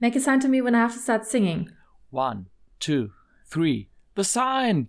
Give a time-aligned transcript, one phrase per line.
[0.00, 1.70] Make a sign to me when I have to start singing.
[2.10, 2.48] One,
[2.78, 3.12] two,
[3.46, 3.88] three.
[4.14, 4.88] The sign!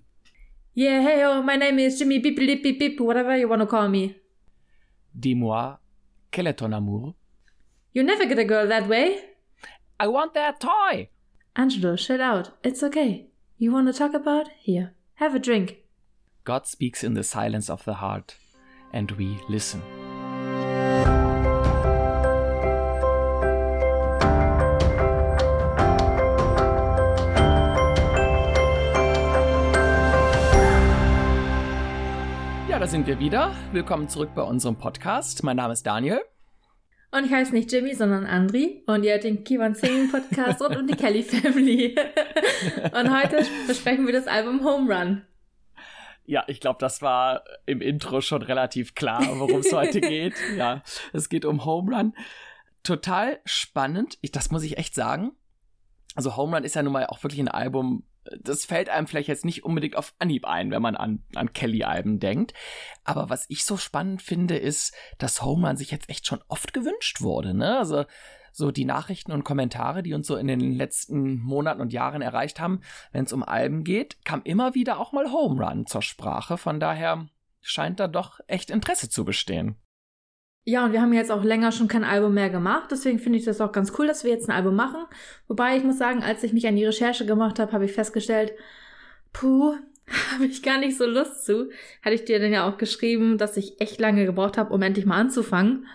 [0.73, 3.65] Yeah, hey, oh, my name is Jimmy Beep Beep Beep Beep, whatever you want to
[3.65, 4.17] call me.
[5.17, 5.77] Dis-moi,
[6.31, 7.15] quel est ton amour?
[7.93, 9.19] You never get a girl that way.
[9.99, 11.09] I want that toy!
[11.55, 12.51] Angelo, chill out.
[12.63, 13.27] It's okay.
[13.57, 14.49] You want to talk about?
[14.59, 15.77] Here, have a drink.
[16.43, 18.35] God speaks in the silence of the heart,
[18.93, 19.81] and we listen.
[32.87, 33.53] Da sind wir wieder.
[33.73, 35.43] Willkommen zurück bei unserem Podcast.
[35.43, 36.21] Mein Name ist Daniel.
[37.11, 38.81] Und ich heiße nicht Jimmy, sondern Andri.
[38.87, 41.97] Und ihr hört den Kiwan Singing Podcast rund um die Kelly Family.
[42.93, 45.21] und heute besprechen wir das Album Home Run.
[46.23, 50.35] Ja, ich glaube, das war im Intro schon relativ klar, worum es heute geht.
[50.55, 50.81] Ja,
[51.11, 52.13] es geht um Home Run.
[52.83, 54.17] Total spannend.
[54.21, 55.33] Ich, das muss ich echt sagen.
[56.15, 58.06] Also Home Run ist ja nun mal auch wirklich ein Album,
[58.39, 62.19] das fällt einem vielleicht jetzt nicht unbedingt auf Anhieb ein, wenn man an, an Kelly-Alben
[62.19, 62.53] denkt.
[63.03, 67.21] Aber was ich so spannend finde, ist, dass Homeland sich jetzt echt schon oft gewünscht
[67.21, 67.53] wurde.
[67.53, 67.77] Ne?
[67.77, 68.05] Also
[68.51, 72.59] so die Nachrichten und Kommentare, die uns so in den letzten Monaten und Jahren erreicht
[72.59, 76.57] haben, wenn es um Alben geht, kam immer wieder auch mal Home Run zur Sprache.
[76.57, 77.27] Von daher
[77.61, 79.75] scheint da doch echt Interesse zu bestehen.
[80.69, 83.45] Ja, und wir haben jetzt auch länger schon kein Album mehr gemacht, deswegen finde ich
[83.45, 85.05] das auch ganz cool, dass wir jetzt ein Album machen.
[85.47, 88.51] Wobei ich muss sagen, als ich mich an die Recherche gemacht habe, habe ich festgestellt,
[89.31, 89.75] puh,
[90.33, 91.69] habe ich gar nicht so Lust zu.
[92.03, 95.05] Hatte ich dir dann ja auch geschrieben, dass ich echt lange gebraucht habe, um endlich
[95.05, 95.85] mal anzufangen.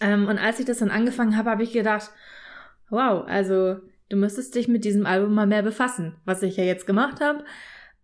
[0.00, 2.12] Ähm, und als ich das dann angefangen habe, habe ich gedacht,
[2.90, 3.78] wow, also
[4.08, 7.42] du müsstest dich mit diesem Album mal mehr befassen, was ich ja jetzt gemacht habe.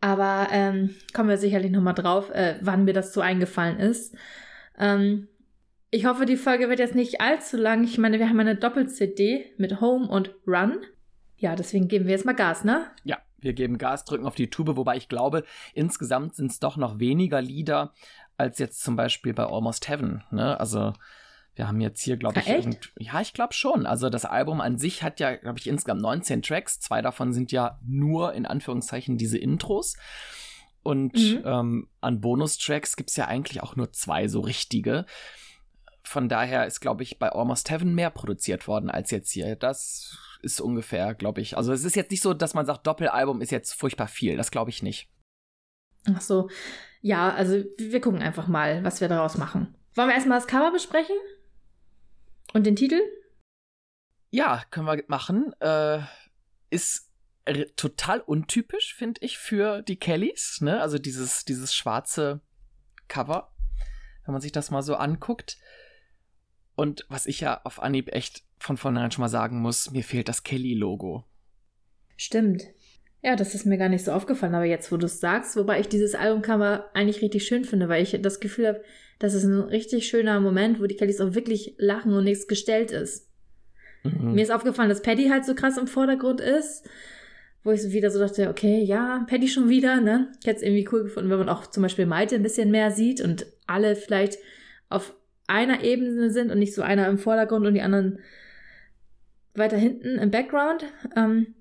[0.00, 4.16] Aber ähm, kommen wir sicherlich nochmal drauf, äh, wann mir das so eingefallen ist.
[4.76, 5.28] Ähm,
[5.90, 7.84] ich hoffe, die Folge wird jetzt nicht allzu lang.
[7.84, 10.78] Ich meine, wir haben eine Doppel-CD mit Home und Run.
[11.36, 12.86] Ja, deswegen geben wir jetzt mal Gas, ne?
[13.04, 16.76] Ja, wir geben Gas, drücken auf die Tube, wobei ich glaube, insgesamt sind es doch
[16.76, 17.92] noch weniger Lieder
[18.36, 20.22] als jetzt zum Beispiel bei Almost Heaven.
[20.30, 20.58] Ne?
[20.60, 20.92] Also
[21.54, 22.92] wir haben jetzt hier, glaube ich, ja, echt?
[22.98, 23.84] ja, ich glaube schon.
[23.84, 26.80] Also das Album an sich hat ja, glaube ich, insgesamt 19 Tracks.
[26.80, 29.96] Zwei davon sind ja nur in Anführungszeichen diese Intros.
[30.82, 31.42] Und mhm.
[31.44, 35.04] ähm, an Bonustracks gibt es ja eigentlich auch nur zwei so richtige
[36.10, 39.54] von daher ist, glaube ich, bei Almost Heaven mehr produziert worden als jetzt hier.
[39.54, 41.56] Das ist ungefähr, glaube ich.
[41.56, 44.36] Also es ist jetzt nicht so, dass man sagt, Doppelalbum ist jetzt furchtbar viel.
[44.36, 45.08] Das glaube ich nicht.
[46.12, 46.50] Ach so.
[47.00, 49.76] Ja, also wir gucken einfach mal, was wir daraus machen.
[49.94, 51.14] Wollen wir erstmal das Cover besprechen?
[52.54, 53.00] Und den Titel?
[54.30, 55.52] Ja, können wir machen.
[55.60, 56.00] Äh,
[56.70, 57.12] ist
[57.76, 60.58] total untypisch, finde ich, für die Kellys.
[60.60, 60.80] Ne?
[60.80, 62.40] Also dieses, dieses schwarze
[63.06, 63.54] Cover,
[64.24, 65.56] wenn man sich das mal so anguckt.
[66.80, 70.30] Und was ich ja auf Anhieb echt von vornherein schon mal sagen muss, mir fehlt
[70.30, 71.24] das Kelly-Logo.
[72.16, 72.68] Stimmt.
[73.22, 75.78] Ja, das ist mir gar nicht so aufgefallen, aber jetzt, wo du es sagst, wobei
[75.78, 78.84] ich dieses Albumcover eigentlich richtig schön finde, weil ich das Gefühl habe,
[79.18, 82.92] das ist ein richtig schöner Moment, wo die Kellys auch wirklich lachen und nichts gestellt
[82.92, 83.28] ist.
[84.02, 84.32] Mhm.
[84.32, 86.88] Mir ist aufgefallen, dass Paddy halt so krass im Vordergrund ist,
[87.62, 90.32] wo ich so wieder so dachte, okay, ja, Paddy schon wieder, ne?
[90.40, 92.90] Ich hätte es irgendwie cool gefunden, wenn man auch zum Beispiel Malte ein bisschen mehr
[92.90, 94.38] sieht und alle vielleicht
[94.88, 95.14] auf
[95.50, 98.20] einer Ebene sind und nicht so einer im Vordergrund und die anderen
[99.54, 100.84] weiter hinten im Background.
[101.16, 101.54] Ähm,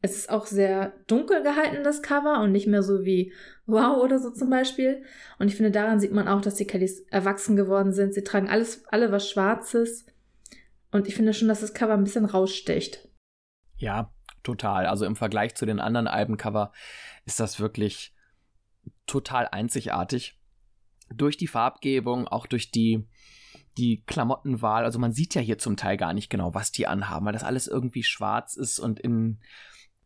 [0.00, 3.32] es ist auch sehr dunkel gehalten, das Cover, und nicht mehr so wie
[3.66, 5.02] Wow oder so zum Beispiel.
[5.38, 8.14] Und ich finde, daran sieht man auch, dass die Kellys erwachsen geworden sind.
[8.14, 10.06] Sie tragen alles, alle was Schwarzes.
[10.92, 13.08] Und ich finde schon, dass das Cover ein bisschen raussticht.
[13.76, 14.12] Ja,
[14.42, 14.86] total.
[14.86, 16.72] Also im Vergleich zu den anderen Albencover
[17.24, 18.14] ist das wirklich
[19.06, 20.38] total einzigartig
[21.12, 23.06] durch die Farbgebung, auch durch die,
[23.78, 24.84] die Klamottenwahl.
[24.84, 27.44] Also man sieht ja hier zum Teil gar nicht genau, was die anhaben, weil das
[27.44, 29.38] alles irgendwie schwarz ist und in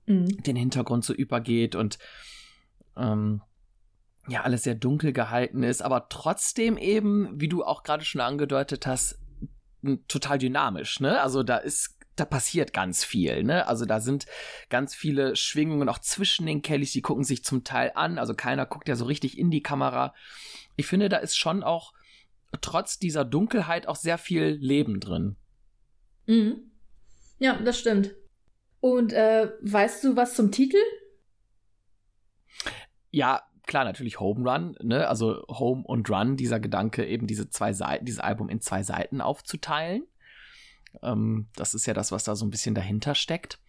[0.07, 0.43] mhm.
[0.43, 1.99] den Hintergrund so übergeht und
[2.97, 3.43] ähm,
[4.29, 8.87] ja, alles sehr dunkel gehalten ist, aber trotzdem eben, wie du auch gerade schon angedeutet
[8.87, 9.19] hast,
[10.07, 11.21] total dynamisch, ne?
[11.21, 13.67] Also da ist da passiert ganz viel, ne?
[13.67, 14.27] Also da sind
[14.69, 18.67] ganz viele Schwingungen auch zwischen den Kellys, die gucken sich zum Teil an, also keiner
[18.67, 20.15] guckt ja so richtig in die Kamera
[20.77, 21.93] ich finde, da ist schon auch
[22.61, 25.37] trotz dieser Dunkelheit auch sehr viel Leben drin.
[26.27, 26.71] Mhm.
[27.39, 28.15] Ja, das stimmt.
[28.81, 30.79] Und äh, weißt du was zum Titel?
[33.11, 35.09] Ja, klar, natürlich Home Run, ne?
[35.09, 39.21] Also Home und Run, dieser Gedanke, eben diese zwei Seiten, dieses Album in zwei Seiten
[39.21, 40.07] aufzuteilen.
[41.03, 43.61] Ähm, das ist ja das, was da so ein bisschen dahinter steckt.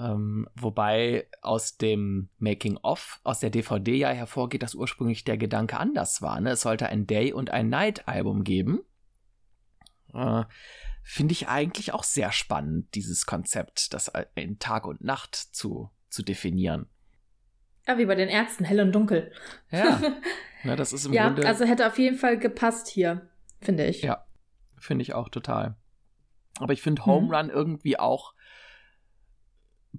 [0.00, 6.22] Ähm, wobei aus dem Making-of, aus der DVD ja hervorgeht, dass ursprünglich der Gedanke anders
[6.22, 6.40] war.
[6.40, 6.50] Ne?
[6.50, 8.80] Es sollte ein Day- und ein Night-Album geben.
[10.14, 10.44] Äh,
[11.02, 16.22] finde ich eigentlich auch sehr spannend, dieses Konzept, das in Tag und Nacht zu, zu
[16.22, 16.86] definieren.
[17.86, 19.32] Ja, wie bei den Ärzten, hell und dunkel.
[19.70, 20.00] Ja,
[20.64, 21.46] ja das ist im ja, Grunde.
[21.46, 23.28] also hätte auf jeden Fall gepasst hier,
[23.60, 24.02] finde ich.
[24.02, 24.24] Ja,
[24.78, 25.76] finde ich auch total.
[26.58, 27.34] Aber ich finde Home mhm.
[27.34, 28.34] Run irgendwie auch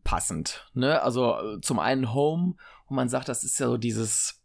[0.03, 0.69] passend.
[0.73, 1.01] Ne?
[1.01, 2.55] Also zum einen Home,
[2.87, 4.41] wo man sagt, das ist ja so dieses,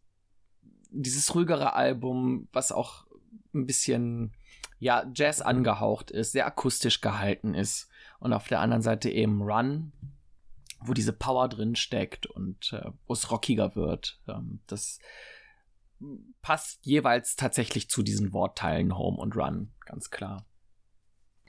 [0.90, 3.06] dieses ruhigere Album, was auch
[3.54, 4.32] ein bisschen
[4.78, 7.88] ja, Jazz angehaucht ist, sehr akustisch gehalten ist.
[8.18, 9.92] Und auf der anderen Seite eben Run,
[10.80, 14.20] wo diese Power drin steckt und äh, wo es rockiger wird.
[14.28, 14.98] Ähm, das
[16.42, 20.46] passt jeweils tatsächlich zu diesen Wortteilen Home und Run, ganz klar.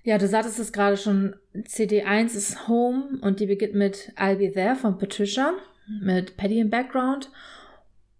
[0.07, 4.49] Ja, du sagtest es gerade schon, CD1 ist Home und die beginnt mit I'll Be
[4.49, 5.51] There von Patricia,
[6.01, 7.29] mit Paddy im Background.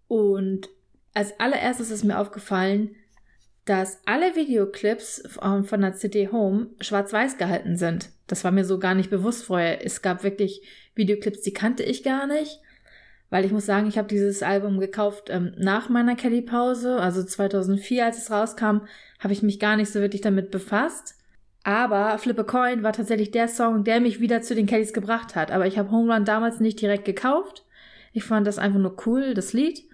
[0.06, 0.68] Und
[1.14, 2.94] als allererstes ist mir aufgefallen,
[3.64, 8.10] dass alle Videoclips von der CD Home schwarz-weiß gehalten sind.
[8.26, 9.82] Das war mir so gar nicht bewusst vorher.
[9.82, 10.60] Es gab wirklich
[10.94, 12.60] Videoclips, die kannte ich gar nicht.
[13.30, 18.04] Weil ich muss sagen, ich habe dieses Album gekauft ähm, nach meiner Kelly-Pause, also 2004,
[18.04, 18.82] als es rauskam,
[19.20, 21.14] habe ich mich gar nicht so wirklich damit befasst.
[21.64, 25.36] Aber Flip a Coin war tatsächlich der Song, der mich wieder zu den Kellys gebracht
[25.36, 25.50] hat.
[25.50, 27.64] Aber ich habe Home Run damals nicht direkt gekauft.
[28.12, 29.84] Ich fand das einfach nur cool, das Lied.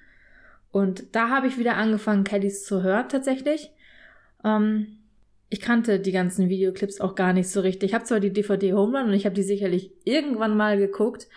[0.70, 3.70] Und da habe ich wieder angefangen, Kellys zu hören tatsächlich.
[4.44, 4.98] Ähm,
[5.48, 7.90] ich kannte die ganzen Videoclips auch gar nicht so richtig.
[7.90, 11.28] Ich habe zwar die DVD Home Run und ich habe die sicherlich irgendwann mal geguckt,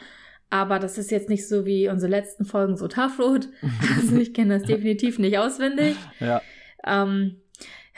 [0.50, 3.50] aber das ist jetzt nicht so wie unsere letzten Folgen so Tough Road.
[3.97, 5.95] Also ich kenne das definitiv nicht auswendig.
[6.19, 6.41] Ja.
[6.85, 7.38] Ähm,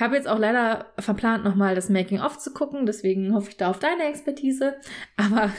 [0.02, 3.80] habe jetzt auch leider verplant, nochmal das Making-of zu gucken, deswegen hoffe ich da auf
[3.80, 4.76] deine Expertise.
[5.18, 5.52] Aber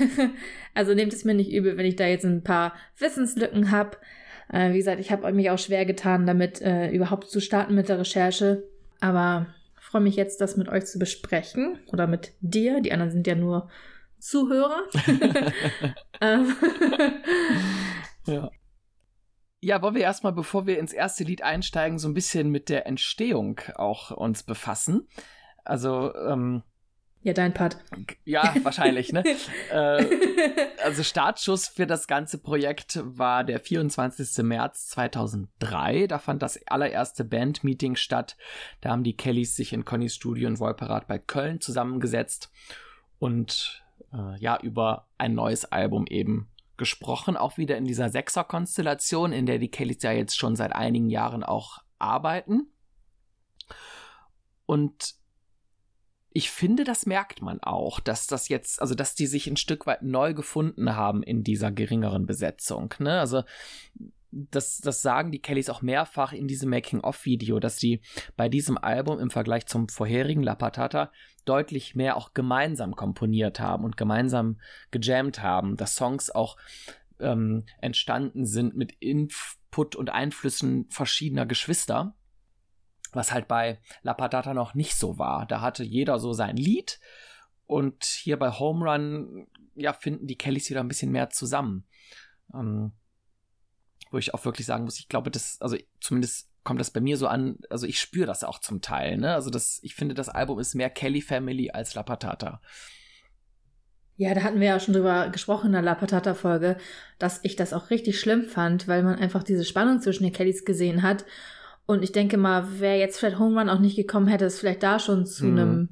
[0.75, 3.97] also nehmt es mir nicht übel, wenn ich da jetzt ein paar Wissenslücken habe.
[4.53, 7.89] Äh, wie gesagt, ich habe mich auch schwer getan, damit äh, überhaupt zu starten mit
[7.89, 8.65] der Recherche.
[9.01, 9.47] Aber
[9.91, 11.79] freue mich jetzt, das mit euch zu besprechen.
[11.93, 12.81] Oder mit dir.
[12.81, 13.69] Die anderen sind ja nur
[14.19, 14.83] Zuhörer.
[16.23, 16.55] Ähm.
[18.27, 18.51] ja.
[19.61, 22.87] Ja, wollen wir erstmal, bevor wir ins erste Lied einsteigen, so ein bisschen mit der
[22.87, 25.07] Entstehung auch uns befassen.
[25.65, 26.63] Also, ähm,
[27.23, 27.77] ja, dein Part.
[28.25, 29.23] Ja, wahrscheinlich, ne?
[29.71, 30.07] äh,
[30.83, 34.43] also Startschuss für das ganze Projekt war der 24.
[34.43, 36.07] März 2003.
[36.07, 38.39] Da fand das allererste Bandmeeting statt.
[38.81, 42.51] Da haben die Kellys sich in Connys Studio in Wolperath bei Köln zusammengesetzt
[43.19, 43.85] und
[44.15, 46.49] äh, ja, über ein neues Album eben
[46.81, 47.37] gesprochen.
[47.37, 51.45] Auch wieder in dieser Sechser-Konstellation, in der die Kellys ja jetzt schon seit einigen Jahren
[51.45, 52.73] auch arbeiten.
[54.67, 55.15] Und
[56.33, 59.87] ich finde, das merkt man auch, dass das jetzt, also dass die sich ein Stück
[59.87, 62.95] weit neu gefunden haben in dieser geringeren Besetzung.
[62.99, 63.21] Ne?
[63.21, 63.43] Also
[64.31, 68.01] das, das sagen die Kellys auch mehrfach in diesem Making-of-Video, dass die
[68.37, 71.11] bei diesem Album im Vergleich zum vorherigen La Patata
[71.45, 74.61] deutlich mehr auch gemeinsam komponiert haben und gemeinsam
[74.91, 76.57] gejammt haben, dass Songs auch
[77.19, 82.15] ähm, entstanden sind mit Input und Einflüssen verschiedener Geschwister
[83.13, 85.47] was halt bei La Patata noch nicht so war.
[85.47, 87.01] Da hatte jeder so sein Lied
[87.67, 91.87] und hier bei Home Run, ja, finden die Kellys wieder ein bisschen mehr zusammen.
[92.55, 92.93] Ähm,
[94.11, 97.17] wo ich auch wirklich sagen muss, ich glaube, das, also zumindest kommt das bei mir
[97.17, 99.35] so an, also ich spüre das auch zum Teil, ne?
[99.35, 102.61] Also das, ich finde, das Album ist mehr Kelly Family als La Patata.
[104.17, 106.77] Ja, da hatten wir ja schon drüber gesprochen in der La Patata-Folge,
[107.19, 110.67] dass ich das auch richtig schlimm fand, weil man einfach diese Spannung zwischen den Kellys
[110.67, 111.25] gesehen hat
[111.91, 114.85] und ich denke mal, wäre jetzt vielleicht Home Run auch nicht gekommen, hätte es vielleicht
[114.85, 115.59] da schon zu mhm.
[115.59, 115.89] einem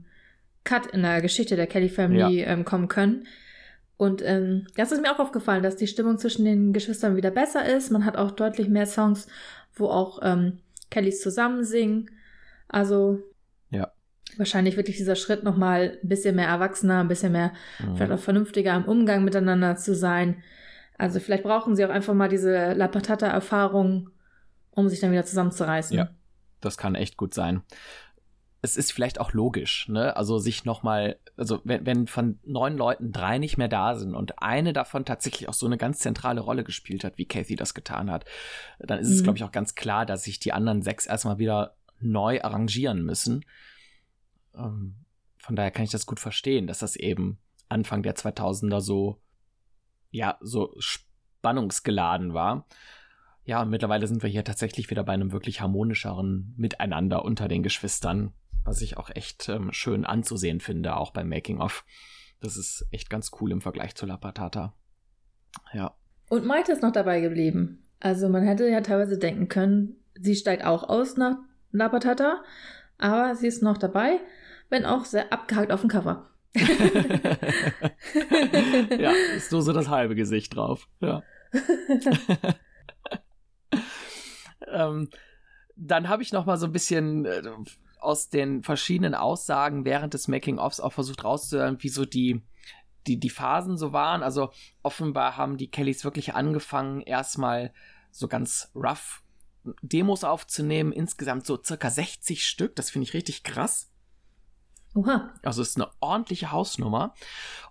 [0.63, 2.47] Cut in der Geschichte der Kelly Family ja.
[2.47, 3.27] ähm, kommen können.
[3.97, 7.67] Und ähm, das ist mir auch aufgefallen, dass die Stimmung zwischen den Geschwistern wieder besser
[7.67, 7.91] ist.
[7.91, 9.27] Man hat auch deutlich mehr Songs,
[9.79, 10.59] wo auch ähm,
[10.91, 12.11] Kellys zusammen singen.
[12.69, 13.21] Also
[13.71, 13.91] ja.
[14.37, 17.97] wahrscheinlich wirklich dieser Schritt nochmal ein bisschen mehr erwachsener, ein bisschen mehr mhm.
[17.97, 20.43] vielleicht auch vernünftiger im Umgang miteinander zu sein.
[20.97, 24.11] Also vielleicht brauchen sie auch einfach mal diese La Patata-Erfahrung,
[24.73, 25.97] um sich dann wieder zusammenzureißen.
[25.97, 26.11] Ja,
[26.61, 27.63] das kann echt gut sein.
[28.61, 30.17] Es ist vielleicht auch logisch, ne?
[30.17, 34.43] Also sich nochmal, also wenn, wenn von neun Leuten drei nicht mehr da sind und
[34.43, 38.11] eine davon tatsächlich auch so eine ganz zentrale Rolle gespielt hat, wie Kathy das getan
[38.11, 38.25] hat,
[38.81, 39.15] dann ist mhm.
[39.15, 43.05] es, glaube ich, auch ganz klar, dass sich die anderen sechs erstmal wieder neu arrangieren
[43.05, 43.45] müssen.
[44.57, 45.05] Ähm,
[45.39, 47.39] von daher kann ich das gut verstehen, dass das eben
[47.69, 49.21] Anfang der 2000er so,
[50.11, 52.67] ja, so spannungsgeladen war.
[53.45, 57.63] Ja, und mittlerweile sind wir hier tatsächlich wieder bei einem wirklich harmonischeren Miteinander unter den
[57.63, 58.35] Geschwistern,
[58.69, 61.85] was ich auch echt ähm, schön anzusehen finde, auch beim Making-of.
[62.41, 64.75] Das ist echt ganz cool im Vergleich zu La Patata.
[65.73, 65.97] Ja.
[66.29, 67.85] Und Maite ist noch dabei geblieben.
[68.01, 71.39] Also man hätte ja teilweise denken können, sie steigt auch aus nach
[71.73, 72.45] La Patata,
[72.99, 74.21] aber sie ist noch dabei.
[74.71, 76.29] wenn auch sehr abgehakt auf dem Cover.
[78.99, 80.87] ja, ist nur so das halbe Gesicht drauf.
[81.01, 81.23] Ja.
[84.67, 85.09] ähm,
[85.75, 87.41] dann habe ich noch mal so ein bisschen äh,
[88.01, 92.43] aus den verschiedenen Aussagen während des Making-ofs auch versucht rauszuhören, wie so die
[93.09, 94.23] die, die Phasen so waren.
[94.23, 94.53] Also
[94.83, 97.73] offenbar haben die Kellys wirklich angefangen, erstmal
[98.11, 99.23] so ganz rough
[99.83, 100.93] Demos aufzunehmen.
[100.93, 102.77] Insgesamt so circa 60 Stück.
[102.77, 103.91] Das finde ich richtig krass.
[104.95, 105.35] Oha.
[105.43, 107.15] Also es ist eine ordentliche Hausnummer.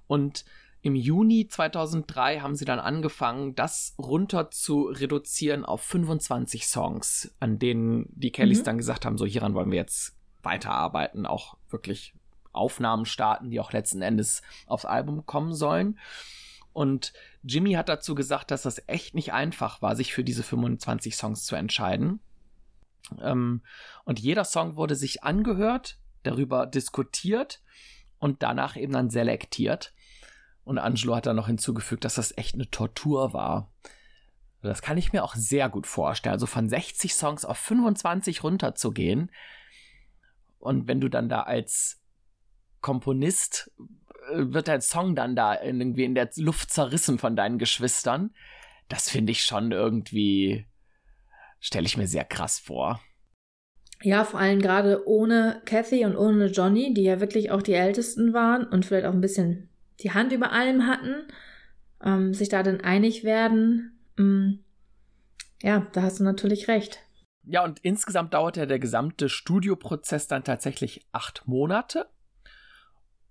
[0.08, 0.46] Und
[0.82, 7.60] im Juni 2003 haben sie dann angefangen, das runter zu reduzieren auf 25 Songs, an
[7.60, 8.64] denen die Kellys mhm.
[8.64, 12.14] dann gesagt haben, so hieran wollen wir jetzt weiterarbeiten, auch wirklich
[12.52, 16.00] Aufnahmen starten, die auch letzten Endes aufs Album kommen sollen.
[16.74, 17.14] Und
[17.44, 21.46] Jimmy hat dazu gesagt, dass das echt nicht einfach war, sich für diese 25 Songs
[21.46, 22.20] zu entscheiden.
[23.22, 23.62] Ähm,
[24.04, 27.62] und jeder Song wurde sich angehört, darüber diskutiert
[28.20, 29.94] und danach eben dann selektiert.
[30.64, 33.72] Und Angelo hat dann noch hinzugefügt, dass das echt eine Tortur war.
[34.62, 36.34] Das kann ich mir auch sehr gut vorstellen.
[36.34, 39.32] Also von 60 Songs auf 25 runterzugehen.
[40.60, 42.02] Und wenn du dann da als
[42.82, 43.72] Komponist
[44.32, 48.32] äh, wird dein Song dann da irgendwie in der Luft zerrissen von deinen Geschwistern.
[48.90, 50.66] Das finde ich schon irgendwie,
[51.60, 53.02] stelle ich mir sehr krass vor.
[54.04, 58.32] Ja, vor allem gerade ohne Kathy und ohne Johnny, die ja wirklich auch die Ältesten
[58.34, 59.70] waren und vielleicht auch ein bisschen
[60.02, 61.16] die Hand über allem hatten,
[62.04, 64.00] ähm, sich da dann einig werden.
[64.20, 64.60] Ähm,
[65.64, 67.00] ja, da hast du natürlich recht.
[67.50, 72.10] Ja, und insgesamt dauerte der gesamte Studioprozess dann tatsächlich acht Monate.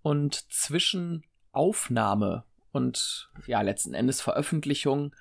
[0.00, 5.14] Und zwischen Aufnahme und ja, letzten Endes Veröffentlichung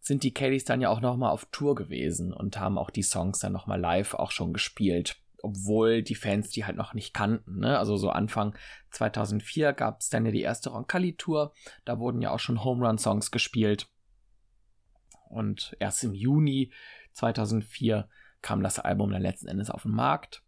[0.00, 3.38] sind die Kellys dann ja auch nochmal auf Tour gewesen und haben auch die Songs
[3.38, 7.60] dann nochmal live auch schon gespielt, obwohl die Fans die halt noch nicht kannten.
[7.60, 7.78] Ne?
[7.78, 8.56] Also so Anfang
[8.90, 11.52] 2004 gab es dann ja die erste Roncalli-Tour,
[11.84, 13.88] da wurden ja auch schon Home Run-Songs gespielt.
[15.28, 16.72] Und erst im Juni
[17.12, 18.08] 2004
[18.42, 20.42] kam das Album dann letzten Endes auf den Markt.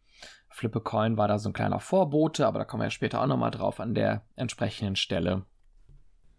[0.50, 3.20] Flip a Coin war da so ein kleiner Vorbote, aber da kommen wir ja später
[3.20, 5.46] auch nochmal drauf an der entsprechenden Stelle.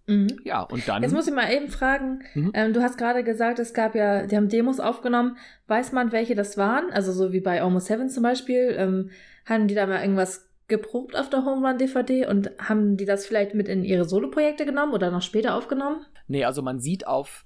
[0.07, 0.39] Mhm.
[0.43, 1.03] Ja, und dann.
[1.03, 2.51] Jetzt muss ich mal eben fragen, mhm.
[2.53, 5.37] ähm, du hast gerade gesagt, es gab ja, die haben Demos aufgenommen.
[5.67, 6.91] Weiß man, welche das waren?
[6.91, 8.75] Also so wie bei Almost Seven zum Beispiel.
[8.77, 9.09] Ähm,
[9.45, 13.25] haben die da mal irgendwas geprobt auf der Home Run DVD und haben die das
[13.25, 16.05] vielleicht mit in ihre Soloprojekte genommen oder noch später aufgenommen?
[16.27, 17.45] Nee, also man sieht auf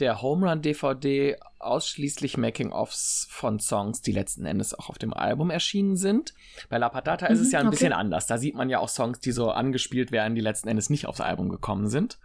[0.00, 5.50] der Home Run DVD ausschließlich Making-ofs von Songs, die letzten Endes auch auf dem Album
[5.50, 6.34] erschienen sind.
[6.68, 7.76] Bei La Patata mhm, ist es mhm, ja ein okay.
[7.76, 8.26] bisschen anders.
[8.26, 11.20] Da sieht man ja auch Songs, die so angespielt werden, die letzten Endes nicht aufs
[11.20, 12.18] Album gekommen sind.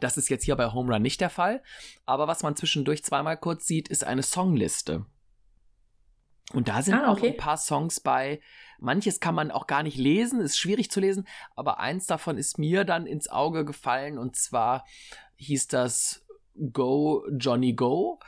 [0.00, 1.62] Das ist jetzt hier bei Home Run nicht der Fall.
[2.06, 5.06] Aber was man zwischendurch zweimal kurz sieht, ist eine Songliste.
[6.52, 7.20] Und da sind ah, okay.
[7.20, 8.40] auch ein paar Songs bei.
[8.78, 12.58] Manches kann man auch gar nicht lesen, ist schwierig zu lesen, aber eins davon ist
[12.58, 14.84] mir dann ins Auge gefallen und zwar
[15.36, 16.24] hieß das
[16.72, 18.20] Go Johnny Go.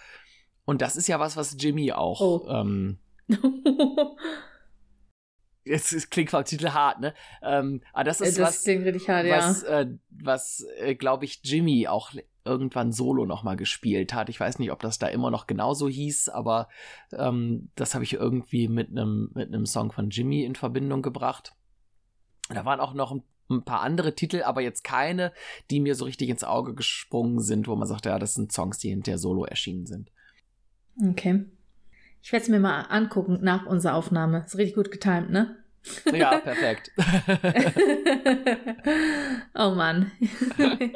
[0.64, 2.20] Und das ist ja was, was Jimmy auch.
[2.20, 2.46] Oh.
[2.48, 2.98] Ähm,
[5.64, 7.12] Jetzt es klingt vom Titel hart, ne?
[7.42, 9.80] Ähm, aber das ist das was, hart, was, ja.
[9.80, 12.12] äh, was äh, glaube ich, Jimmy auch
[12.44, 14.28] irgendwann solo nochmal gespielt hat.
[14.28, 16.68] Ich weiß nicht, ob das da immer noch genauso hieß, aber
[17.12, 21.54] ähm, das habe ich irgendwie mit einem mit einem Song von Jimmy in Verbindung gebracht.
[22.48, 25.32] Da waren auch noch ein ein paar andere Titel, aber jetzt keine,
[25.70, 28.78] die mir so richtig ins Auge gesprungen sind, wo man sagt, ja, das sind Songs,
[28.78, 30.10] die hinterher solo erschienen sind.
[31.02, 31.44] Okay.
[32.22, 34.44] Ich werde es mir mal angucken nach unserer Aufnahme.
[34.46, 35.56] Ist richtig gut getimt, ne?
[36.12, 36.92] Ja, perfekt.
[39.54, 40.12] oh Mann.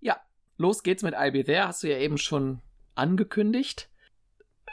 [0.00, 0.20] ja,
[0.58, 1.66] los geht's mit I'll Be There.
[1.66, 2.60] Hast du ja eben schon
[2.94, 3.88] angekündigt.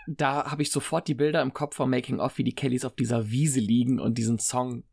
[0.08, 2.96] Da habe ich sofort die Bilder im Kopf vom Making of, wie die Kellys auf
[2.96, 4.84] dieser Wiese liegen und diesen Song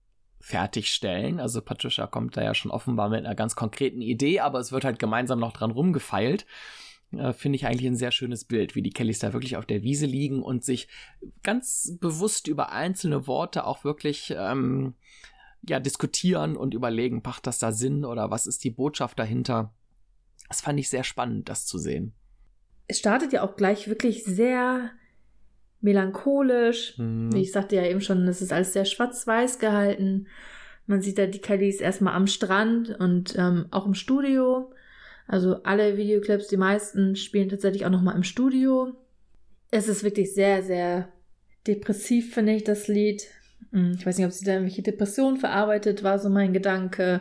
[0.45, 1.41] fertigstellen.
[1.41, 4.85] Also Patricia kommt da ja schon offenbar mit einer ganz konkreten Idee, aber es wird
[4.85, 6.45] halt gemeinsam noch dran rumgefeilt.
[7.13, 9.83] Äh, Finde ich eigentlich ein sehr schönes Bild, wie die Kellys da wirklich auf der
[9.83, 10.87] Wiese liegen und sich
[11.43, 14.93] ganz bewusst über einzelne Worte auch wirklich ähm,
[15.67, 19.73] ja, diskutieren und überlegen, macht das da Sinn oder was ist die Botschaft dahinter?
[20.49, 22.13] Das fand ich sehr spannend, das zu sehen.
[22.87, 24.91] Es startet ja auch gleich wirklich sehr
[25.85, 26.99] melancholisch.
[26.99, 27.33] Mhm.
[27.33, 30.27] Wie ich sagte ja eben schon, es ist alles sehr schwarz-weiß gehalten.
[30.87, 34.73] Man sieht da die Kellys erstmal am Strand und ähm, auch im Studio.
[35.27, 38.95] Also alle Videoclips, die meisten spielen tatsächlich auch nochmal im Studio.
[39.71, 41.09] Es ist wirklich sehr, sehr
[41.67, 43.27] depressiv, finde ich, das Lied.
[43.71, 47.21] Hm, ich weiß nicht, ob sie da irgendwelche Depressionen verarbeitet, war so mein Gedanke.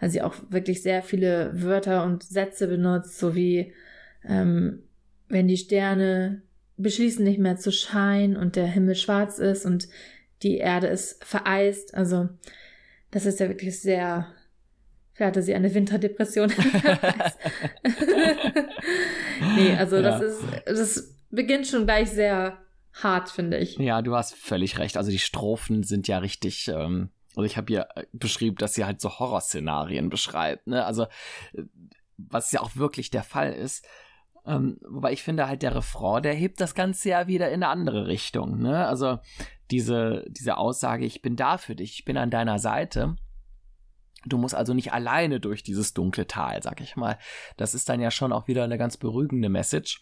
[0.00, 3.72] Also sie auch wirklich sehr viele Wörter und Sätze benutzt, so wie
[4.24, 4.82] ähm,
[5.28, 6.42] wenn die Sterne
[6.82, 9.88] beschließen nicht mehr zu scheinen und der Himmel schwarz ist und
[10.42, 11.94] die Erde ist vereist.
[11.94, 12.28] Also
[13.10, 14.26] das ist ja wirklich sehr.
[15.12, 16.48] Vielleicht hatte sie eine Winterdepression.
[19.56, 20.02] nee, also ja.
[20.02, 22.58] das ist, das beginnt schon gleich sehr
[22.94, 23.76] hart, finde ich.
[23.76, 24.96] Ja, du hast völlig recht.
[24.96, 26.68] Also die Strophen sind ja richtig.
[26.68, 30.66] Ähm, also ich habe hier äh, beschrieben, dass sie halt so Horrorszenarien beschreibt.
[30.66, 30.84] Ne?
[30.84, 31.04] Also
[31.52, 31.64] äh,
[32.16, 33.84] was ja auch wirklich der Fall ist.
[34.50, 37.68] Ähm, wobei ich finde halt der Refrain, der hebt das Ganze ja wieder in eine
[37.68, 38.58] andere Richtung.
[38.58, 38.84] Ne?
[38.86, 39.20] Also
[39.70, 43.16] diese, diese Aussage, ich bin da für dich, ich bin an deiner Seite.
[44.26, 47.18] Du musst also nicht alleine durch dieses dunkle Tal, sag ich mal.
[47.56, 50.00] Das ist dann ja schon auch wieder eine ganz beruhigende Message.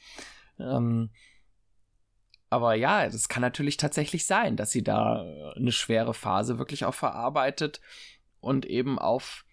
[0.59, 1.11] Ähm,
[2.49, 5.23] aber ja, das kann natürlich tatsächlich sein, dass sie da
[5.57, 7.83] eine schwere Phase wirklich auch verarbeitet
[8.41, 9.45] und eben auf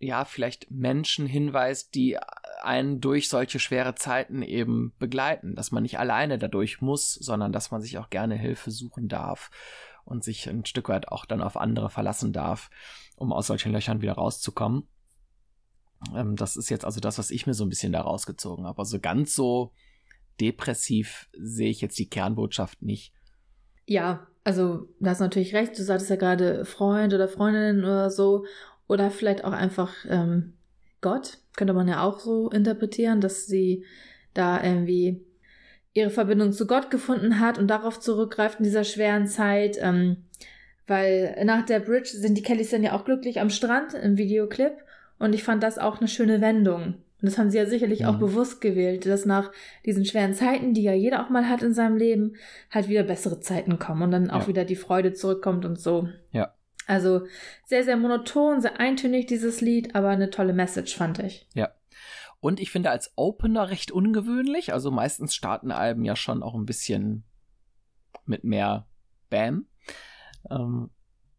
[0.00, 2.18] ja, vielleicht Menschen hinweist, die
[2.62, 7.70] einen durch solche schwere Zeiten eben begleiten, dass man nicht alleine dadurch muss, sondern dass
[7.70, 9.50] man sich auch gerne Hilfe suchen darf
[10.04, 12.70] und sich ein Stück weit auch dann auf andere verlassen darf,
[13.16, 14.88] um aus solchen Löchern wieder rauszukommen.
[16.14, 18.78] Ähm, das ist jetzt also das, was ich mir so ein bisschen da rausgezogen habe.
[18.78, 19.72] Also ganz so
[20.40, 23.12] depressiv sehe ich jetzt die Kernbotschaft nicht.
[23.86, 28.44] Ja, also du hast natürlich recht, du sagtest ja gerade Freund oder Freundin oder so
[28.88, 30.54] oder vielleicht auch einfach ähm,
[31.00, 33.84] Gott, könnte man ja auch so interpretieren, dass sie
[34.34, 35.24] da irgendwie
[35.92, 39.78] ihre Verbindung zu Gott gefunden hat und darauf zurückgreift in dieser schweren Zeit.
[39.80, 40.24] Ähm,
[40.86, 44.72] weil nach der Bridge sind die Kellys dann ja auch glücklich am Strand im Videoclip
[45.18, 46.94] und ich fand das auch eine schöne Wendung.
[47.20, 48.08] Und das haben sie ja sicherlich ja.
[48.08, 48.20] auch mhm.
[48.20, 49.50] bewusst gewählt, dass nach
[49.84, 52.36] diesen schweren Zeiten, die ja jeder auch mal hat in seinem Leben,
[52.70, 54.48] halt wieder bessere Zeiten kommen und dann auch ja.
[54.48, 56.08] wieder die Freude zurückkommt und so.
[56.32, 56.54] Ja.
[56.88, 57.26] Also
[57.66, 61.46] sehr, sehr monoton, sehr eintönig dieses Lied, aber eine tolle Message fand ich.
[61.54, 61.70] Ja.
[62.40, 64.72] Und ich finde als Opener recht ungewöhnlich.
[64.72, 67.24] Also meistens starten Alben ja schon auch ein bisschen
[68.24, 68.86] mit mehr
[69.28, 69.66] Bam.
[70.50, 70.90] Ähm,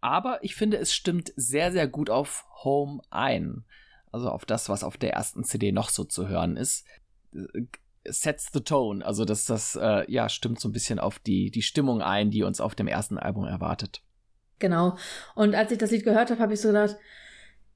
[0.01, 3.65] aber ich finde, es stimmt sehr, sehr gut auf Home ein.
[4.11, 6.85] Also auf das, was auf der ersten CD noch so zu hören ist.
[8.05, 9.03] Sets the tone.
[9.03, 12.43] Also das, das äh, ja, stimmt so ein bisschen auf die, die Stimmung ein, die
[12.43, 14.03] uns auf dem ersten Album erwartet.
[14.59, 14.97] Genau.
[15.35, 16.97] Und als ich das Lied gehört habe, habe ich so gedacht,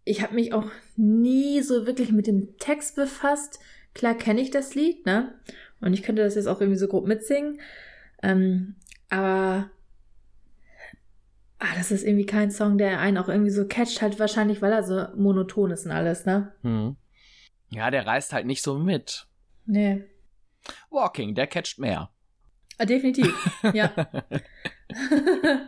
[0.05, 0.65] ich habe mich auch
[0.95, 3.59] nie so wirklich mit dem Text befasst.
[3.93, 5.33] Klar kenne ich das Lied, ne?
[5.79, 7.59] Und ich könnte das jetzt auch irgendwie so grob mitsingen.
[8.21, 8.75] Ähm,
[9.09, 9.69] aber
[11.59, 14.73] ah, das ist irgendwie kein Song, der einen auch irgendwie so catcht, halt wahrscheinlich, weil
[14.73, 16.53] er so monoton ist und alles, ne?
[16.61, 16.95] Hm.
[17.69, 19.27] Ja, der reißt halt nicht so mit.
[19.65, 20.03] Nee.
[20.89, 22.09] Walking, der catcht mehr.
[22.77, 23.33] Ah, definitiv,
[23.73, 23.91] ja.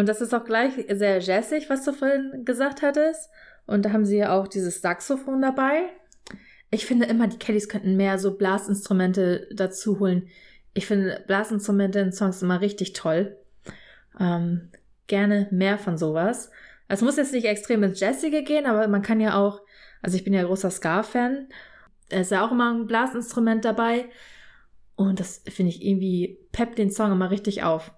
[0.00, 3.28] Und das ist auch gleich sehr jazzig, was du vorhin gesagt hattest.
[3.66, 5.90] Und da haben sie ja auch dieses Saxophon dabei.
[6.70, 10.28] Ich finde immer, die Kellys könnten mehr so Blasinstrumente dazu holen.
[10.72, 13.36] Ich finde Blasinstrumente in Songs immer richtig toll.
[14.18, 14.70] Ähm,
[15.06, 16.50] gerne mehr von sowas.
[16.88, 19.60] Es muss jetzt nicht extrem ins Jazzige gehen, aber man kann ja auch,
[20.00, 21.48] also ich bin ja großer Ska-Fan,
[22.08, 24.08] da ist ja auch immer ein Blasinstrument dabei.
[24.96, 27.92] Und das finde ich irgendwie peppt den Song immer richtig auf.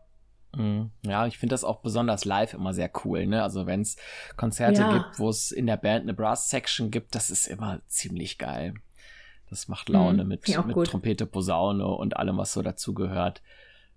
[0.56, 0.90] Mhm.
[1.02, 3.26] Ja, ich finde das auch besonders live immer sehr cool.
[3.26, 3.42] Ne?
[3.42, 3.96] Also wenn es
[4.36, 4.92] Konzerte ja.
[4.92, 8.74] gibt, wo es in der Band eine Brass-Section gibt, das ist immer ziemlich geil.
[9.48, 13.42] Das macht Laune mhm, mit, mit Trompete, Posaune und allem, was so dazugehört.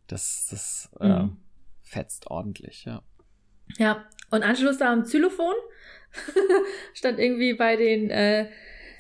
[0.08, 1.13] Das, das äh, mhm.
[1.13, 1.30] äh,
[1.82, 3.02] fetzt ordentlich, ja.
[3.78, 5.54] Ja, und Anschluss da am Xylophon
[6.94, 8.50] stand irgendwie bei den, äh,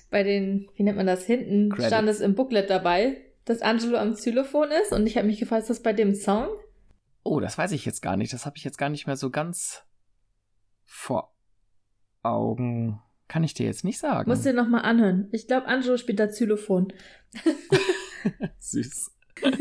[0.09, 1.87] bei den, wie nennt man das, hinten Credits.
[1.87, 5.63] stand es im Booklet dabei, dass Angelo am Xylophon ist und ich habe mich gefragt,
[5.63, 6.47] ist das bei dem Song?
[7.27, 8.31] Oh, das weiß ich jetzt gar nicht.
[8.33, 9.83] Das habe ich jetzt gar nicht mehr so ganz
[10.83, 11.35] vor
[12.21, 13.01] Augen.
[13.27, 14.29] Kann ich dir jetzt nicht sagen.
[14.29, 15.27] Musst dir nochmal anhören.
[15.31, 16.93] Ich glaube, Angelo spielt da Xylophon.
[18.59, 19.11] Süß.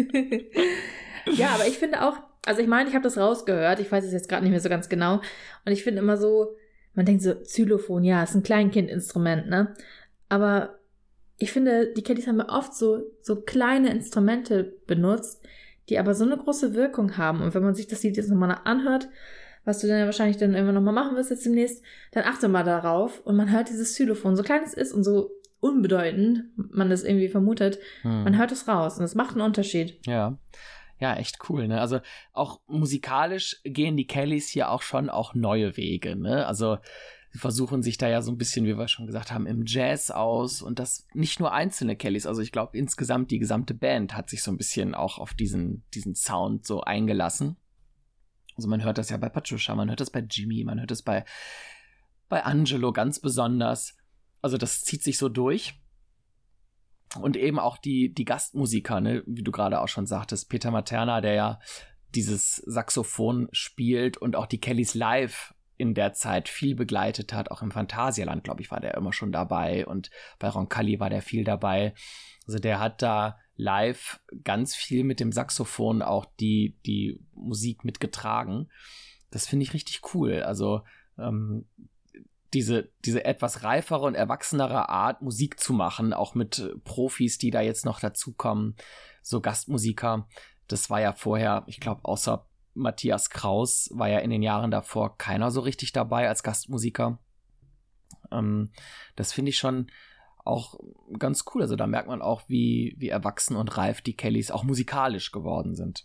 [1.33, 3.81] ja, aber ich finde auch, also ich meine, ich habe das rausgehört.
[3.81, 5.23] Ich weiß es jetzt gerade nicht mehr so ganz genau.
[5.65, 6.55] Und ich finde immer so,
[6.93, 9.73] man denkt so, Xylophon, ja, ist ein Kleinkindinstrument, ne?
[10.29, 10.81] Aber
[11.39, 15.43] ich finde, die Kellys haben ja oft so, so kleine Instrumente benutzt,
[15.89, 17.43] die aber so eine große Wirkung haben.
[17.43, 19.09] Und wenn man sich das Lied jetzt nochmal anhört,
[19.65, 22.65] was du dann ja wahrscheinlich dann irgendwann nochmal machen wirst jetzt demnächst, dann achte mal
[22.65, 27.05] darauf und man hört dieses Xylophon, so klein es ist und so unbedeutend man das
[27.05, 28.25] irgendwie vermutet, hm.
[28.25, 29.99] man hört es raus und es macht einen Unterschied.
[30.07, 30.39] Ja.
[31.01, 31.81] Ja, echt cool, ne?
[31.81, 32.01] Also
[32.33, 36.47] auch musikalisch gehen die Kellys hier auch schon auch neue Wege, ne?
[36.47, 36.79] Also
[37.35, 40.13] sie versuchen sich da ja so ein bisschen, wie wir schon gesagt haben, im Jazz
[40.13, 44.31] aus und das nicht nur einzelne Kellys, also ich glaube insgesamt die gesamte Band hat
[44.31, 47.57] sich so ein bisschen auch auf diesen, diesen Sound so eingelassen.
[48.57, 51.03] Also man hört das ja bei Patricia, man hört das bei Jimmy, man hört das
[51.03, 51.25] bei,
[52.29, 53.97] bei Angelo ganz besonders.
[54.41, 55.75] Also das zieht sich so durch.
[57.21, 61.21] Und eben auch die, die Gastmusiker, ne, wie du gerade auch schon sagtest, Peter Materna,
[61.21, 61.61] der ja
[62.15, 67.51] dieses Saxophon spielt und auch die Kellys live in der Zeit viel begleitet hat.
[67.51, 71.23] Auch im Phantasialand, glaube ich, war der immer schon dabei und bei Roncalli war der
[71.23, 71.95] viel dabei.
[72.47, 78.69] Also der hat da live ganz viel mit dem Saxophon auch die, die Musik mitgetragen.
[79.31, 80.43] Das finde ich richtig cool.
[80.43, 80.83] Also
[81.19, 81.67] ähm,
[82.53, 87.61] diese, diese etwas reifere und erwachsenere Art, Musik zu machen, auch mit Profis, die da
[87.61, 88.77] jetzt noch dazukommen,
[89.23, 90.29] so Gastmusiker.
[90.69, 95.17] Das war ja vorher, ich glaube, außer Matthias Kraus war ja in den Jahren davor
[95.17, 97.19] keiner so richtig dabei als Gastmusiker.
[98.31, 98.71] Ähm,
[99.17, 99.89] das finde ich schon
[100.45, 100.79] auch
[101.19, 101.63] ganz cool.
[101.63, 105.75] Also da merkt man auch, wie, wie erwachsen und reif die Kellys auch musikalisch geworden
[105.75, 106.05] sind.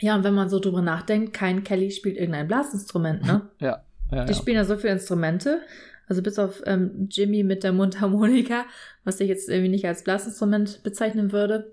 [0.00, 3.50] Ja, und wenn man so drüber nachdenkt, kein Kelly spielt irgendein Blasinstrument, ne?
[3.58, 3.84] ja.
[4.10, 4.38] ja die ja.
[4.38, 5.60] spielen ja so viele Instrumente.
[6.06, 8.64] Also bis auf ähm, Jimmy mit der Mundharmonika,
[9.04, 11.72] was ich jetzt irgendwie nicht als Blasinstrument bezeichnen würde.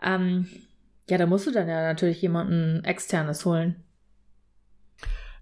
[0.00, 0.46] Ähm,
[1.12, 3.84] ja, da musst du dann ja natürlich jemanden externes holen.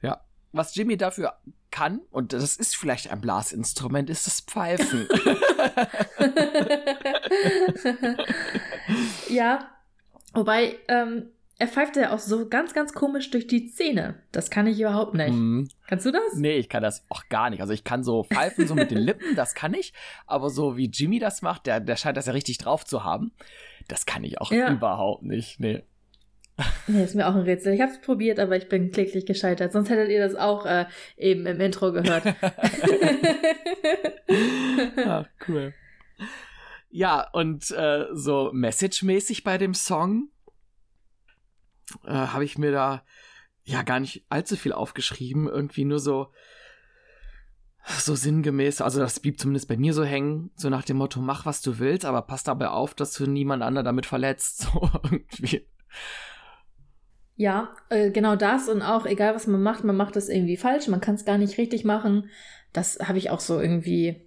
[0.03, 1.35] Ja, was Jimmy dafür
[1.71, 5.07] kann, und das ist vielleicht ein Blasinstrument, ist das Pfeifen.
[9.29, 9.71] ja,
[10.35, 14.14] wobei, ähm, er pfeift ja auch so ganz, ganz komisch durch die Zähne.
[14.33, 15.33] Das kann ich überhaupt nicht.
[15.35, 15.64] Mm.
[15.87, 16.35] Kannst du das?
[16.35, 17.61] Nee, ich kann das auch gar nicht.
[17.61, 19.92] Also ich kann so pfeifen, so mit den Lippen, das kann ich.
[20.27, 23.33] Aber so wie Jimmy das macht, der, der scheint das ja richtig drauf zu haben.
[23.88, 24.73] Das kann ich auch Ja.
[24.73, 25.61] überhaupt nicht.
[25.61, 25.83] Nee.
[26.87, 27.75] Nee, ist mir auch ein Rätsel.
[27.75, 29.73] Ich habe es probiert, aber ich bin kläglich gescheitert.
[29.73, 30.87] Sonst hättet ihr das auch äh,
[31.18, 32.25] eben im Intro gehört.
[35.07, 35.75] Ach, cool.
[36.90, 40.29] Ja, und äh, so message-mäßig bei dem Song
[42.05, 43.05] äh, habe ich mir da
[43.64, 45.48] ja gar nicht allzu viel aufgeschrieben.
[45.48, 46.33] Irgendwie nur so
[47.87, 51.46] so sinngemäß, also das blieb zumindest bei mir so hängen, so nach dem Motto, mach
[51.46, 54.68] was du willst, aber pass dabei auf, dass du niemand anderen damit verletzt.
[54.72, 55.66] So irgendwie.
[57.37, 60.88] Ja, äh, genau das und auch egal was man macht, man macht das irgendwie falsch,
[60.88, 62.29] man kann es gar nicht richtig machen.
[62.72, 64.20] Das habe ich auch so irgendwie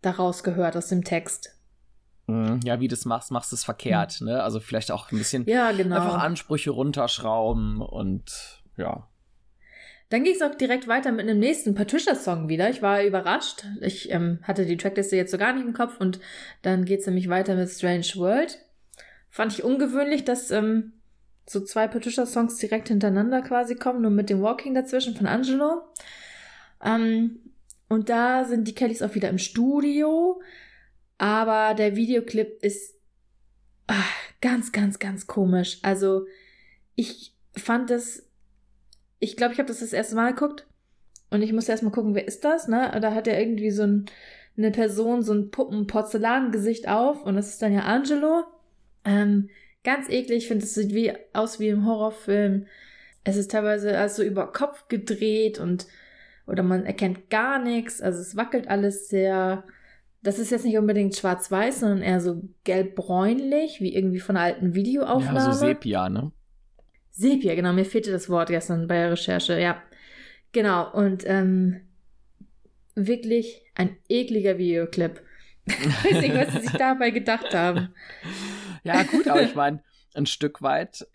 [0.00, 1.57] daraus gehört aus dem Text.
[2.28, 4.42] Mhm, Ja, wie du das machst, machst du es verkehrt, ne?
[4.42, 5.96] Also vielleicht auch ein bisschen Ja, genau.
[5.96, 9.08] einfach Ansprüche runterschrauben und ja.
[10.10, 12.70] Dann ging es auch direkt weiter mit einem nächsten Patricia-Song wieder.
[12.70, 13.64] Ich war überrascht.
[13.80, 16.20] Ich ähm, hatte die Trackliste jetzt so gar nicht im Kopf und
[16.62, 18.58] dann geht es nämlich weiter mit Strange World.
[19.30, 20.92] Fand ich ungewöhnlich, dass ähm,
[21.46, 25.82] so zwei Patricia-Songs direkt hintereinander quasi kommen, nur mit dem Walking dazwischen von Angelo.
[26.82, 27.40] Ähm,
[27.88, 30.40] und da sind die Kellys auch wieder im Studio,
[31.18, 32.94] aber der Videoclip ist
[33.86, 33.94] ah,
[34.40, 35.78] ganz, ganz, ganz komisch.
[35.82, 36.26] Also
[36.94, 38.28] ich fand das
[39.20, 40.66] ich glaube, ich habe das das erste Mal geguckt
[41.30, 42.96] und ich musste erstmal gucken, wer ist das, ne?
[43.00, 44.06] Da hat er irgendwie so ein,
[44.56, 48.44] eine Person, so ein Puppen-Porzellangesicht auf und das ist dann ja Angelo.
[49.04, 49.50] Ähm,
[49.84, 52.66] ganz eklig, ich finde, es sieht wie, aus wie im Horrorfilm.
[53.24, 55.86] Es ist teilweise also über Kopf gedreht und
[56.46, 59.64] oder man erkennt gar nichts, also es wackelt alles sehr.
[60.22, 64.74] Das ist jetzt nicht unbedingt schwarz-weiß, sondern eher so gelb-bräunlich, wie irgendwie von einer alten
[64.74, 65.38] Videoaufnahme.
[65.38, 66.32] Ja, so Sepia, ne?
[67.10, 69.82] Sepia, genau, mir fehlte das Wort gestern bei der Recherche, ja.
[70.52, 71.80] Genau, und ähm,
[72.94, 75.22] wirklich ein ekliger Videoclip.
[75.68, 77.94] Ich weiß nicht, was sie sich dabei gedacht haben.
[78.84, 79.82] Ja, gut, aber ich meine,
[80.14, 81.06] ein Stück weit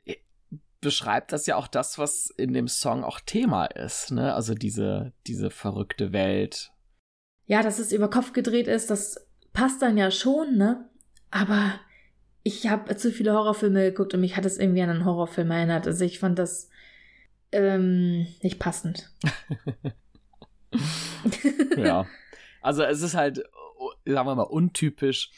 [0.81, 4.35] beschreibt das ja auch das, was in dem Song auch Thema ist, ne?
[4.35, 6.72] Also diese, diese verrückte Welt.
[7.45, 10.89] Ja, dass es über Kopf gedreht ist, das passt dann ja schon, ne?
[11.29, 11.79] Aber
[12.43, 15.87] ich habe zu viele Horrorfilme geguckt und mich hat es irgendwie an einen Horrorfilm erinnert.
[15.87, 16.69] Also ich fand das
[17.51, 19.11] ähm, nicht passend.
[21.77, 22.05] ja.
[22.61, 23.43] Also es ist halt,
[24.05, 25.31] sagen wir mal, untypisch,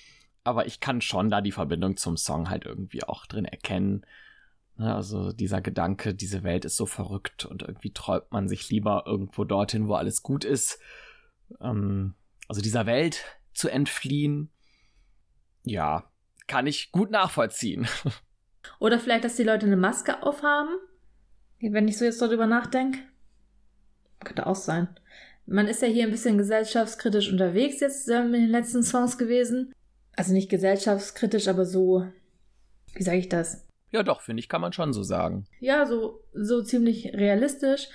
[0.43, 4.05] aber ich kann schon da die Verbindung zum Song halt irgendwie auch drin erkennen.
[4.77, 9.03] Ne, Also dieser Gedanke, diese Welt ist so verrückt und irgendwie träumt man sich lieber
[9.05, 10.79] irgendwo dorthin, wo alles gut ist.
[11.61, 12.15] Ähm,
[12.47, 14.49] also dieser Welt zu entfliehen,
[15.63, 16.09] ja,
[16.47, 17.87] kann ich gut nachvollziehen.
[18.79, 20.75] Oder vielleicht, dass die Leute eine Maske aufhaben.
[21.59, 22.99] Wenn ich so jetzt darüber nachdenke.
[24.23, 24.87] Könnte auch sein.
[25.45, 29.73] Man ist ja hier ein bisschen gesellschaftskritisch unterwegs jetzt ähm, in den letzten Songs gewesen.
[30.15, 32.07] Also nicht gesellschaftskritisch, aber so,
[32.93, 33.65] wie sage ich das?
[33.91, 35.45] Ja, doch, finde ich, kann man schon so sagen.
[35.59, 37.87] Ja, so, so ziemlich realistisch.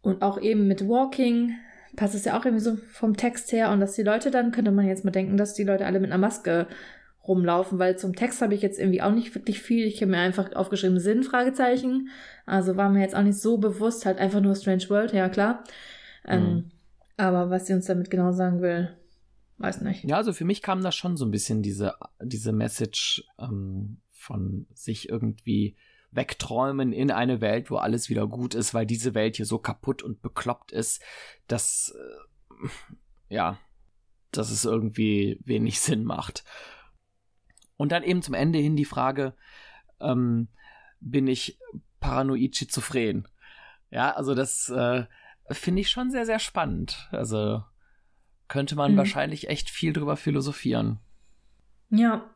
[0.00, 1.56] Und auch eben mit Walking
[1.96, 3.70] passt es ja auch irgendwie so vom Text her.
[3.70, 6.10] Und dass die Leute dann, könnte man jetzt mal denken, dass die Leute alle mit
[6.10, 6.66] einer Maske
[7.26, 9.86] rumlaufen, weil zum Text habe ich jetzt irgendwie auch nicht wirklich viel.
[9.86, 12.08] Ich habe mir einfach aufgeschrieben Sinn, Fragezeichen.
[12.46, 15.64] Also war mir jetzt auch nicht so bewusst, halt einfach nur Strange World, ja klar.
[16.26, 16.70] Ähm, Mhm.
[17.16, 18.96] Aber was sie uns damit genau sagen will,
[19.58, 20.04] weiß nicht.
[20.04, 24.66] Ja, also für mich kam da schon so ein bisschen diese, diese Message ähm, von
[24.72, 25.76] sich irgendwie
[26.12, 30.02] wegträumen in eine Welt, wo alles wieder gut ist, weil diese Welt hier so kaputt
[30.02, 31.02] und bekloppt ist,
[31.46, 32.68] dass äh,
[33.28, 33.58] ja,
[34.32, 36.44] dass es irgendwie wenig Sinn macht.
[37.76, 39.34] Und dann eben zum Ende hin die Frage,
[40.00, 40.48] ähm,
[41.00, 41.58] bin ich
[42.00, 43.26] paranoid schizophren?
[43.90, 45.06] Ja, also das äh,
[45.50, 47.08] finde ich schon sehr, sehr spannend.
[47.10, 47.64] Also
[48.48, 48.96] könnte man mhm.
[48.98, 50.98] wahrscheinlich echt viel drüber philosophieren.
[51.88, 52.28] Ja.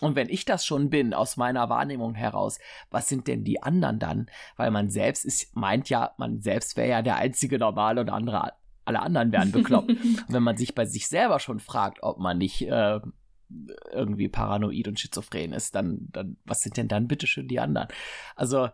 [0.00, 2.58] Und wenn ich das schon bin, aus meiner Wahrnehmung heraus,
[2.90, 4.26] was sind denn die anderen dann?
[4.56, 8.52] Weil man selbst ist, meint ja, man selbst wäre ja der einzige Normale und andere,
[8.84, 9.90] alle anderen wären bekloppt.
[10.28, 13.00] wenn man sich bei sich selber schon fragt, ob man nicht äh,
[13.92, 17.88] irgendwie paranoid und schizophren ist, dann, dann, was sind denn dann bitteschön die anderen?
[18.34, 18.68] Also,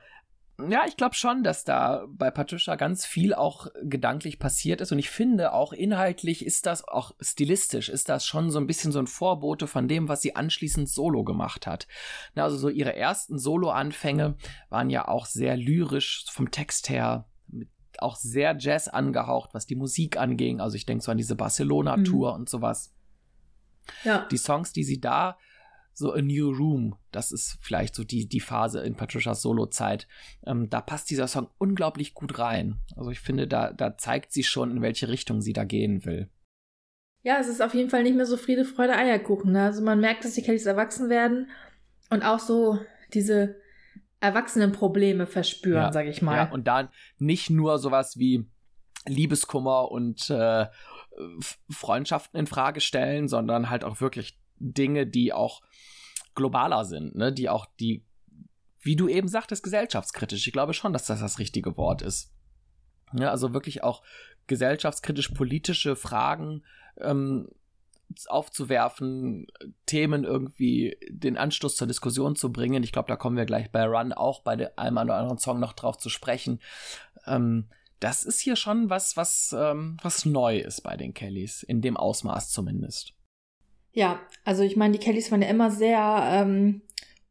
[0.71, 4.93] ja, ich glaube schon, dass da bei Patricia ganz viel auch gedanklich passiert ist.
[4.93, 8.93] Und ich finde auch inhaltlich ist das, auch stilistisch, ist das schon so ein bisschen
[8.93, 11.87] so ein Vorbote von dem, was sie anschließend solo gemacht hat.
[12.35, 14.37] Na, also so ihre ersten Solo-Anfänge
[14.69, 19.77] waren ja auch sehr lyrisch vom Text her, mit auch sehr Jazz angehaucht, was die
[19.77, 20.61] Musik anging.
[20.61, 22.41] Also ich denke so an diese Barcelona-Tour mhm.
[22.41, 22.95] und sowas.
[24.05, 24.27] Ja.
[24.31, 25.37] Die Songs, die sie da
[25.95, 30.09] so A New Room, das ist vielleicht so die, die Phase in Patricias Solo-Zeit.
[30.47, 32.79] Ähm, da passt dieser Song unglaublich gut rein.
[32.97, 36.31] Also ich finde, da, da zeigt sie schon, in welche Richtung sie da gehen will.
[37.23, 39.53] Ja, es ist auf jeden Fall nicht mehr so Friede, Freude, Eierkuchen.
[39.53, 39.65] Ne?
[39.65, 41.51] Also man merkt, dass die Kellys erwachsen werden
[42.11, 42.79] und auch so
[43.13, 43.57] diese
[44.21, 46.37] Erwachsenenprobleme verspüren, ja, sag ich mal.
[46.37, 48.47] Ja, und da nicht nur sowas wie
[49.07, 50.67] Liebeskummer und äh,
[51.71, 55.63] Freundschaften in Frage stellen, sondern halt auch wirklich Dinge, die auch
[56.35, 57.33] globaler sind, ne?
[57.33, 58.05] die auch die,
[58.81, 60.47] wie du eben sagtest, gesellschaftskritisch.
[60.47, 62.33] Ich glaube schon, dass das das richtige Wort ist.
[63.13, 64.03] Ja, also wirklich auch
[64.47, 66.65] gesellschaftskritisch politische Fragen
[66.99, 67.49] ähm,
[68.29, 69.47] aufzuwerfen,
[69.87, 72.83] Themen irgendwie den Anstoß zur Diskussion zu bringen.
[72.83, 75.73] Ich glaube, da kommen wir gleich bei Run auch bei einem oder anderen Song noch
[75.73, 76.61] drauf zu sprechen.
[77.27, 77.69] Ähm,
[78.01, 81.97] das ist hier schon was, was, ähm, was neu ist bei den Kellys, in dem
[81.97, 83.15] Ausmaß zumindest.
[83.93, 86.83] Ja, also ich meine, die Kellys waren ja immer sehr ähm,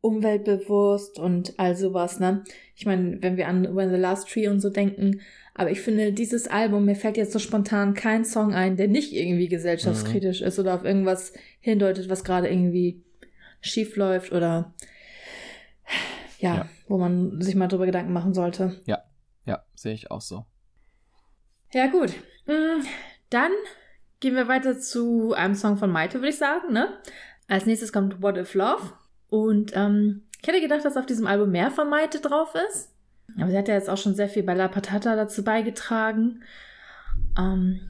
[0.01, 2.43] umweltbewusst und all sowas, ne?
[2.75, 5.21] Ich meine, wenn wir an When the Last Tree und so denken,
[5.53, 9.13] aber ich finde, dieses Album, mir fällt jetzt so spontan kein Song ein, der nicht
[9.13, 10.47] irgendwie gesellschaftskritisch mhm.
[10.47, 13.03] ist oder auf irgendwas hindeutet, was gerade irgendwie
[13.59, 14.73] schief läuft oder
[16.39, 18.81] ja, ja, wo man sich mal drüber Gedanken machen sollte.
[18.85, 19.03] Ja,
[19.45, 20.45] ja, sehe ich auch so.
[21.73, 22.11] Ja, gut.
[22.47, 22.83] Mm,
[23.29, 23.51] dann
[24.21, 26.71] gehen wir weiter zu einem Song von Maite, würde ich sagen.
[26.71, 26.97] Ne?
[27.49, 28.93] Als nächstes kommt What If Love.
[29.27, 32.93] Und ähm, ich hätte gedacht, dass auf diesem Album mehr von Maite drauf ist.
[33.37, 36.43] Aber sie hat ja jetzt auch schon sehr viel bei La Patata dazu beigetragen.
[37.37, 37.81] Ähm,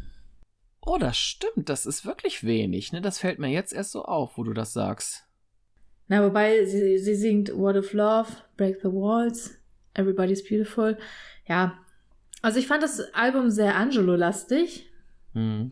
[0.81, 1.69] oh, das stimmt.
[1.69, 2.91] Das ist wirklich wenig.
[2.91, 3.01] Ne?
[3.01, 5.27] Das fällt mir jetzt erst so auf, wo du das sagst.
[6.07, 9.57] Na, wobei sie, sie singt What If Love, Break the Walls,
[9.93, 10.97] Everybody's Beautiful.
[11.47, 11.77] Ja,
[12.41, 14.89] also ich fand das Album sehr Angelo-lastig.
[15.33, 15.71] Mhm.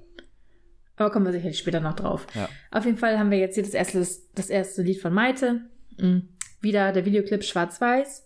[0.99, 2.27] Aber kommen wir sicherlich später noch drauf.
[2.35, 2.49] Ja.
[2.71, 5.61] Auf jeden Fall haben wir jetzt hier das erste, das erste Lied von Maite.
[5.97, 6.27] Mhm.
[6.59, 8.25] Wieder der Videoclip schwarz-weiß.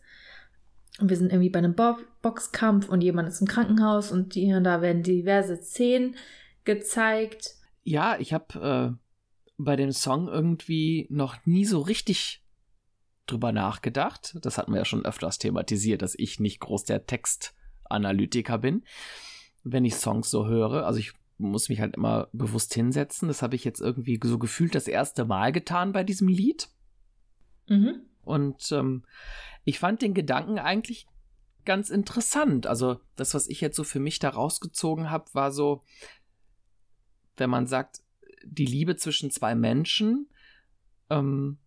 [0.99, 4.57] Und wir sind irgendwie bei einem Bo Boxkampf und jemand ist im Krankenhaus und hier
[4.57, 6.15] und da werden diverse Szenen
[6.63, 7.55] gezeigt.
[7.83, 9.23] Ja, ich habe äh,
[9.57, 12.43] bei dem Song irgendwie noch nie so richtig
[13.27, 14.35] drüber nachgedacht.
[14.41, 18.83] Das hatten wir ja schon öfters thematisiert, dass ich nicht groß der Text Analytiker bin,
[19.63, 20.87] wenn ich Songs so höre.
[20.87, 21.13] Also ich
[21.49, 23.27] muss mich halt immer bewusst hinsetzen.
[23.27, 26.69] Das habe ich jetzt irgendwie so gefühlt das erste Mal getan bei diesem Lied.
[27.67, 28.01] Mhm.
[28.23, 29.03] Und ähm,
[29.65, 31.07] ich fand den Gedanken eigentlich
[31.65, 32.67] ganz interessant.
[32.67, 35.83] Also das, was ich jetzt so für mich da rausgezogen habe, war so,
[37.37, 38.01] wenn man sagt,
[38.45, 40.27] die Liebe zwischen zwei Menschen,
[41.09, 41.57] ähm,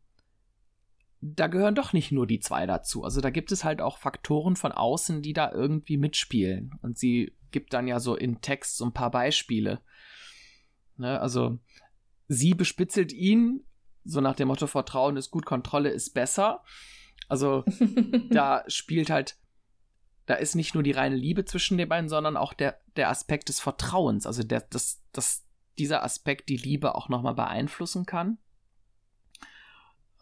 [1.21, 3.03] da gehören doch nicht nur die zwei dazu.
[3.05, 6.79] Also da gibt es halt auch Faktoren von außen, die da irgendwie mitspielen.
[6.83, 9.81] Und sie gibt dann ja so in Text so ein paar Beispiele.
[10.99, 11.59] Ne, also
[12.29, 13.65] sie bespitzelt ihn,
[14.05, 16.63] so nach dem Motto Vertrauen ist gut, Kontrolle ist besser.
[17.29, 17.65] Also
[18.31, 19.39] da spielt halt,
[20.27, 23.49] da ist nicht nur die reine Liebe zwischen den beiden, sondern auch der, der Aspekt
[23.49, 24.27] des Vertrauens.
[24.27, 25.47] Also der, dass, dass
[25.79, 28.37] dieser Aspekt die Liebe auch nochmal beeinflussen kann.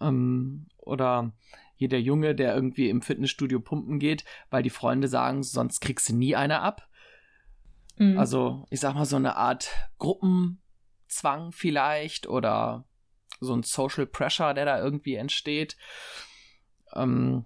[0.00, 1.32] Ähm, oder
[1.74, 6.08] hier der Junge, der irgendwie im Fitnessstudio pumpen geht, weil die Freunde sagen, sonst kriegst
[6.08, 6.88] du nie eine ab.
[7.96, 8.18] Mhm.
[8.18, 12.84] Also, ich sag mal, so eine Art Gruppenzwang vielleicht oder
[13.40, 15.76] so ein Social Pressure, der da irgendwie entsteht.
[16.94, 17.44] Ähm,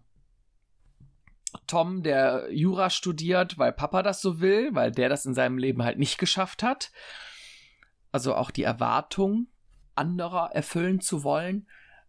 [1.67, 5.83] Tom, der Jura studiert, weil Papa das so will, weil der das in seinem Leben
[5.83, 6.93] halt nicht geschafft hat.
[8.13, 9.49] Also auch die Erwartung
[9.95, 11.67] anderer erfüllen zu wollen.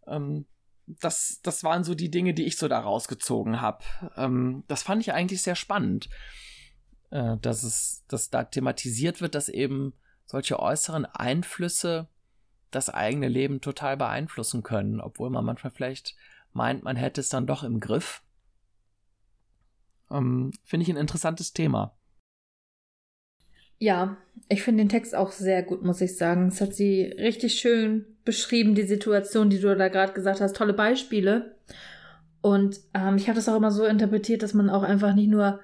[0.08, 0.46] Ähm,
[0.86, 3.84] das, das waren so die Dinge, die ich so da rausgezogen habe.
[4.16, 6.10] Ähm, das fand ich eigentlich sehr spannend,
[7.12, 9.94] äh, dass es, dass da thematisiert wird, dass eben
[10.26, 12.08] solche äußeren Einflüsse
[12.72, 16.16] das eigene Leben total beeinflussen können, obwohl man manchmal vielleicht
[16.54, 18.22] meint, man hätte es dann doch im Griff.
[20.12, 21.96] Ähm, Finde ich ein interessantes Thema.
[23.80, 24.18] Ja,
[24.50, 26.48] ich finde den Text auch sehr gut, muss ich sagen.
[26.48, 30.56] Es hat sie richtig schön beschrieben, die Situation, die du da gerade gesagt hast.
[30.56, 31.56] Tolle Beispiele.
[32.42, 35.62] Und ähm, ich habe das auch immer so interpretiert, dass man auch einfach nicht nur,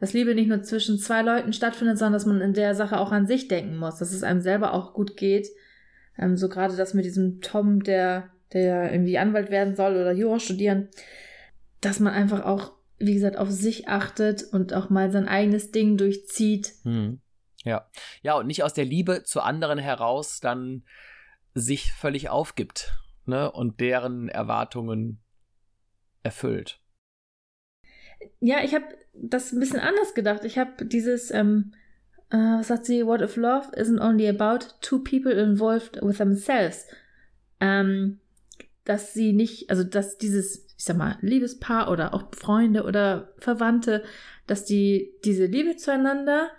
[0.00, 3.12] dass Liebe nicht nur zwischen zwei Leuten stattfindet, sondern dass man in der Sache auch
[3.12, 5.48] an sich denken muss, dass es einem selber auch gut geht.
[6.18, 10.40] Ähm, so gerade das mit diesem Tom, der, der irgendwie Anwalt werden soll oder Jura
[10.40, 10.88] studieren,
[11.80, 15.96] dass man einfach auch, wie gesagt, auf sich achtet und auch mal sein eigenes Ding
[15.96, 16.72] durchzieht.
[16.82, 17.20] Hm.
[17.64, 17.88] Ja.
[18.22, 20.84] Ja, und nicht aus der Liebe zu anderen heraus dann
[21.54, 22.94] sich völlig aufgibt,
[23.26, 25.22] ne, und deren Erwartungen
[26.22, 26.80] erfüllt.
[28.40, 30.44] Ja, ich habe das ein bisschen anders gedacht.
[30.44, 31.72] Ich habe dieses, ähm,
[32.30, 36.86] äh, was sagt sie, What if love isn't only about two people involved with themselves?
[37.60, 38.20] Ähm,
[38.84, 44.04] dass sie nicht, also dass dieses, ich sag mal, Liebespaar oder auch Freunde oder Verwandte,
[44.46, 46.50] dass die diese Liebe zueinander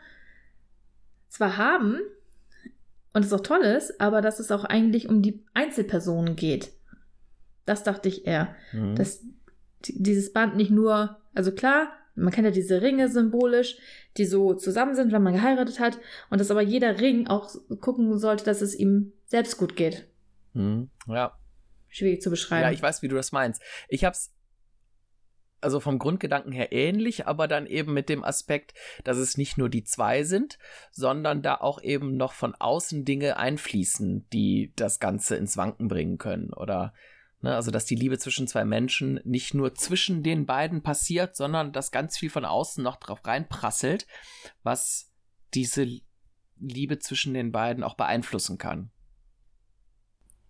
[1.28, 2.00] zwar haben
[3.14, 6.72] und es auch toll ist, aber dass es auch eigentlich um die Einzelpersonen geht.
[7.66, 8.56] Das dachte ich eher.
[8.74, 8.96] Mhm.
[8.96, 9.24] Dass
[9.88, 13.78] dieses Band nicht nur, also klar, man kennt ja diese Ringe symbolisch,
[14.18, 18.18] die so zusammen sind, wenn man geheiratet hat, und dass aber jeder Ring auch gucken
[18.18, 20.08] sollte, dass es ihm selbst gut geht.
[20.54, 20.90] Mhm.
[21.08, 21.38] Ja.
[21.90, 22.64] Schwierig zu beschreiben.
[22.64, 23.62] Ja, ich weiß, wie du das meinst.
[23.90, 24.32] Ich hab's
[25.62, 29.68] also vom Grundgedanken her ähnlich, aber dann eben mit dem Aspekt, dass es nicht nur
[29.68, 30.60] die zwei sind,
[30.92, 36.20] sondern da auch eben noch von außen Dinge einfließen, die das Ganze ins Wanken bringen
[36.20, 36.94] können oder
[37.42, 41.72] ne, also dass die Liebe zwischen zwei Menschen nicht nur zwischen den beiden passiert, sondern
[41.72, 44.08] dass ganz viel von außen noch drauf reinprasselt,
[44.64, 45.12] was
[45.54, 45.88] diese
[46.58, 48.92] Liebe zwischen den beiden auch beeinflussen kann.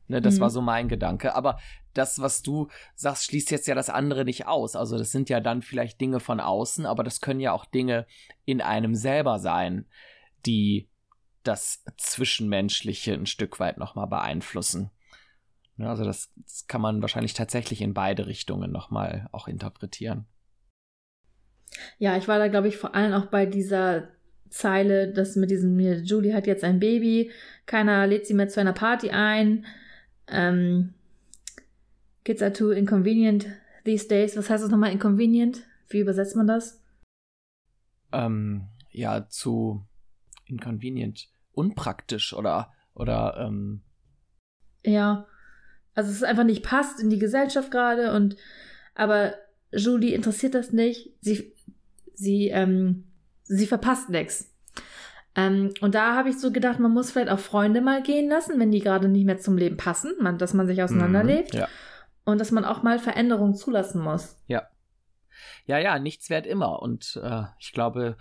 [0.07, 0.41] Ne, das mhm.
[0.41, 1.35] war so mein Gedanke.
[1.35, 1.59] Aber
[1.93, 4.75] das, was du sagst, schließt jetzt ja das andere nicht aus.
[4.75, 8.05] Also das sind ja dann vielleicht Dinge von außen, aber das können ja auch Dinge
[8.45, 9.85] in einem selber sein,
[10.45, 10.89] die
[11.43, 14.91] das Zwischenmenschliche ein Stück weit nochmal beeinflussen.
[15.77, 20.25] Also das, das, kann man wahrscheinlich tatsächlich in beide Richtungen nochmal auch interpretieren.
[21.97, 24.07] Ja, ich war da, glaube ich, vor allem auch bei dieser
[24.49, 27.31] Zeile, dass mit diesem, Julie hat jetzt ein Baby,
[27.65, 29.65] keiner lädt sie mehr zu einer Party ein.
[30.27, 30.93] Ähm,
[32.23, 33.47] kids are too inconvenient
[33.83, 34.37] these days.
[34.37, 35.63] Was heißt das nochmal inconvenient?
[35.89, 36.81] Wie übersetzt man das?
[38.13, 39.85] Ähm, ja, zu
[40.45, 41.27] inconvenient.
[41.51, 43.81] Unpraktisch oder, oder, ähm.
[44.83, 45.27] Ja.
[45.95, 48.35] Also es ist einfach nicht passt in die Gesellschaft gerade und,
[48.93, 49.33] aber
[49.71, 51.11] Julie interessiert das nicht.
[51.21, 51.53] Sie,
[52.13, 53.05] sie, ähm,
[53.43, 54.51] sie verpasst nichts.
[55.35, 58.59] Ähm, und da habe ich so gedacht, man muss vielleicht auch Freunde mal gehen lassen,
[58.59, 61.53] wenn die gerade nicht mehr zum Leben passen, man, dass man sich auseinanderlebt.
[61.53, 61.67] Mhm, ja.
[62.23, 64.37] Und dass man auch mal Veränderungen zulassen muss.
[64.47, 64.67] Ja.
[65.65, 66.81] Ja, ja, nichts wert immer.
[66.81, 68.17] Und äh, ich glaube,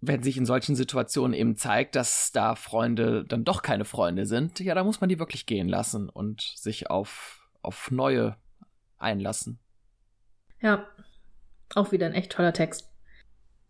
[0.00, 4.60] wenn sich in solchen Situationen eben zeigt, dass da Freunde dann doch keine Freunde sind,
[4.60, 8.36] ja, da muss man die wirklich gehen lassen und sich auf, auf neue
[8.96, 9.58] einlassen.
[10.60, 10.86] Ja,
[11.74, 12.88] auch wieder ein echt toller Text.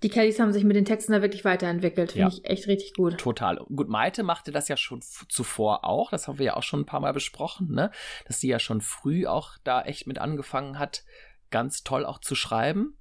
[0.02, 2.12] Die Kellys haben sich mit den Texten da wirklich weiterentwickelt.
[2.12, 2.34] Finde ja.
[2.36, 3.18] ich echt richtig gut.
[3.18, 3.56] Total.
[3.56, 6.10] Gut, Maite machte das ja schon zuvor auch.
[6.10, 7.90] Das haben wir ja auch schon ein paar Mal besprochen, ne?
[8.26, 11.04] Dass sie ja schon früh auch da echt mit angefangen hat,
[11.50, 12.97] ganz toll auch zu schreiben.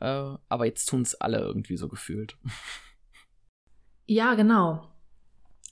[0.00, 2.36] Äh, aber jetzt tun es alle irgendwie so gefühlt.
[4.10, 4.88] Ja, genau.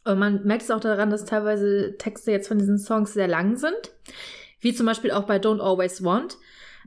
[0.05, 3.57] Und man merkt es auch daran, dass teilweise Texte jetzt von diesen Songs sehr lang
[3.57, 3.93] sind.
[4.61, 6.37] Wie zum Beispiel auch bei Don't Always Want.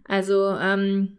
[0.07, 1.17] Also, ähm,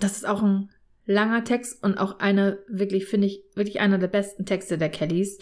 [0.00, 0.70] das ist auch ein
[1.04, 5.38] langer Text und auch eine, wirklich, finde ich, wirklich einer der besten Texte der Kellys.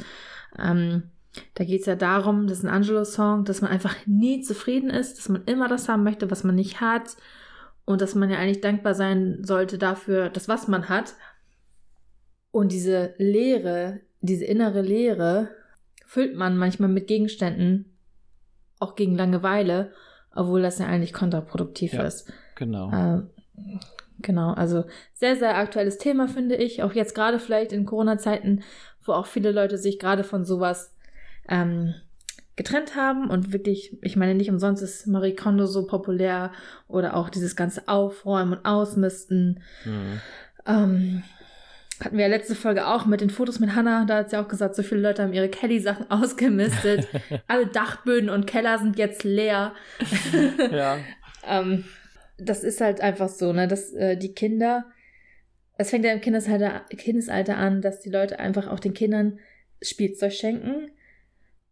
[0.58, 1.10] Ähm,
[1.54, 5.18] da geht es ja darum, das ist ein Angelo-Song, dass man einfach nie zufrieden ist,
[5.18, 7.16] dass man immer das haben möchte, was man nicht hat
[7.86, 11.14] und dass man ja eigentlich dankbar sein sollte dafür, das was man hat.
[12.50, 15.48] Und diese Leere, diese innere Leere
[16.04, 17.96] füllt man manchmal mit Gegenständen,
[18.78, 19.92] auch gegen Langeweile,
[20.34, 22.30] obwohl das ja eigentlich kontraproduktiv ja, ist.
[22.56, 22.90] Genau.
[22.90, 23.22] Äh,
[24.18, 26.82] Genau, also sehr, sehr aktuelles Thema, finde ich.
[26.82, 28.62] Auch jetzt gerade vielleicht in Corona-Zeiten,
[29.04, 30.94] wo auch viele Leute sich gerade von sowas
[31.48, 31.94] ähm,
[32.56, 36.52] getrennt haben und wirklich, ich meine, nicht umsonst ist Marie Kondo so populär
[36.88, 39.60] oder auch dieses ganze Aufräumen und Ausmisten.
[39.84, 40.20] Mhm.
[40.66, 41.22] Ähm,
[42.02, 44.04] hatten wir ja letzte Folge auch mit den Fotos mit Hannah.
[44.06, 47.06] Da hat sie auch gesagt, so viele Leute haben ihre Kelly-Sachen ausgemistet.
[47.46, 49.74] Alle Dachböden und Keller sind jetzt leer.
[50.72, 50.98] ja.
[51.46, 51.84] ähm,
[52.38, 54.86] das ist halt einfach so, ne, dass äh, die Kinder,
[55.78, 59.38] es fängt ja im Kindesalter, Kindesalter an, dass die Leute einfach auch den Kindern
[59.82, 60.90] Spielzeug schenken,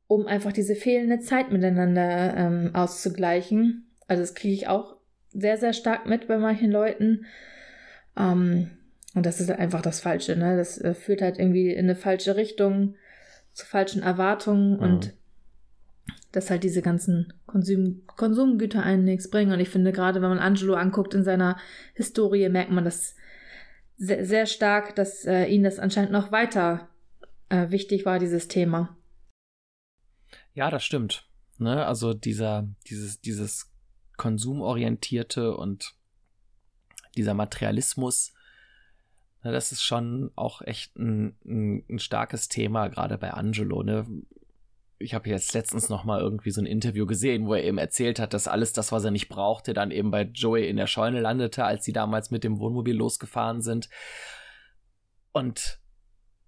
[0.07, 3.91] um einfach diese fehlende Zeit miteinander ähm, auszugleichen.
[4.07, 4.97] Also das kriege ich auch
[5.33, 7.27] sehr, sehr stark mit bei manchen Leuten.
[8.17, 8.71] Ähm,
[9.15, 10.57] und das ist einfach das Falsche, ne?
[10.57, 12.97] Das äh, führt halt irgendwie in eine falsche Richtung,
[13.53, 14.83] zu falschen Erwartungen mhm.
[14.83, 15.15] und
[16.33, 19.53] dass halt diese ganzen Konsum Konsumgüter einen nichts bringen.
[19.53, 21.57] Und ich finde, gerade wenn man Angelo anguckt in seiner
[21.95, 23.15] Historie, merkt man das
[23.97, 26.89] sehr, sehr stark, dass äh, ihn das anscheinend noch weiter
[27.49, 28.97] äh, wichtig war, dieses Thema.
[30.55, 31.29] Ja, das stimmt.
[31.59, 31.85] Ne?
[31.85, 33.73] Also dieser, dieses, dieses
[34.17, 35.95] konsumorientierte und
[37.17, 38.33] dieser Materialismus,
[39.43, 43.83] ne, das ist schon auch echt ein, ein, ein starkes Thema, gerade bei Angelo.
[43.83, 44.07] Ne?
[44.99, 48.21] Ich habe jetzt letztens noch mal irgendwie so ein Interview gesehen, wo er eben erzählt
[48.21, 51.21] hat, dass alles das, was er nicht brauchte, dann eben bei Joey in der Scheune
[51.21, 53.89] landete, als sie damals mit dem Wohnmobil losgefahren sind.
[55.33, 55.81] Und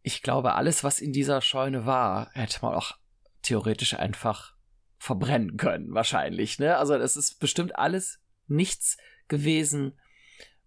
[0.03, 2.95] ich glaube, alles, was in dieser Scheune war, hätte man auch
[3.43, 4.55] theoretisch einfach
[4.99, 6.59] verbrennen können, wahrscheinlich.
[6.59, 6.77] Ne?
[6.77, 8.97] Also es ist bestimmt alles nichts
[9.29, 9.93] gewesen,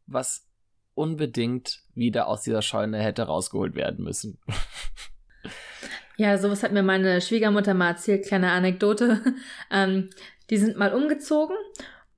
[0.06, 0.48] was
[0.94, 4.40] unbedingt wieder aus dieser Scheune hätte rausgeholt werden müssen.
[6.18, 9.22] Ja, sowas hat mir meine Schwiegermutter mal erzählt, kleine Anekdote.
[9.72, 10.10] Ähm,
[10.50, 11.56] die sind mal umgezogen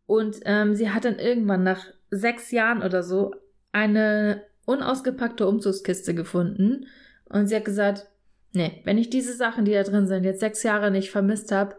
[0.05, 3.35] und ähm, sie hat dann irgendwann nach sechs Jahren oder so
[3.73, 6.87] eine unausgepackte Umzugskiste gefunden
[7.25, 8.07] und sie hat gesagt,
[8.53, 11.75] nee, wenn ich diese Sachen, die da drin sind, jetzt sechs Jahre nicht vermisst habe,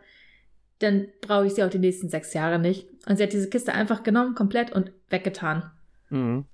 [0.79, 2.89] dann brauche ich sie auch die nächsten sechs Jahre nicht.
[3.07, 5.71] Und sie hat diese Kiste einfach genommen, komplett und weggetan.
[6.11, 6.45] Mhm.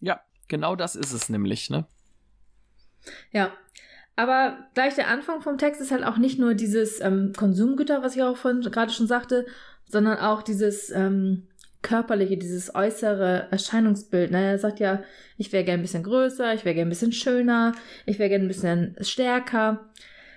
[0.00, 1.86] Ja, genau das ist es nämlich, ne?
[3.30, 3.52] Ja.
[4.14, 8.14] Aber gleich der Anfang vom Text ist halt auch nicht nur dieses ähm, Konsumgüter, was
[8.14, 9.46] ich auch gerade schon sagte,
[9.86, 11.48] sondern auch dieses ähm,
[11.82, 14.30] körperliche, dieses äußere Erscheinungsbild.
[14.30, 14.42] Ne?
[14.42, 15.02] Er sagt ja,
[15.36, 17.72] ich wäre gern ein bisschen größer, ich wäre gern ein bisschen schöner,
[18.06, 19.90] ich wäre gern ein bisschen stärker,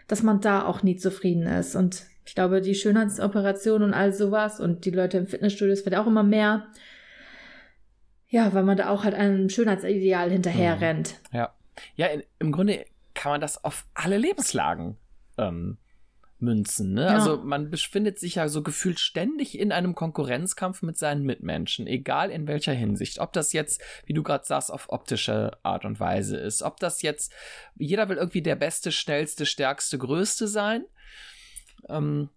[0.07, 1.75] dass man da auch nie zufrieden ist.
[1.75, 5.95] Und ich glaube, die Schönheitsoperation und all sowas und die Leute im Fitnessstudio, es wird
[5.95, 6.67] auch immer mehr.
[8.27, 10.81] Ja, weil man da auch halt einem Schönheitsideal hinterher mhm.
[10.81, 11.15] rennt.
[11.31, 11.53] Ja.
[11.95, 14.97] Ja, in, im Grunde kann man das auf alle Lebenslagen
[15.37, 15.77] ähm,
[16.39, 16.93] münzen.
[16.93, 17.03] Ne?
[17.03, 17.15] Ja.
[17.15, 22.29] Also man befindet sich ja so gefühlt ständig in einem Konkurrenzkampf mit seinen Mitmenschen, egal
[22.29, 23.19] in welcher Hinsicht.
[23.19, 27.01] Ob das jetzt, wie du gerade sagst, auf optische Art und Weise ist, ob das
[27.01, 27.33] jetzt,
[27.77, 30.85] jeder will irgendwie der Beste, Schnellste, Stärkste, Größte sein.
[31.87, 32.29] Ähm,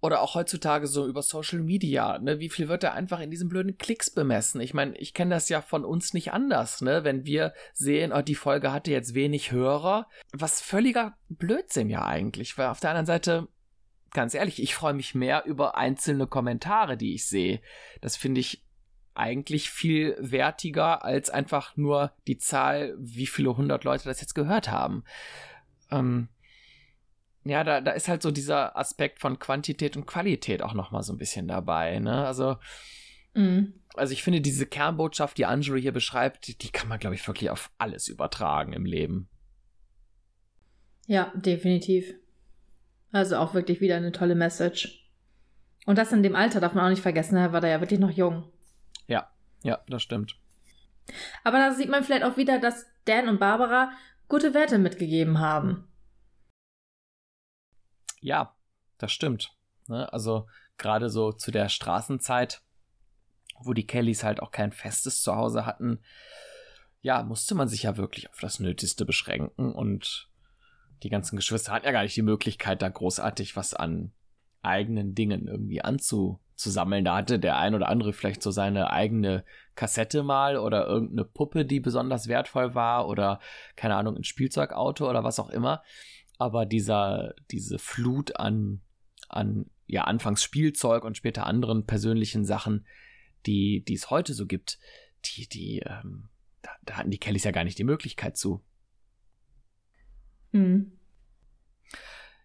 [0.00, 3.48] oder auch heutzutage so über Social Media, ne, wie viel wird da einfach in diesen
[3.48, 4.60] blöden Klicks bemessen?
[4.60, 8.22] Ich meine, ich kenne das ja von uns nicht anders, ne, wenn wir sehen, oh,
[8.22, 13.06] die Folge hatte jetzt wenig Hörer, was völliger Blödsinn ja eigentlich, weil auf der anderen
[13.06, 13.48] Seite,
[14.12, 17.60] ganz ehrlich, ich freue mich mehr über einzelne Kommentare, die ich sehe.
[18.00, 18.64] Das finde ich
[19.14, 24.70] eigentlich viel wertiger als einfach nur die Zahl, wie viele hundert Leute das jetzt gehört
[24.70, 25.04] haben.
[25.90, 26.28] Ähm,
[27.44, 31.12] ja, da, da ist halt so dieser Aspekt von Quantität und Qualität auch nochmal so
[31.12, 32.26] ein bisschen dabei, ne?
[32.26, 32.56] Also,
[33.34, 33.74] mhm.
[33.94, 37.26] also ich finde, diese Kernbotschaft, die Angelo hier beschreibt, die, die kann man, glaube ich,
[37.26, 39.28] wirklich auf alles übertragen im Leben.
[41.06, 42.14] Ja, definitiv.
[43.10, 45.08] Also auch wirklich wieder eine tolle Message.
[45.86, 47.98] Und das in dem Alter darf man auch nicht vergessen, er war da ja wirklich
[47.98, 48.44] noch jung.
[49.06, 49.30] Ja,
[49.62, 50.36] ja, das stimmt.
[51.42, 53.90] Aber da sieht man vielleicht auch wieder, dass Dan und Barbara
[54.28, 55.89] gute Werte mitgegeben haben.
[58.20, 58.54] Ja,
[58.98, 59.52] das stimmt.
[59.88, 60.12] Ne?
[60.12, 60.46] Also
[60.78, 62.62] gerade so zu der Straßenzeit,
[63.60, 66.00] wo die Kellys halt auch kein festes Zuhause hatten,
[67.02, 70.28] ja, musste man sich ja wirklich auf das Nötigste beschränken und
[71.02, 74.12] die ganzen Geschwister hatten ja gar nicht die Möglichkeit, da großartig was an
[74.62, 77.06] eigenen Dingen irgendwie anzusammeln.
[77.06, 79.44] Da hatte der ein oder andere vielleicht so seine eigene
[79.76, 83.40] Kassette mal oder irgendeine Puppe, die besonders wertvoll war oder
[83.76, 85.82] keine Ahnung, ein Spielzeugauto oder was auch immer
[86.40, 88.80] aber dieser, diese Flut an,
[89.28, 92.86] an ja, anfangs Spielzeug und später anderen persönlichen Sachen,
[93.44, 94.78] die, die es heute so gibt,
[95.26, 96.30] die, die, ähm,
[96.62, 98.64] da, da, hatten die Kellys ja gar nicht die Möglichkeit zu.
[100.52, 100.92] Mhm.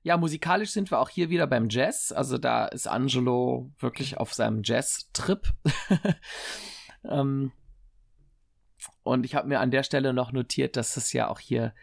[0.04, 2.12] Ja, musikalisch sind wir auch hier wieder beim Jazz.
[2.12, 5.54] Also da ist Angelo wirklich auf seinem Jazz-Trip.
[7.06, 7.54] ähm,
[9.04, 11.74] und ich habe mir an der Stelle noch notiert, dass es ja auch hier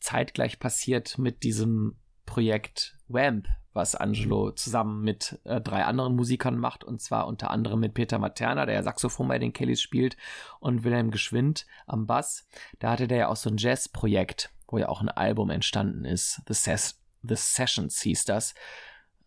[0.00, 1.96] zeitgleich passiert mit diesem
[2.26, 7.80] Projekt Wamp, was Angelo zusammen mit äh, drei anderen Musikern macht, und zwar unter anderem
[7.80, 10.16] mit Peter Materna, der ja Saxophon bei den Kellys spielt,
[10.60, 12.46] und Wilhelm Geschwind am Bass.
[12.80, 16.42] Da hatte der ja auch so ein Jazz-Projekt, wo ja auch ein Album entstanden ist.
[16.48, 18.54] The, Ses The Sessions hieß das.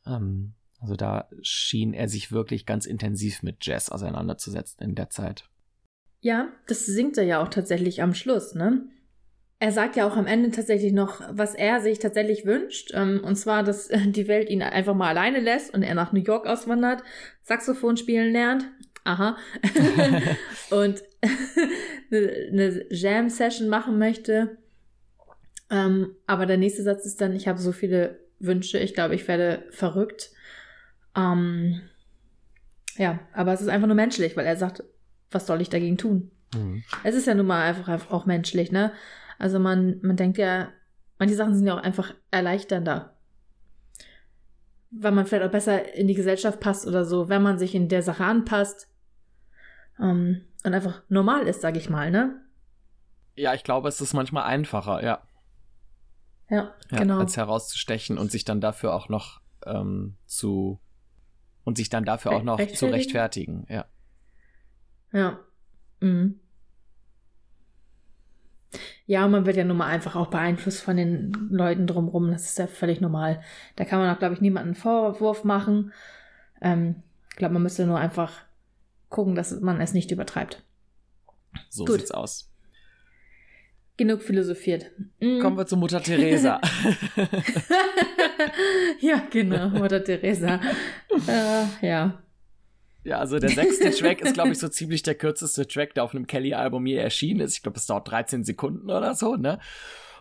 [0.05, 5.47] Ähm, also da schien er sich wirklich ganz intensiv mit Jazz auseinanderzusetzen in der Zeit.
[6.19, 8.84] Ja, das singt er ja auch tatsächlich am Schluss, ne?
[9.62, 12.93] Er sagt ja auch am Ende tatsächlich noch, was er sich tatsächlich wünscht.
[12.95, 16.20] Ähm, und zwar, dass die Welt ihn einfach mal alleine lässt und er nach New
[16.20, 17.03] York auswandert,
[17.43, 18.66] Saxophon spielen lernt.
[19.03, 19.38] Aha.
[20.72, 21.03] und
[22.12, 24.57] eine Jam-Session machen möchte.
[25.70, 29.28] Ähm, aber der nächste Satz ist dann, ich habe so viele Wünsche, ich glaube, ich
[29.28, 30.32] werde verrückt.
[31.16, 31.82] Ähm,
[32.97, 34.84] ja, aber es ist einfach nur menschlich, weil er sagt,
[35.30, 36.32] was soll ich dagegen tun?
[36.55, 36.84] Mhm.
[37.03, 38.91] Es ist ja nun mal einfach, einfach auch menschlich, ne?
[39.41, 40.71] Also man, man denkt ja,
[41.17, 43.17] manche Sachen sind ja auch einfach erleichternder.
[44.91, 47.89] Weil man vielleicht auch besser in die Gesellschaft passt oder so, wenn man sich in
[47.89, 48.87] der Sache anpasst.
[49.99, 52.39] Ähm, und einfach normal ist, sag ich mal, ne?
[53.35, 55.23] Ja, ich glaube, es ist manchmal einfacher, ja.
[56.47, 57.17] Ja, ja genau.
[57.17, 60.79] Als herauszustechen und sich dann dafür auch noch ähm, zu
[61.63, 63.85] und sich dann dafür auch noch zu rechtfertigen, ja.
[65.11, 65.39] Ja.
[65.99, 66.39] Mhm.
[69.05, 72.32] Ja, man wird ja nun mal einfach auch beeinflusst von den Leuten drumherum.
[72.32, 73.41] Das ist ja völlig normal.
[73.76, 75.91] Da kann man auch, glaube ich, niemanden Vorwurf machen.
[76.61, 78.34] Ähm, ich glaube, man müsste nur einfach
[79.09, 80.63] gucken, dass man es nicht übertreibt.
[81.69, 81.99] So Gut.
[81.99, 82.49] sieht's aus.
[83.97, 84.91] Genug philosophiert.
[85.19, 85.41] Mhm.
[85.41, 86.61] Kommen wir zu Mutter Teresa.
[88.99, 90.59] ja, genau, Mutter Teresa.
[91.28, 92.24] äh, ja.
[93.04, 96.14] Ja, also der sechste Track ist, glaube ich, so ziemlich der kürzeste Track, der auf
[96.14, 97.56] einem Kelly-Album je erschienen ist.
[97.56, 99.60] Ich glaube, es dauert 13 Sekunden oder so, ne?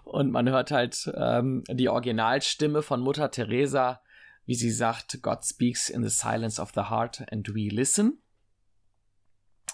[0.04, 4.00] Und man hört halt ähm, die Originalstimme von Mutter Teresa,
[4.46, 8.22] wie sie sagt, God speaks in the silence of the heart and we listen.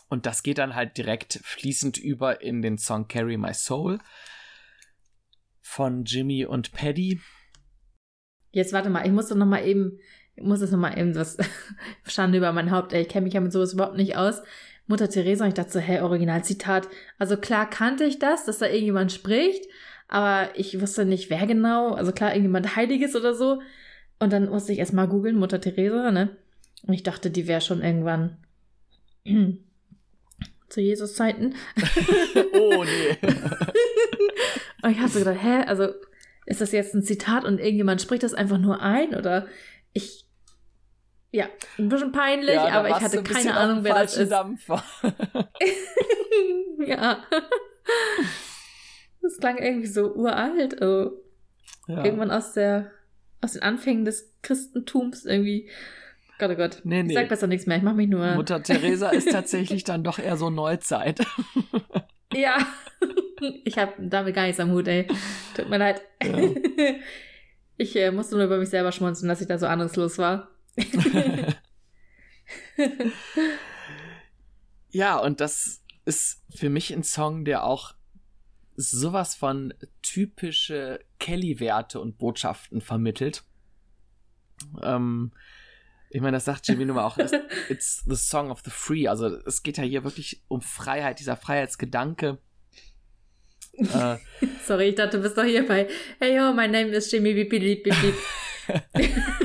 [0.08, 3.98] Und das geht dann halt direkt fließend über in den Song Carry My Soul
[5.60, 7.20] von Jimmy und Paddy.
[8.50, 9.98] Jetzt warte mal, ich muss doch noch mal eben
[10.36, 11.38] ich muss das nochmal eben was
[12.06, 14.42] Schande über mein Haupt, ey, ich kenne mich ja mit sowas überhaupt nicht aus.
[14.86, 16.88] Mutter Teresa und ich dachte so, hey, Originalzitat.
[17.18, 19.64] Also klar kannte ich das, dass da irgendjemand spricht,
[20.08, 21.94] aber ich wusste nicht, wer genau.
[21.94, 23.60] Also klar, irgendjemand Heiliges oder so.
[24.20, 26.36] Und dann musste ich erstmal googeln, Mutter Teresa, ne?
[26.86, 28.36] Und ich dachte, die wäre schon irgendwann
[30.68, 31.54] zu Jesus Zeiten.
[32.52, 33.28] oh nee.
[34.82, 35.88] und ich habe so gedacht, hä, also
[36.44, 39.48] ist das jetzt ein Zitat und irgendjemand spricht das einfach nur ein oder
[39.92, 40.25] ich
[41.36, 41.46] ja,
[41.78, 44.32] ein bisschen peinlich, ja, aber ich hatte keine Ahnung, wer das ist.
[44.32, 44.82] Dampfer.
[46.86, 47.22] ja.
[49.20, 50.80] Das klang irgendwie so uralt.
[50.80, 51.22] Also
[51.88, 52.04] ja.
[52.04, 52.90] Irgendwann aus der
[53.42, 55.68] aus den Anfängen des Christentums irgendwie.
[56.38, 56.80] Gott, oh Gott.
[56.84, 57.12] Nee, nee.
[57.12, 57.76] Ich sag besser nichts mehr.
[57.76, 58.34] Ich mach mich nur.
[58.34, 61.20] Mutter Teresa ist tatsächlich dann doch eher so Neuzeit.
[62.32, 62.58] ja.
[63.64, 65.06] Ich habe damit gar nichts am Hut, ey.
[65.54, 66.00] Tut mir leid.
[66.22, 66.38] Ja.
[67.76, 70.48] Ich äh, musste nur über mich selber schmunzeln, dass ich da so ahnungslos war.
[74.90, 77.94] ja, und das ist für mich ein Song, der auch
[78.76, 83.42] sowas von typische Kelly-Werte und Botschaften vermittelt.
[84.82, 85.32] Ähm,
[86.10, 87.18] ich meine, das sagt Jimmy nun mal auch,
[87.68, 89.08] it's the song of the free.
[89.08, 92.38] Also es geht ja hier wirklich um Freiheit, dieser Freiheitsgedanke.
[93.72, 94.16] Äh,
[94.64, 97.50] Sorry, ich dachte, du bist doch hier bei Hey yo, my name is Jimmy Beep
[97.50, 99.42] Beep Beep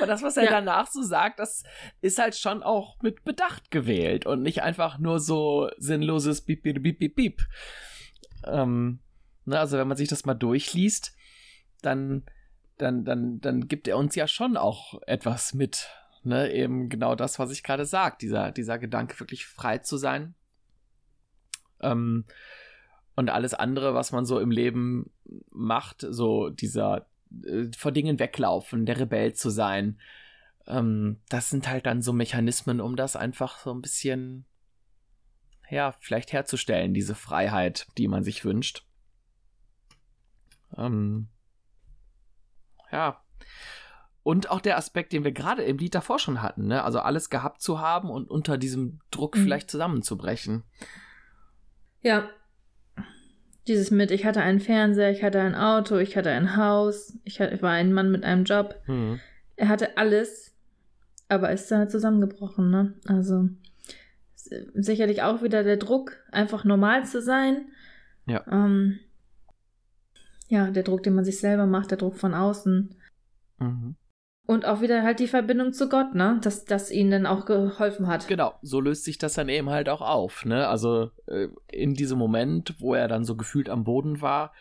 [0.00, 0.50] aber das, was er ja.
[0.50, 1.62] danach so sagt, das
[2.00, 6.82] ist halt schon auch mit Bedacht gewählt und nicht einfach nur so sinnloses Beep, Beep,
[6.82, 7.42] Beep, Beep, Beep.
[8.44, 9.00] Ähm,
[9.44, 11.14] ne, also wenn man sich das mal durchliest,
[11.82, 12.24] dann,
[12.78, 15.88] dann, dann, dann gibt er uns ja schon auch etwas mit.
[16.22, 20.34] Ne, eben genau das, was ich gerade sage, dieser, dieser Gedanke, wirklich frei zu sein.
[21.80, 22.26] Ähm,
[23.16, 25.10] und alles andere, was man so im Leben
[25.50, 27.06] macht, so dieser
[27.44, 29.98] äh, vor Dingen weglaufen, der Rebell zu sein.
[30.66, 34.46] Ähm, das sind halt dann so Mechanismen, um das einfach so ein bisschen,
[35.68, 38.86] ja, vielleicht herzustellen, diese Freiheit, die man sich wünscht.
[40.76, 41.28] Ähm,
[42.90, 43.22] ja.
[44.22, 46.84] Und auch der Aspekt, den wir gerade im Lied davor schon hatten, ne?
[46.84, 49.42] Also alles gehabt zu haben und unter diesem Druck mhm.
[49.44, 50.64] vielleicht zusammenzubrechen.
[52.02, 52.28] Ja,
[53.68, 57.40] dieses mit, ich hatte einen Fernseher, ich hatte ein Auto, ich hatte ein Haus, ich,
[57.40, 58.80] hatte, ich war ein Mann mit einem Job.
[58.86, 59.20] Mhm.
[59.56, 60.54] Er hatte alles,
[61.28, 62.94] aber ist dann zusammengebrochen, ne?
[63.06, 63.48] Also
[64.34, 67.66] sicherlich auch wieder der Druck, einfach normal zu sein.
[68.26, 68.44] Ja.
[68.50, 68.98] Ähm,
[70.48, 72.96] Ja, der Druck, den man sich selber macht, der Druck von außen.
[73.58, 73.94] Mhm.
[74.50, 76.40] Und auch wieder halt die Verbindung zu Gott, ne?
[76.42, 78.26] Dass das ihnen dann auch geholfen hat.
[78.26, 80.66] Genau, so löst sich das dann eben halt auch auf, ne?
[80.66, 84.52] Also äh, in diesem Moment, wo er dann so gefühlt am Boden war,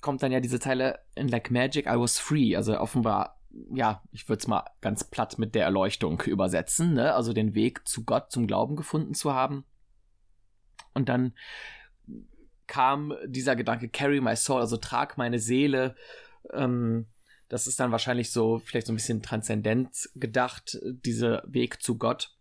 [0.00, 2.54] kommt dann ja diese Zeile in Like Magic, I was free.
[2.54, 3.40] Also offenbar,
[3.74, 7.12] ja, ich würde es mal ganz platt mit der Erleuchtung übersetzen, ne?
[7.12, 9.64] Also den Weg zu Gott, zum Glauben gefunden zu haben.
[10.94, 11.34] Und dann
[12.68, 15.96] kam dieser Gedanke, carry my soul, also trag meine Seele.
[16.52, 17.08] Ähm,
[17.48, 22.36] das ist dann wahrscheinlich so, vielleicht so ein bisschen transzendent gedacht, dieser Weg zu Gott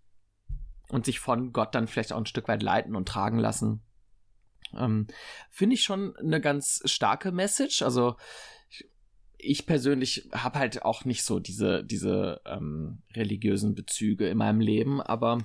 [0.89, 3.81] und sich von Gott dann vielleicht auch ein Stück weit leiten und tragen lassen.
[4.75, 5.07] Ähm,
[5.49, 7.81] Finde ich schon eine ganz starke Message.
[7.81, 8.17] Also
[8.69, 8.89] ich,
[9.37, 15.01] ich persönlich habe halt auch nicht so diese, diese ähm, religiösen Bezüge in meinem Leben,
[15.01, 15.39] aber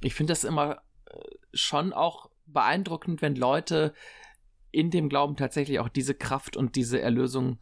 [0.00, 1.18] ich finde das immer äh,
[1.52, 3.92] schon auch beeindruckend, wenn Leute
[4.70, 7.58] in dem Glauben tatsächlich auch diese Kraft und diese Erlösung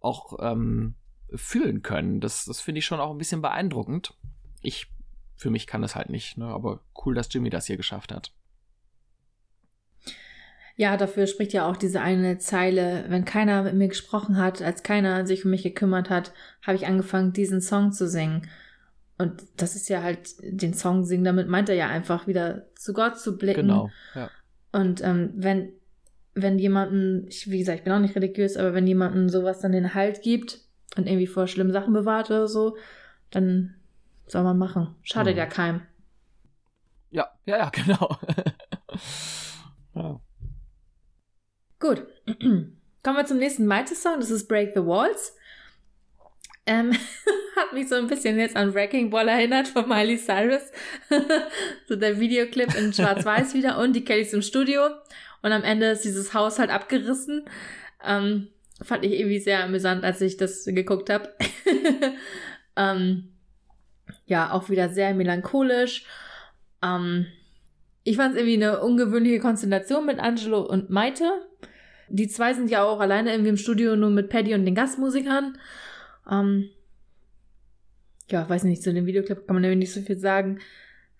[0.00, 0.94] auch ähm,
[1.34, 2.20] fühlen können.
[2.20, 4.14] Das, das finde ich schon auch ein bisschen beeindruckend.
[4.62, 4.86] Ich,
[5.36, 6.46] für mich kann das halt nicht, ne?
[6.46, 8.32] aber cool, dass Jimmy das hier geschafft hat.
[10.76, 14.84] Ja, dafür spricht ja auch diese eine Zeile, wenn keiner mit mir gesprochen hat, als
[14.84, 16.32] keiner sich um mich gekümmert hat,
[16.62, 18.48] habe ich angefangen, diesen Song zu singen.
[19.18, 22.92] Und das ist ja halt den Song singen, damit meint er ja einfach wieder zu
[22.92, 23.62] Gott zu blicken.
[23.62, 24.30] Genau, ja.
[24.70, 25.72] Und ähm, wenn
[26.42, 29.72] wenn jemanden, ich, wie gesagt, ich bin auch nicht religiös, aber wenn jemanden sowas dann
[29.72, 30.60] den Halt gibt
[30.96, 32.76] und irgendwie vor schlimmen Sachen bewahrt oder so,
[33.30, 33.74] dann
[34.26, 34.94] soll man machen.
[35.02, 35.38] Schadet mhm.
[35.38, 35.82] ja keinem.
[37.10, 38.16] Ja, ja, ja, genau.
[39.94, 40.20] ja.
[41.80, 42.06] Gut.
[43.02, 44.20] Kommen wir zum nächsten Maite-Song.
[44.20, 45.34] Das ist Break the Walls.
[46.66, 46.92] Ähm,
[47.56, 50.70] hat mich so ein bisschen jetzt an Wrecking Ball erinnert von Miley Cyrus.
[51.88, 54.82] so der Videoclip in Schwarz-Weiß wieder und die Kellys im Studio.
[55.42, 57.44] Und am Ende ist dieses Haus halt abgerissen.
[58.04, 58.48] Ähm,
[58.82, 61.32] fand ich irgendwie sehr amüsant, als ich das geguckt habe.
[62.76, 63.28] ähm,
[64.26, 66.04] ja, auch wieder sehr melancholisch.
[66.82, 67.26] Ähm,
[68.04, 71.30] ich fand es irgendwie eine ungewöhnliche Konstellation mit Angelo und Maite.
[72.08, 75.58] Die zwei sind ja auch alleine irgendwie im Studio nur mit Paddy und den Gastmusikern.
[76.30, 76.70] Ähm,
[78.30, 80.60] ja, weiß nicht, zu dem Videoclip kann man irgendwie nicht so viel sagen.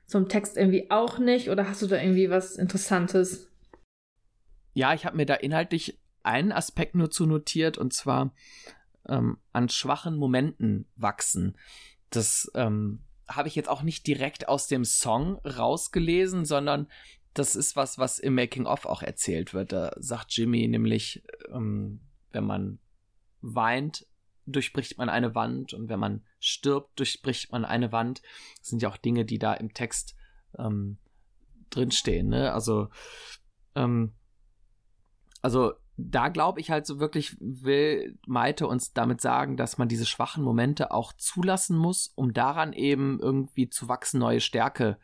[0.07, 1.51] Zum Text irgendwie auch nicht.
[1.51, 3.48] Oder hast du da irgendwie was Interessantes?
[4.79, 8.33] Ja, ich habe mir da inhaltlich einen Aspekt nur zu notiert und zwar
[9.09, 11.59] ähm, an schwachen Momenten wachsen.
[12.11, 16.87] Das ähm, habe ich jetzt auch nicht direkt aus dem Song rausgelesen, sondern
[17.35, 19.73] das ist was, was im Making-of auch erzählt wird.
[19.73, 21.99] Da sagt Jimmy nämlich, ähm,
[22.31, 22.79] wenn man
[23.41, 24.07] weint,
[24.47, 28.23] durchbricht man eine Wand und wenn man stirbt, durchbricht man eine Wand.
[28.61, 30.15] Das sind ja auch Dinge, die da im Text
[30.57, 30.99] ähm,
[31.69, 32.29] drinstehen.
[32.29, 32.53] Ne?
[32.53, 32.91] Also
[33.75, 34.13] ähm,
[35.43, 40.07] also da glaube ich halt so wirklich, will Maite uns damit sagen, dass man diese
[40.07, 44.99] schwachen Momente auch zulassen muss, um daran eben irgendwie zu wachsen, neue Stärke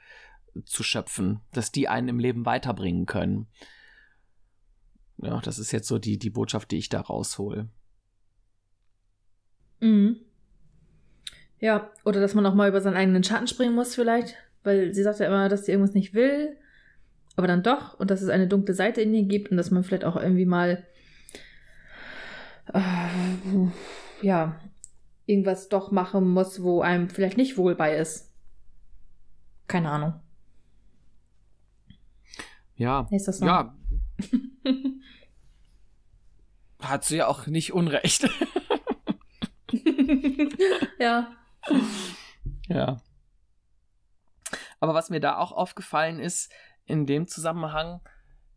[0.65, 3.49] zu schöpfen, dass die einen im Leben weiterbringen können.
[5.19, 7.69] Ja, das ist jetzt so die, die Botschaft, die ich da raushol.
[9.81, 10.21] Mhm.
[11.59, 15.03] Ja, oder dass man auch mal über seinen eigenen Schatten springen muss vielleicht, weil sie
[15.03, 16.57] sagt ja immer, dass sie irgendwas nicht will
[17.37, 19.85] aber dann doch und dass es eine dunkle Seite in ihr gibt und dass man
[19.85, 20.87] vielleicht auch irgendwie mal
[22.73, 23.67] äh,
[24.23, 24.61] ja
[25.27, 28.33] irgendwas doch machen muss, wo einem vielleicht nicht wohl bei ist.
[29.67, 30.21] Keine Ahnung.
[32.77, 33.07] Ja.
[33.11, 33.47] Ist das so?
[33.47, 33.75] Ja.
[36.81, 38.29] Hat sie ja auch nicht unrecht.
[40.99, 41.33] ja.
[42.69, 43.01] Ja.
[44.81, 46.53] Aber was mir da auch aufgefallen ist,
[46.87, 48.01] in dem Zusammenhang,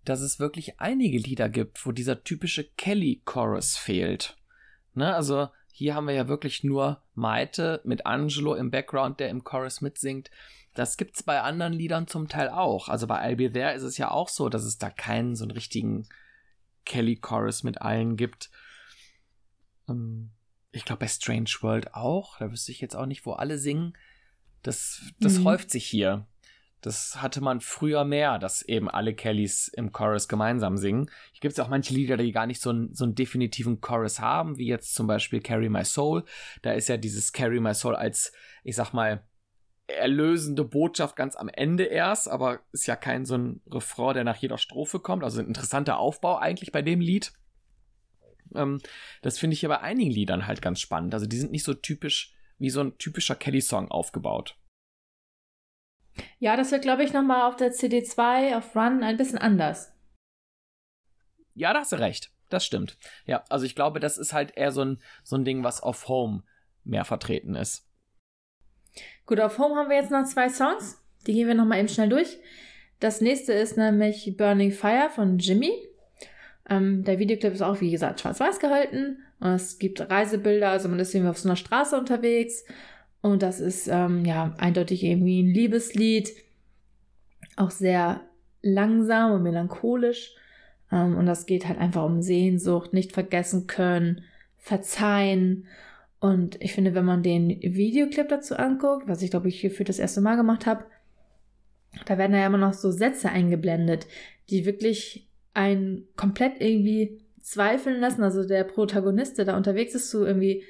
[0.03, 4.38] dass es wirklich einige Lieder gibt, wo dieser typische Kelly-Chorus fehlt.
[4.93, 9.43] Ne, also hier haben wir ja wirklich nur Maite mit Angelo im Background, der im
[9.43, 10.32] Chorus mitsingt.
[10.73, 12.89] Das gibt's bei anderen Liedern zum Teil auch.
[12.89, 15.43] Also bei I'll Be There ist es ja auch so, dass es da keinen so
[15.43, 16.07] einen richtigen
[16.86, 18.49] Kelly-Chorus mit allen gibt.
[19.88, 20.32] Ähm,
[20.71, 22.38] ich glaube bei Strange World auch.
[22.39, 23.97] Da wüsste ich jetzt auch nicht, wo alle singen.
[24.63, 25.45] Das, das mhm.
[25.45, 26.28] häuft sich hier.
[26.82, 31.09] Das hatte man früher mehr, dass eben alle Kellys im Chorus gemeinsam singen.
[31.32, 34.19] Hier gibt es auch manche Lieder, die gar nicht so, ein, so einen definitiven Chorus
[34.19, 36.23] haben, wie jetzt zum Beispiel Carry My Soul.
[36.61, 38.32] Da ist ja dieses Carry My Soul als,
[38.63, 39.23] ich sag mal,
[39.88, 44.38] erlösende Botschaft ganz am Ende erst, aber ist ja kein so ein Refrain, der nach
[44.38, 45.23] jeder Strophe kommt.
[45.23, 47.34] Also ein interessanter Aufbau eigentlich bei dem Lied.
[48.53, 48.80] Ähm,
[49.21, 51.13] das finde ich hier bei einigen Liedern halt ganz spannend.
[51.13, 54.57] Also die sind nicht so typisch wie so ein typischer Kelly-Song aufgebaut.
[56.39, 59.93] Ja, das wird, glaube ich, nochmal auf der CD2 auf Run ein bisschen anders.
[61.53, 62.32] Ja, da hast du recht.
[62.49, 62.97] Das stimmt.
[63.26, 66.07] Ja, also ich glaube, das ist halt eher so ein, so ein Ding, was auf
[66.07, 66.43] Home
[66.84, 67.89] mehr vertreten ist.
[69.26, 71.03] Gut, auf Home haben wir jetzt noch zwei Songs.
[71.26, 72.38] Die gehen wir nochmal eben schnell durch.
[72.99, 75.72] Das nächste ist nämlich Burning Fire von Jimmy.
[76.70, 79.24] Ähm, der Videoclip ist auch, wie gesagt, schwarz-weiß gehalten.
[79.39, 82.65] Es gibt Reisebilder, also man ist irgendwie auf so einer Straße unterwegs.
[83.32, 86.32] Und das ist ähm, ja eindeutig irgendwie ein Liebeslied.
[87.55, 88.21] Auch sehr
[88.61, 90.36] langsam und melancholisch.
[90.91, 94.23] Ähm, und das geht halt einfach um Sehnsucht, nicht vergessen können,
[94.57, 95.67] verzeihen.
[96.19, 99.84] Und ich finde, wenn man den Videoclip dazu anguckt, was ich glaube ich hier für
[99.84, 100.86] das erste Mal gemacht habe,
[102.05, 104.07] da werden ja immer noch so Sätze eingeblendet,
[104.49, 108.23] die wirklich einen komplett irgendwie zweifeln lassen.
[108.23, 110.63] Also der Protagonist, der da unterwegs ist zu irgendwie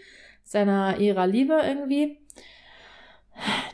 [0.43, 2.19] seiner ihrer Liebe irgendwie,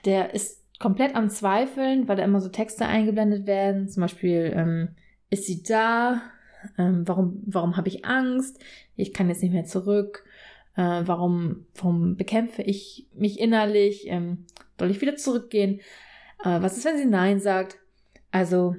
[0.05, 3.87] der ist komplett am Zweifeln, weil da immer so Texte eingeblendet werden.
[3.87, 4.89] Zum Beispiel, ähm,
[5.29, 6.21] ist sie da?
[6.77, 8.59] Ähm, warum warum habe ich Angst?
[8.95, 10.25] Ich kann jetzt nicht mehr zurück.
[10.75, 14.05] Äh, warum, warum bekämpfe ich mich innerlich?
[14.07, 14.45] Ähm,
[14.79, 15.79] soll ich wieder zurückgehen?
[16.43, 17.77] Äh, was ist, wenn sie Nein sagt?
[18.31, 18.75] Also,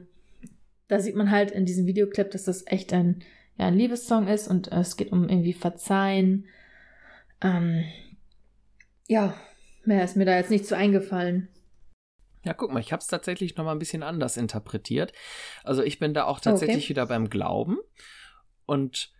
[0.88, 3.22] da sieht man halt in diesem Videoclip, dass das echt ein,
[3.56, 6.46] ja, ein Liebessong ist und äh, es geht um irgendwie Verzeihen.
[7.40, 7.84] Ähm,
[9.08, 9.34] ja,
[9.86, 11.48] mehr ist mir da jetzt nicht so eingefallen.
[12.44, 15.12] Ja, guck mal, ich habe es tatsächlich noch mal ein bisschen anders interpretiert.
[15.62, 16.88] Also ich bin da auch tatsächlich okay.
[16.90, 17.78] wieder beim Glauben
[18.66, 19.12] und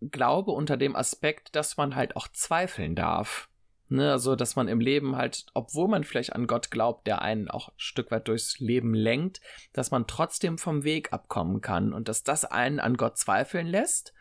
[0.00, 3.48] glaube unter dem Aspekt, dass man halt auch zweifeln darf.
[3.88, 7.50] Ne, also, dass man im Leben halt, obwohl man vielleicht an Gott glaubt, der einen
[7.50, 9.42] auch ein Stück weit durchs Leben lenkt,
[9.74, 14.14] dass man trotzdem vom Weg abkommen kann und dass das einen an Gott zweifeln lässt,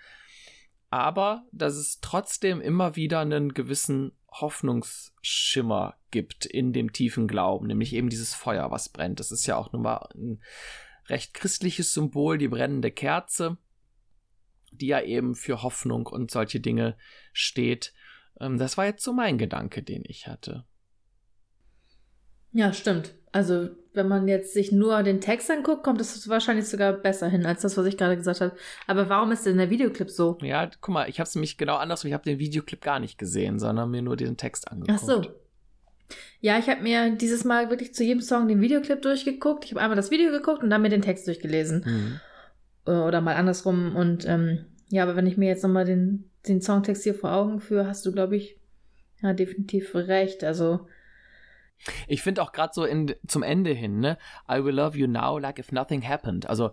[0.90, 7.94] aber dass es trotzdem immer wieder einen gewissen Hoffnungsschimmer gibt in dem tiefen Glauben, nämlich
[7.94, 9.20] eben dieses Feuer, was brennt.
[9.20, 10.42] Das ist ja auch nun mal ein
[11.08, 13.58] recht christliches Symbol, die brennende Kerze,
[14.72, 16.98] die ja eben für Hoffnung und solche Dinge
[17.34, 17.94] steht.
[18.40, 20.66] Ähm, das war jetzt so mein Gedanke, den ich hatte.
[22.54, 23.16] Ja, stimmt.
[23.32, 27.46] Also, wenn man jetzt sich nur den Text anguckt, kommt es wahrscheinlich sogar besser hin
[27.46, 28.56] als das, was ich gerade gesagt habe.
[28.88, 30.38] Aber warum ist denn der Videoclip so?
[30.42, 32.08] Ja, guck mal, ich habe es nämlich genau andersrum.
[32.08, 35.00] Ich habe den Videoclip gar nicht gesehen, sondern mir nur den Text angeguckt.
[35.02, 35.22] Ach so.
[36.40, 39.66] Ja, ich habe mir dieses Mal wirklich zu jedem Song den Videoclip durchgeguckt.
[39.66, 42.20] Ich habe einmal das Video geguckt und dann mir den Text durchgelesen.
[42.86, 42.92] Mhm.
[42.92, 43.96] Oder mal andersrum.
[43.96, 47.60] Und ähm, ja, aber wenn ich mir jetzt nochmal den den Songtext hier vor Augen
[47.60, 48.58] führe, hast du, glaube ich,
[49.22, 50.44] ja, definitiv recht.
[50.44, 50.88] Also.
[52.08, 54.18] Ich finde auch gerade so in, zum Ende hin, ne?
[54.50, 56.48] I will love you now like if nothing happened.
[56.48, 56.72] Also,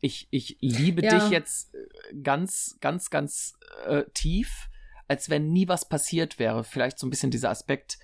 [0.00, 1.18] ich, ich liebe ja.
[1.18, 4.68] dich jetzt äh, ganz, ganz, ganz äh, tief,
[5.08, 6.64] als wenn nie was passiert wäre.
[6.64, 7.98] Vielleicht so ein bisschen dieser Aspekt,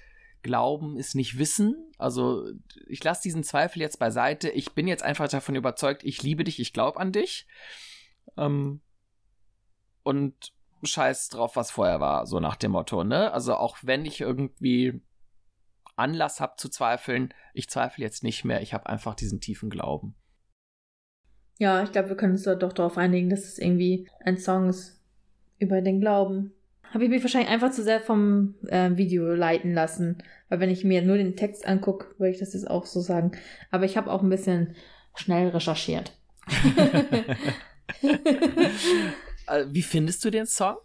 [0.44, 1.90] Glauben ist nicht Wissen.
[1.98, 2.46] Also
[2.86, 4.50] ich lasse diesen Zweifel jetzt beiseite.
[4.50, 7.48] Ich bin jetzt einfach davon überzeugt, ich liebe dich, ich glaube an dich.
[8.36, 8.80] Ähm,
[10.02, 13.32] und scheiß drauf, was vorher war, so nach dem Motto, ne?
[13.32, 15.00] Also auch wenn ich irgendwie
[15.96, 20.14] Anlass habe zu zweifeln, ich zweifle jetzt nicht mehr, ich habe einfach diesen tiefen Glauben.
[21.58, 24.68] Ja, ich glaube, wir können uns da doch darauf einigen, dass es irgendwie ein Song
[24.68, 25.00] ist
[25.58, 26.52] über den Glauben.
[26.92, 30.22] Habe ich mich wahrscheinlich einfach zu sehr vom äh, Video leiten lassen.
[30.48, 33.32] Weil wenn ich mir nur den Text angucke, würde ich das jetzt auch so sagen.
[33.70, 34.76] Aber ich habe auch ein bisschen
[35.14, 36.12] schnell recherchiert.
[39.46, 40.76] Äh, wie findest du den Song?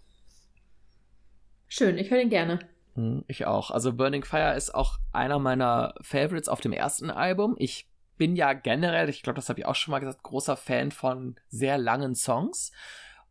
[1.68, 2.60] Schön, ich höre den gerne.
[3.00, 3.72] Hm, ich auch.
[3.72, 7.56] Also Burning Fire ist auch einer meiner Favorites auf dem ersten Album.
[7.58, 7.88] Ich
[8.18, 11.36] bin ja generell, ich glaube, das habe ich auch schon mal gesagt, großer Fan von
[11.48, 12.72] sehr langen Songs.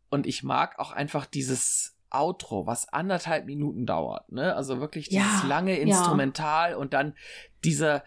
[0.09, 4.31] Und ich mag auch einfach dieses Outro, was anderthalb Minuten dauert.
[4.31, 4.55] Ne?
[4.55, 6.77] Also wirklich dieses ja, lange Instrumental ja.
[6.77, 7.13] und dann
[7.63, 8.03] dieser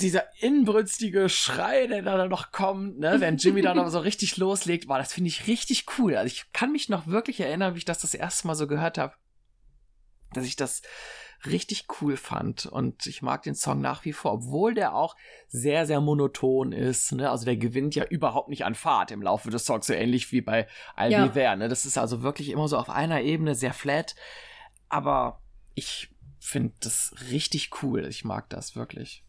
[0.00, 4.86] dieser inbrünstige Schrei, der da noch kommt, ne, wenn Jimmy da noch so richtig loslegt,
[4.86, 6.14] war das finde ich richtig cool.
[6.14, 8.96] Also ich kann mich noch wirklich erinnern, wie ich das das erste Mal so gehört
[8.96, 9.14] habe,
[10.32, 10.82] dass ich das
[11.46, 15.14] richtig cool fand und ich mag den Song nach wie vor, obwohl der auch
[15.46, 17.30] sehr sehr monoton ist, ne?
[17.30, 20.40] Also der gewinnt ja überhaupt nicht an Fahrt im Laufe des Songs, so ähnlich wie
[20.40, 20.66] bei
[20.96, 21.56] I'll ja.
[21.56, 21.68] Ne?
[21.68, 24.16] Das ist also wirklich immer so auf einer Ebene sehr flat,
[24.88, 25.40] aber
[25.74, 26.10] ich
[26.40, 28.06] finde das richtig cool.
[28.06, 29.24] Ich mag das wirklich.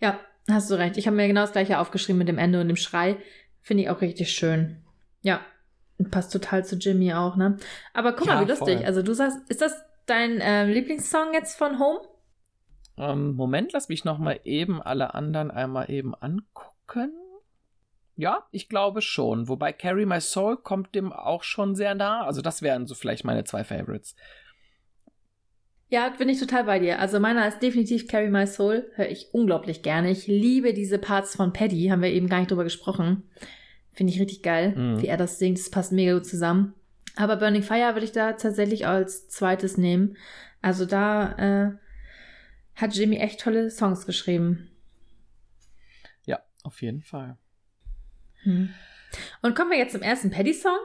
[0.00, 0.96] Ja, hast du recht.
[0.96, 3.18] Ich habe mir genau das gleiche aufgeschrieben mit dem Ende und dem Schrei.
[3.60, 4.82] Finde ich auch richtig schön.
[5.20, 5.40] Ja,
[6.10, 7.58] passt total zu Jimmy auch, ne?
[7.92, 8.78] Aber guck ja, mal, wie lustig.
[8.78, 8.86] Voll.
[8.86, 9.74] Also du sagst, ist das
[10.10, 12.00] dein äh, Lieblingssong jetzt von Home?
[12.98, 17.12] Ähm, Moment, lass mich noch mal eben alle anderen einmal eben angucken.
[18.16, 19.48] Ja, ich glaube schon.
[19.48, 22.24] Wobei Carry My Soul kommt dem auch schon sehr nah.
[22.26, 24.14] Also das wären so vielleicht meine zwei Favorites.
[25.88, 26.98] Ja, bin ich total bei dir.
[26.98, 28.90] Also meiner ist definitiv Carry My Soul.
[28.94, 30.10] Höre ich unglaublich gerne.
[30.10, 31.88] Ich liebe diese Parts von Paddy.
[31.88, 33.28] Haben wir eben gar nicht drüber gesprochen.
[33.92, 35.02] Finde ich richtig geil, Mhm.
[35.02, 35.58] wie er das singt.
[35.58, 36.74] Das passt mega gut zusammen.
[37.16, 40.16] Aber Burning Fire würde ich da tatsächlich als zweites nehmen.
[40.62, 41.72] Also da äh,
[42.74, 44.70] hat Jimmy echt tolle Songs geschrieben.
[46.24, 47.36] Ja, auf jeden Fall.
[48.42, 48.72] Hm.
[49.42, 50.78] Und kommen wir jetzt zum ersten Paddy-Song?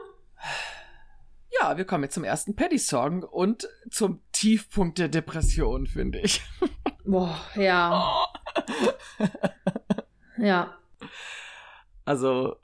[1.60, 6.42] Ja, wir kommen jetzt zum ersten Paddy-Song und zum Tiefpunkt der Depression, finde ich.
[7.04, 8.26] Boah, ja.
[10.38, 10.78] Ja.
[12.04, 12.56] Also,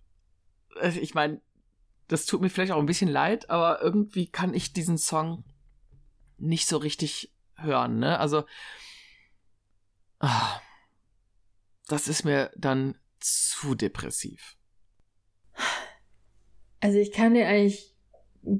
[1.00, 1.40] ich meine,
[2.12, 5.44] das tut mir vielleicht auch ein bisschen leid, aber irgendwie kann ich diesen Song
[6.36, 8.18] nicht so richtig hören, ne?
[8.18, 8.44] Also,
[10.20, 10.60] ah,
[11.88, 14.58] das ist mir dann zu depressiv.
[16.80, 17.96] Also ich kann den eigentlich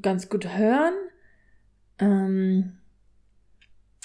[0.01, 0.95] ganz gut hören.
[1.99, 2.79] Ähm,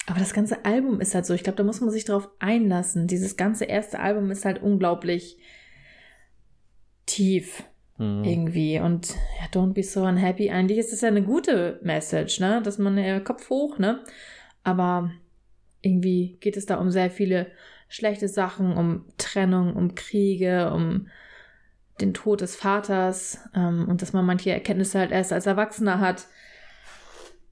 [0.06, 1.32] aber das ganze Album ist halt so.
[1.32, 3.06] Ich glaube, da muss man sich drauf einlassen.
[3.06, 5.38] Dieses ganze erste Album ist halt unglaublich
[7.06, 7.62] tief
[7.98, 8.22] Hm.
[8.24, 8.78] irgendwie.
[8.78, 10.50] Und ja, Don't Be So Unhappy.
[10.50, 12.62] Eigentlich ist das ja eine gute Message, ne?
[12.62, 14.04] Dass man ja Kopf hoch, ne?
[14.62, 15.10] Aber
[15.82, 17.48] irgendwie geht es da um sehr viele
[17.88, 21.08] schlechte Sachen, um Trennung, um Kriege, um
[22.00, 26.28] den Tod des Vaters ähm, und dass man manche Erkenntnisse halt erst als Erwachsener hat.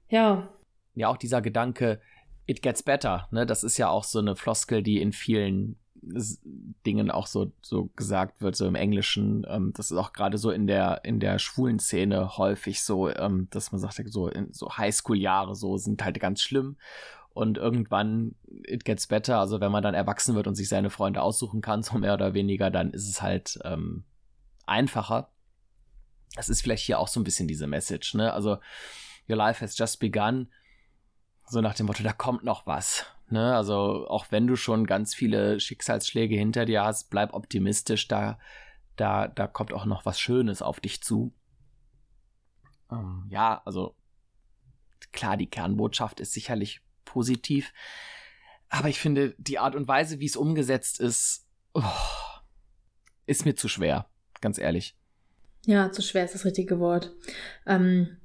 [0.09, 0.47] Ja,
[0.95, 1.99] Ja, auch dieser Gedanke,
[2.45, 3.45] it gets better, ne?
[3.45, 8.41] Das ist ja auch so eine Floskel, die in vielen Dingen auch so, so gesagt
[8.41, 9.45] wird, so im Englischen.
[9.47, 13.47] Ähm, das ist auch gerade so in der, in der schwulen Szene häufig so, ähm,
[13.49, 16.77] dass man sagt, so, so Highschool-Jahre so sind halt ganz schlimm.
[17.33, 21.21] Und irgendwann, it gets better, also wenn man dann erwachsen wird und sich seine Freunde
[21.21, 24.05] aussuchen kann, so mehr oder weniger, dann ist es halt ähm,
[24.65, 25.29] einfacher.
[26.35, 28.33] Das ist vielleicht hier auch so ein bisschen diese Message, ne?
[28.33, 28.57] Also,
[29.29, 30.49] your life has just begun.
[31.47, 33.05] So nach dem Motto, da kommt noch was.
[33.29, 33.55] Ne?
[33.55, 38.39] Also auch wenn du schon ganz viele Schicksalsschläge hinter dir hast, bleib optimistisch, da,
[38.95, 41.33] da, da kommt auch noch was Schönes auf dich zu.
[42.91, 43.95] Ähm, ja, also
[45.11, 47.73] klar, die Kernbotschaft ist sicherlich positiv,
[48.69, 51.83] aber ich finde, die Art und Weise, wie es umgesetzt ist, oh,
[53.25, 54.09] ist mir zu schwer,
[54.41, 54.95] ganz ehrlich.
[55.65, 57.13] ja, zu schwer ist das richtige Wort.
[57.65, 58.17] Ähm,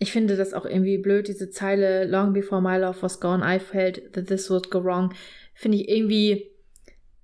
[0.00, 3.58] ich finde das auch irgendwie blöd, diese Zeile Long before my love was gone, I
[3.58, 5.14] felt that this would go wrong.
[5.54, 6.50] Finde ich irgendwie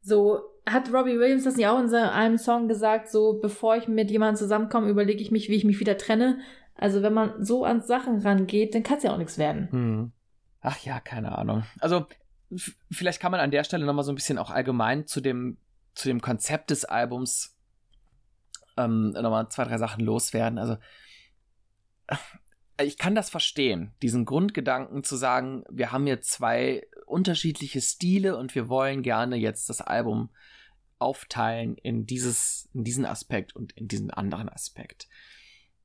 [0.03, 0.41] so.
[0.66, 4.37] Hat Robbie Williams das nicht auch in einem Song gesagt, so bevor ich mit jemandem
[4.37, 6.39] zusammenkomme, überlege ich mich, wie ich mich wieder trenne.
[6.75, 9.68] Also wenn man so an Sachen rangeht, dann kann es ja auch nichts werden.
[9.70, 10.12] Hm.
[10.62, 11.64] Ach ja, keine Ahnung.
[11.81, 12.07] Also
[12.91, 15.59] vielleicht kann man an der Stelle noch mal so ein bisschen auch allgemein zu dem
[15.95, 17.57] zu dem Konzept des Albums
[18.79, 20.59] ähm, noch mal zwei drei Sachen loswerden.
[20.59, 20.79] Also
[22.83, 28.55] ich kann das verstehen, diesen Grundgedanken zu sagen, wir haben hier zwei unterschiedliche Stile und
[28.55, 30.31] wir wollen gerne jetzt das Album
[30.99, 35.09] aufteilen in dieses in diesen Aspekt und in diesen anderen Aspekt.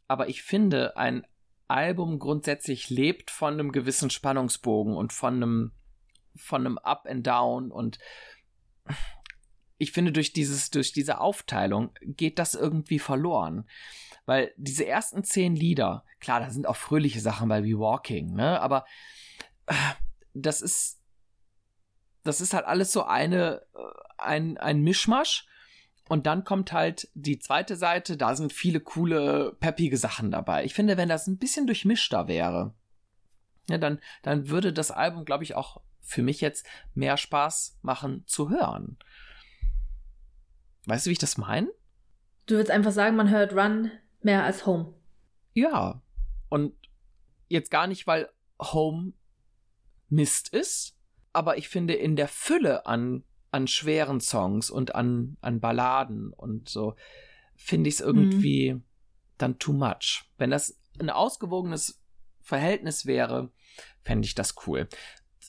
[0.07, 1.25] Aber ich finde, ein
[1.67, 5.71] Album grundsätzlich lebt von einem gewissen Spannungsbogen und von einem,
[6.35, 7.99] von einem Up and Down und
[9.77, 13.69] ich finde, durch dieses, durch diese Aufteilung geht das irgendwie verloren.
[14.30, 18.61] Weil diese ersten zehn Lieder, klar, da sind auch fröhliche Sachen bei We Walking, ne,
[18.61, 18.86] aber
[19.65, 19.73] äh,
[20.36, 21.01] das ist,
[22.21, 23.80] das ist halt alles so eine, äh,
[24.19, 25.47] ein, ein Mischmasch.
[26.09, 30.63] Und dann kommt halt die zweite Seite, da sind viele coole, peppige Sachen dabei.
[30.63, 32.75] Ich finde, wenn das ein bisschen durchmischter wäre,
[33.67, 38.25] ja, dann, dann würde das Album, glaube ich, auch für mich jetzt mehr Spaß machen
[38.27, 38.99] zu hören.
[40.86, 41.71] Weißt du, wie ich das meine?
[42.45, 43.89] Du würdest einfach sagen, man hört Run
[44.22, 44.93] mehr als Home.
[45.53, 46.01] Ja.
[46.49, 46.74] Und
[47.47, 49.13] jetzt gar nicht, weil Home
[50.09, 50.97] Mist ist,
[51.34, 56.70] aber ich finde in der Fülle an, an schweren Songs und an, an Balladen und
[56.70, 56.95] so,
[57.55, 58.82] finde ich es irgendwie
[59.38, 60.24] dann too much.
[60.38, 62.01] Wenn das ein ausgewogenes
[62.41, 63.51] Verhältnis wäre,
[64.01, 64.88] fände ich das cool.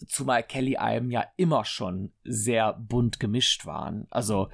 [0.09, 4.07] Zumal Kelly-Alben ja immer schon sehr bunt gemischt waren.
[4.11, 4.49] Also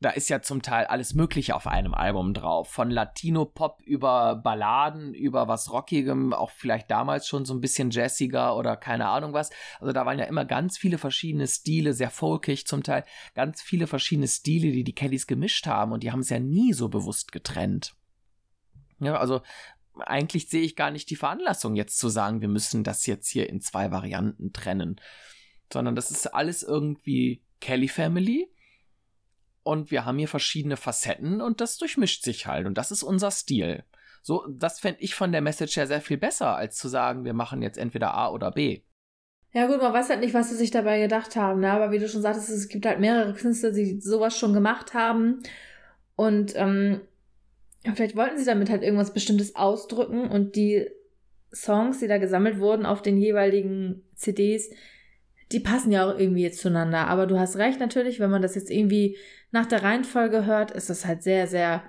[0.00, 2.70] da ist ja zum Teil alles Mögliche auf einem Album drauf.
[2.70, 8.56] Von Latino-Pop über Balladen, über was Rockigem, auch vielleicht damals schon so ein bisschen jazziger
[8.56, 9.50] oder keine Ahnung was.
[9.80, 13.88] Also da waren ja immer ganz viele verschiedene Stile, sehr folkig zum Teil, ganz viele
[13.88, 17.32] verschiedene Stile, die die Kellys gemischt haben und die haben es ja nie so bewusst
[17.32, 17.96] getrennt.
[19.00, 19.42] Ja, also
[19.98, 23.48] eigentlich sehe ich gar nicht die Veranlassung jetzt zu sagen, wir müssen das jetzt hier
[23.48, 25.00] in zwei Varianten trennen,
[25.72, 28.48] sondern das ist alles irgendwie Kelly Family
[29.68, 33.30] und wir haben hier verschiedene Facetten und das durchmischt sich halt und das ist unser
[33.30, 33.84] Stil.
[34.22, 37.34] So, das fände ich von der Message her sehr viel besser, als zu sagen, wir
[37.34, 38.80] machen jetzt entweder A oder B.
[39.52, 41.70] Ja gut, man weiß halt nicht, was sie sich dabei gedacht haben, ne?
[41.70, 45.42] aber wie du schon sagtest, es gibt halt mehrere Künstler, die sowas schon gemacht haben
[46.16, 47.02] und ähm,
[47.94, 50.88] vielleicht wollten sie damit halt irgendwas Bestimmtes ausdrücken und die
[51.52, 54.70] Songs, die da gesammelt wurden auf den jeweiligen CDs,
[55.52, 57.06] die passen ja auch irgendwie jetzt zueinander.
[57.06, 59.16] Aber du hast recht natürlich, wenn man das jetzt irgendwie
[59.50, 61.82] nach der Reihenfolge hört, ist das halt sehr, sehr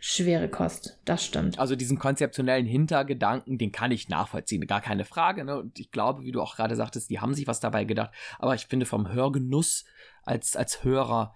[0.00, 0.98] schwere Kost.
[1.04, 1.58] Das stimmt.
[1.58, 5.44] Also diesen konzeptionellen Hintergedanken, den kann ich nachvollziehen, gar keine Frage.
[5.44, 5.58] Ne?
[5.58, 8.10] Und ich glaube, wie du auch gerade sagtest, die haben sich was dabei gedacht.
[8.38, 9.84] Aber ich finde vom Hörgenuss
[10.22, 11.34] als, als Hörer,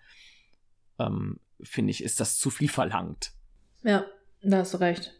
[0.98, 3.32] ähm, finde ich, ist das zu viel verlangt.
[3.82, 4.06] Ja,
[4.42, 5.12] da hast du recht.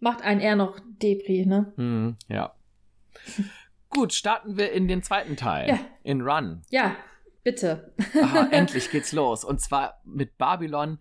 [0.00, 1.72] Macht einen eher noch Depri, ne?
[1.76, 2.54] Mm, ja.
[3.92, 5.68] Gut, starten wir in den zweiten Teil.
[5.68, 5.78] Ja.
[6.02, 6.62] In Run.
[6.70, 6.96] Ja,
[7.44, 7.94] bitte.
[8.20, 9.44] Aha, endlich geht's los.
[9.44, 10.98] Und zwar mit Babylon.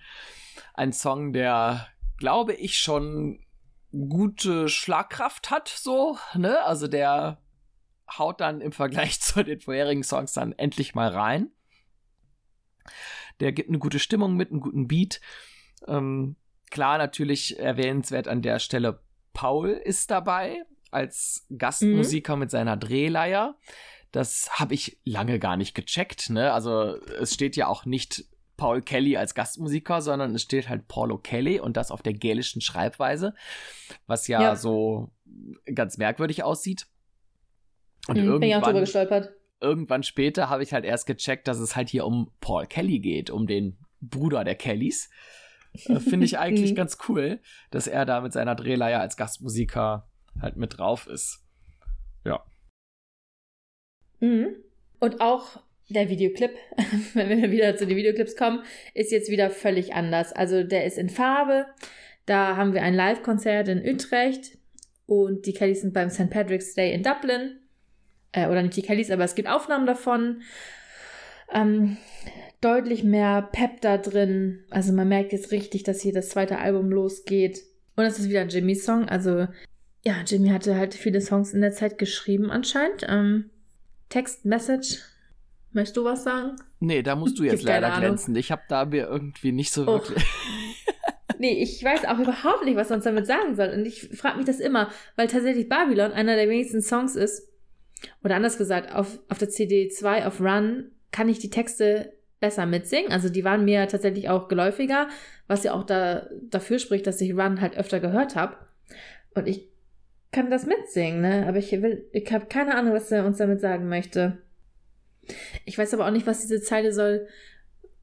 [0.73, 1.87] Ein Song, der,
[2.17, 3.45] glaube ich, schon
[3.91, 6.63] gute Schlagkraft hat, so, ne?
[6.63, 7.41] Also der
[8.17, 11.49] haut dann im Vergleich zu den vorherigen Songs dann endlich mal rein.
[13.39, 15.21] Der gibt eine gute Stimmung mit, einen guten Beat.
[15.87, 16.35] Ähm,
[16.69, 19.01] klar, natürlich erwähnenswert an der Stelle,
[19.33, 22.39] Paul ist dabei als Gastmusiker mhm.
[22.41, 23.57] mit seiner Drehleier.
[24.11, 26.29] Das habe ich lange gar nicht gecheckt.
[26.29, 26.51] Ne?
[26.51, 28.25] Also es steht ja auch nicht
[28.57, 32.61] Paul Kelly als Gastmusiker, sondern es steht halt Paulo Kelly und das auf der gälischen
[32.61, 33.33] Schreibweise,
[34.05, 34.55] was ja, ja.
[34.55, 35.11] so
[35.73, 36.85] ganz merkwürdig aussieht.
[38.07, 39.31] Und mhm, irgendwann, bin ich auch drüber gestolpert.
[39.61, 43.29] Irgendwann später habe ich halt erst gecheckt, dass es halt hier um Paul Kelly geht,
[43.29, 45.09] um den Bruder der Kellys.
[45.85, 46.75] Äh, Finde ich eigentlich mhm.
[46.75, 47.39] ganz cool,
[47.69, 51.43] dass er da mit seiner Drehleier als Gastmusiker halt mit drauf ist.
[52.25, 52.43] Ja.
[54.19, 54.55] Mhm.
[54.99, 56.51] Und auch der Videoclip,
[57.13, 58.63] wenn wir wieder zu den Videoclips kommen,
[58.93, 60.33] ist jetzt wieder völlig anders.
[60.33, 61.65] Also der ist in Farbe.
[62.25, 64.57] Da haben wir ein Live-Konzert in Utrecht
[65.05, 66.29] und die Kellys sind beim St.
[66.29, 67.59] Patrick's Day in Dublin.
[68.31, 70.41] Äh, oder nicht die Kellys, aber es gibt Aufnahmen davon.
[71.53, 71.97] Ähm,
[72.61, 74.63] deutlich mehr Pep da drin.
[74.69, 77.61] Also man merkt jetzt richtig, dass hier das zweite Album losgeht.
[77.95, 79.09] Und es ist wieder ein Jimmy-Song.
[79.09, 79.47] Also
[80.03, 83.05] ja, Jimmy hatte halt viele Songs in der Zeit geschrieben anscheinend.
[83.07, 83.49] Ähm,
[84.09, 84.99] Text, Message.
[85.73, 86.55] Möchtest du was sagen?
[86.79, 88.35] Nee, da musst du jetzt leider glänzen.
[88.35, 89.87] Ich habe da mir irgendwie nicht so oh.
[89.87, 90.23] wirklich.
[91.39, 93.69] nee, ich weiß auch überhaupt nicht, was man damit sagen soll.
[93.69, 97.49] Und ich frage mich das immer, weil tatsächlich Babylon einer der wenigsten Songs ist.
[98.23, 102.65] Oder anders gesagt, auf, auf der CD 2 auf Run kann ich die Texte besser
[102.65, 103.11] mitsingen.
[103.11, 105.07] Also die waren mir tatsächlich auch geläufiger,
[105.47, 108.57] was ja auch da, dafür spricht, dass ich Run halt öfter gehört habe.
[109.35, 109.70] Und ich
[110.31, 111.47] kann das mitsingen, ne?
[111.47, 114.37] Aber ich will, ich habe keine Ahnung, was er uns damit sagen möchte.
[115.65, 117.27] Ich weiß aber auch nicht, was diese Zeile soll.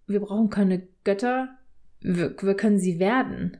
[0.06, 1.56] Wir brauchen keine Götter.
[2.00, 3.56] Wir, wir können sie werden.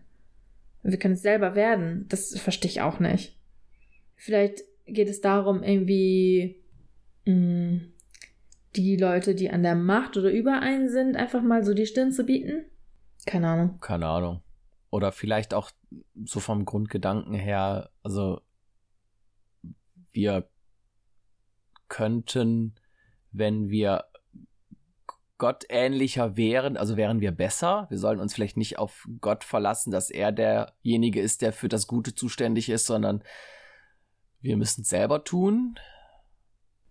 [0.82, 2.06] Wir können es selber werden.
[2.08, 3.36] Das verstehe ich auch nicht.
[4.16, 6.62] Vielleicht geht es darum, irgendwie
[7.26, 7.92] mh, mm,
[8.76, 12.12] die Leute, die an der Macht oder über einen sind, einfach mal so die Stirn
[12.12, 12.64] zu bieten?
[13.26, 13.80] Keine Ahnung.
[13.80, 14.40] Keine Ahnung.
[14.90, 15.70] Oder vielleicht auch
[16.24, 18.40] so vom Grundgedanken her, also
[20.18, 20.50] wir
[21.86, 22.74] könnten,
[23.30, 24.06] wenn wir
[25.38, 27.86] gottähnlicher wären, also wären wir besser.
[27.88, 31.86] Wir sollen uns vielleicht nicht auf Gott verlassen, dass er derjenige ist, der für das
[31.86, 33.22] Gute zuständig ist, sondern
[34.40, 35.78] wir müssen es selber tun.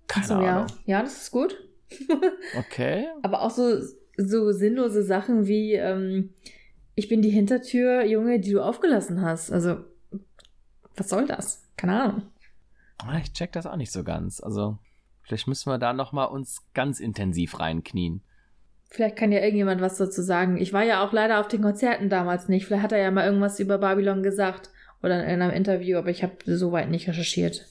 [0.07, 0.67] Keine so, Ahnung.
[0.85, 0.99] Ja.
[0.99, 1.57] ja, das ist gut.
[2.57, 3.07] okay.
[3.23, 3.81] Aber auch so,
[4.15, 6.33] so sinnlose Sachen wie, ähm,
[6.95, 9.51] ich bin die Hintertür, Junge, die du aufgelassen hast.
[9.51, 9.83] Also,
[10.95, 11.69] was soll das?
[11.75, 12.31] Keine Ahnung.
[12.99, 14.41] Ah, ich check das auch nicht so ganz.
[14.41, 14.77] Also,
[15.23, 18.23] vielleicht müssen wir da nochmal uns ganz intensiv reinknien.
[18.89, 20.57] Vielleicht kann ja irgendjemand was dazu sagen.
[20.57, 22.65] Ich war ja auch leider auf den Konzerten damals nicht.
[22.65, 24.69] Vielleicht hat er ja mal irgendwas über Babylon gesagt
[25.03, 27.67] oder in einem Interview, aber ich habe soweit nicht recherchiert.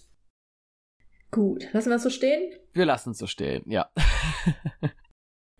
[1.30, 2.52] Gut, lassen wir es so stehen?
[2.72, 3.90] Wir lassen es so stehen, ja.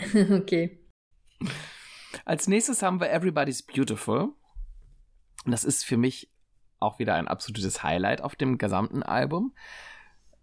[0.30, 0.86] okay.
[2.24, 4.32] Als nächstes haben wir Everybody's Beautiful.
[5.44, 6.30] Das ist für mich
[6.86, 9.54] auch wieder ein absolutes Highlight auf dem gesamten Album.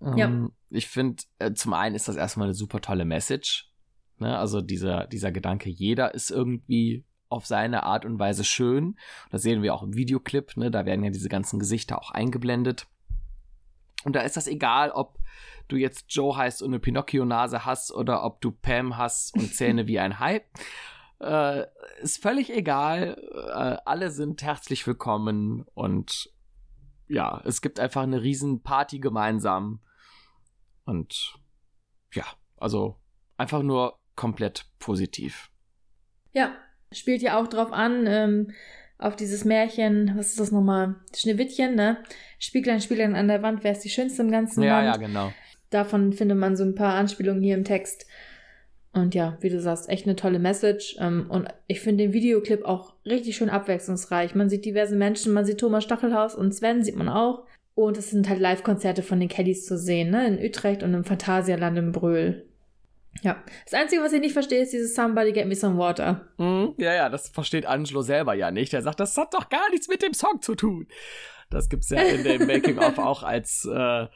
[0.02, 0.50] Ähm, ja.
[0.70, 3.72] Ich finde, äh, zum einen ist das erstmal eine super tolle Message.
[4.20, 4.38] Ne?
[4.38, 8.98] Also dieser, dieser Gedanke, jeder ist irgendwie auf seine Art und Weise schön.
[9.32, 10.56] Das sehen wir auch im Videoclip.
[10.56, 10.70] Ne?
[10.70, 12.88] Da werden ja diese ganzen Gesichter auch eingeblendet.
[14.04, 15.18] Und da ist das egal, ob
[15.68, 19.88] du jetzt Joe heißt und eine Pinocchio-Nase hast oder ob du Pam hast und Zähne
[19.88, 20.46] wie ein Hype.
[21.20, 21.66] Äh,
[22.02, 23.18] ist völlig egal.
[23.32, 26.33] Äh, alle sind herzlich willkommen und
[27.08, 29.80] ja, es gibt einfach eine riesen Party gemeinsam.
[30.86, 31.36] Und
[32.14, 32.26] ja,
[32.58, 33.00] also
[33.38, 35.50] einfach nur komplett positiv.
[36.32, 36.56] Ja,
[36.92, 38.52] spielt ja auch drauf an, ähm,
[38.98, 40.96] auf dieses Märchen, was ist das nochmal?
[41.16, 42.04] Schneewittchen, ne?
[42.40, 45.02] Spieglein, Spieglein an der Wand, wer ist die schönste im ganzen ja, Land?
[45.02, 45.34] Ja, genau.
[45.70, 48.06] Davon findet man so ein paar Anspielungen hier im Text.
[48.94, 50.96] Und ja, wie du sagst, echt eine tolle Message.
[51.00, 54.36] Ähm, und ich finde den Videoclip auch richtig schön abwechslungsreich.
[54.36, 57.44] Man sieht diverse Menschen, man sieht Thomas Stachelhaus und Sven sieht man auch.
[57.76, 60.28] Und es sind halt Live-Konzerte von den Kellys zu sehen, ne?
[60.28, 62.46] In Utrecht und im Phantasialand in Brühl.
[63.22, 63.44] Ja.
[63.66, 66.28] Das Einzige, was ich nicht verstehe, ist dieses Somebody Get Me Some Water.
[66.38, 68.74] Mm, ja, ja, das versteht Angelo selber ja nicht.
[68.74, 70.88] Er sagt, das hat doch gar nichts mit dem Song zu tun.
[71.50, 74.08] Das gibt's ja in dem Making-of auch als äh,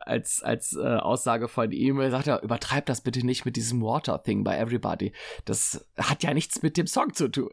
[0.00, 2.00] als, als äh, Aussage von ihm.
[2.00, 5.12] Er sagt ja, übertreib das bitte nicht mit diesem Water-Thing bei Everybody.
[5.44, 7.50] Das hat ja nichts mit dem Song zu tun.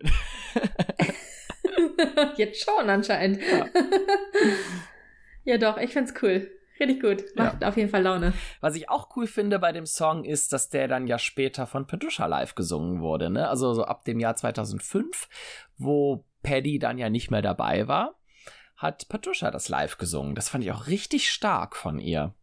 [2.37, 3.39] Jetzt schon anscheinend.
[3.41, 3.67] Ja,
[5.43, 6.49] ja doch, ich find's cool.
[6.79, 7.23] Richtig gut.
[7.35, 7.67] Macht ja.
[7.67, 8.33] auf jeden Fall Laune.
[8.59, 11.85] Was ich auch cool finde bei dem Song ist, dass der dann ja später von
[11.85, 13.29] Patricia live gesungen wurde.
[13.29, 13.47] Ne?
[13.47, 15.29] Also so ab dem Jahr 2005,
[15.77, 18.20] wo Paddy dann ja nicht mehr dabei war
[18.81, 20.33] hat Patricia das live gesungen.
[20.35, 22.33] Das fand ich auch richtig stark von ihr.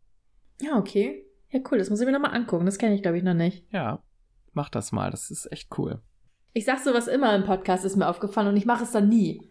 [0.61, 1.25] Ja, okay.
[1.51, 1.79] Ja, cool.
[1.79, 2.67] Das muss ich mir nochmal angucken.
[2.67, 3.65] Das kenne ich, glaube ich, noch nicht.
[3.73, 4.03] Ja,
[4.53, 5.11] mach das mal.
[5.11, 6.01] Das ist echt cool.
[6.53, 9.43] Ich sag sowas immer im Podcast, ist mir aufgefallen und ich mache es dann nie.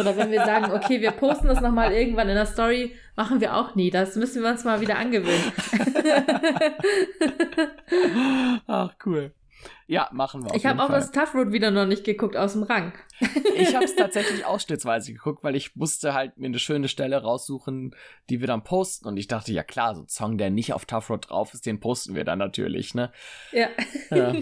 [0.00, 3.56] Oder wenn wir sagen, okay, wir posten das nochmal irgendwann in der Story, machen wir
[3.56, 3.90] auch nie.
[3.90, 5.52] Das müssen wir uns mal wieder angewöhnen.
[8.66, 9.32] Ach, cool.
[9.86, 10.54] Ja, machen wir.
[10.54, 11.00] Ich habe auch Fall.
[11.00, 12.92] das Tough Road wieder noch nicht geguckt aus dem Rang.
[13.56, 17.94] ich habe es tatsächlich ausschnittsweise geguckt, weil ich musste halt mir eine schöne Stelle raussuchen,
[18.28, 19.06] die wir dann posten.
[19.06, 21.66] Und ich dachte, ja klar, so ein Song, der nicht auf Tough Road drauf ist,
[21.66, 23.12] den posten wir dann natürlich, ne?
[23.52, 23.68] Ja.
[24.10, 24.34] ja.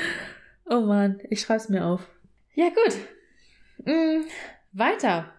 [0.66, 2.06] oh man, ich schreib's mir auf.
[2.54, 2.96] Ja, gut.
[3.84, 4.24] Mhm,
[4.72, 5.32] weiter.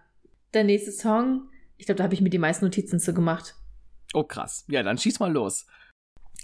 [0.54, 3.54] Der nächste Song, ich glaube, da habe ich mir die meisten Notizen zu gemacht.
[4.14, 4.64] Oh krass.
[4.68, 5.66] Ja, dann schieß mal los.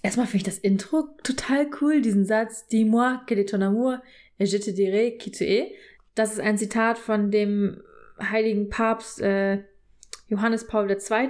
[0.05, 4.03] Erstmal finde ich das Intro total cool, diesen Satz, Dis-moi quel est ton amour
[4.39, 5.69] et je te dirai qui tu es.
[6.15, 7.81] Das ist ein Zitat von dem
[8.21, 9.65] heiligen Papst äh,
[10.29, 11.29] Johannes Paul II.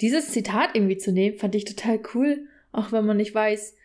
[0.00, 3.76] Dieses Zitat irgendwie zu nehmen, fand ich total cool, auch wenn man nicht weiß,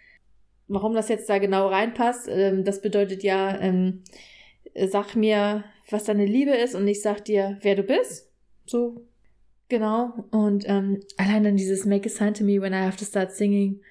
[0.70, 2.30] warum das jetzt da genau reinpasst.
[2.30, 4.04] Ähm, das bedeutet ja, ähm,
[4.76, 8.32] sag mir, was deine Liebe ist und ich sag dir, wer du bist.
[8.66, 9.06] So
[9.74, 10.14] Genau.
[10.30, 13.32] Und ähm, allein dann dieses Make a sign to me when I have to start
[13.32, 13.82] singing.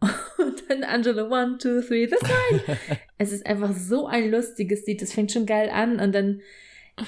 [0.38, 2.78] Und dann Angela, one, two, three, the sign.
[3.18, 5.02] es ist einfach so ein lustiges Lied.
[5.02, 6.00] Das fängt schon geil an.
[6.00, 6.40] Und dann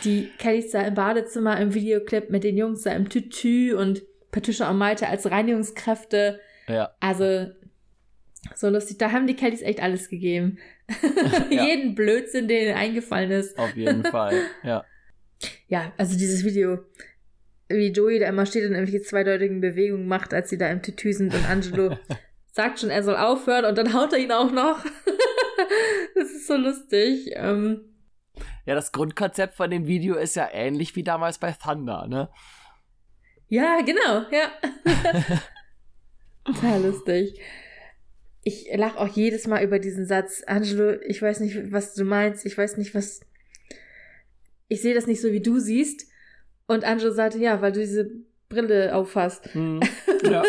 [0.05, 4.70] die Kellys da im Badezimmer im Videoclip mit den Jungs da im Tütü und Patricia
[4.70, 6.39] und Malte als Reinigungskräfte.
[6.66, 6.91] Ja.
[7.01, 7.47] Also,
[8.55, 8.99] so lustig.
[8.99, 10.59] Da haben die Kellys echt alles gegeben.
[11.51, 11.64] ja.
[11.64, 13.59] Jeden Blödsinn, der ihnen eingefallen ist.
[13.59, 14.85] Auf jeden Fall, ja.
[15.68, 16.81] Ja, also dieses Video
[17.69, 21.12] wie Joey da immer steht und irgendwelche zweideutigen Bewegungen macht, als sie da im Tütü
[21.12, 21.97] sind und Angelo
[22.53, 24.85] sagt schon, er soll aufhören und dann haut er ihn auch noch.
[26.14, 27.31] das ist so lustig.
[27.35, 27.85] Ähm,
[28.64, 32.29] ja, das Grundkonzept von dem Video ist ja ähnlich wie damals bei Thunder, ne?
[33.49, 34.51] Ja, genau, ja.
[36.45, 37.41] Total lustig.
[38.43, 40.43] Ich lache auch jedes Mal über diesen Satz.
[40.47, 42.47] Angelo, ich weiß nicht, was du meinst.
[42.47, 43.21] Ich weiß nicht, was.
[44.69, 46.08] Ich sehe das nicht so, wie du siehst.
[46.69, 48.11] Und Angelo sagte, ja, weil du diese
[48.49, 49.55] Brille auffasst.
[49.55, 49.81] Mhm.
[50.21, 50.43] Ja.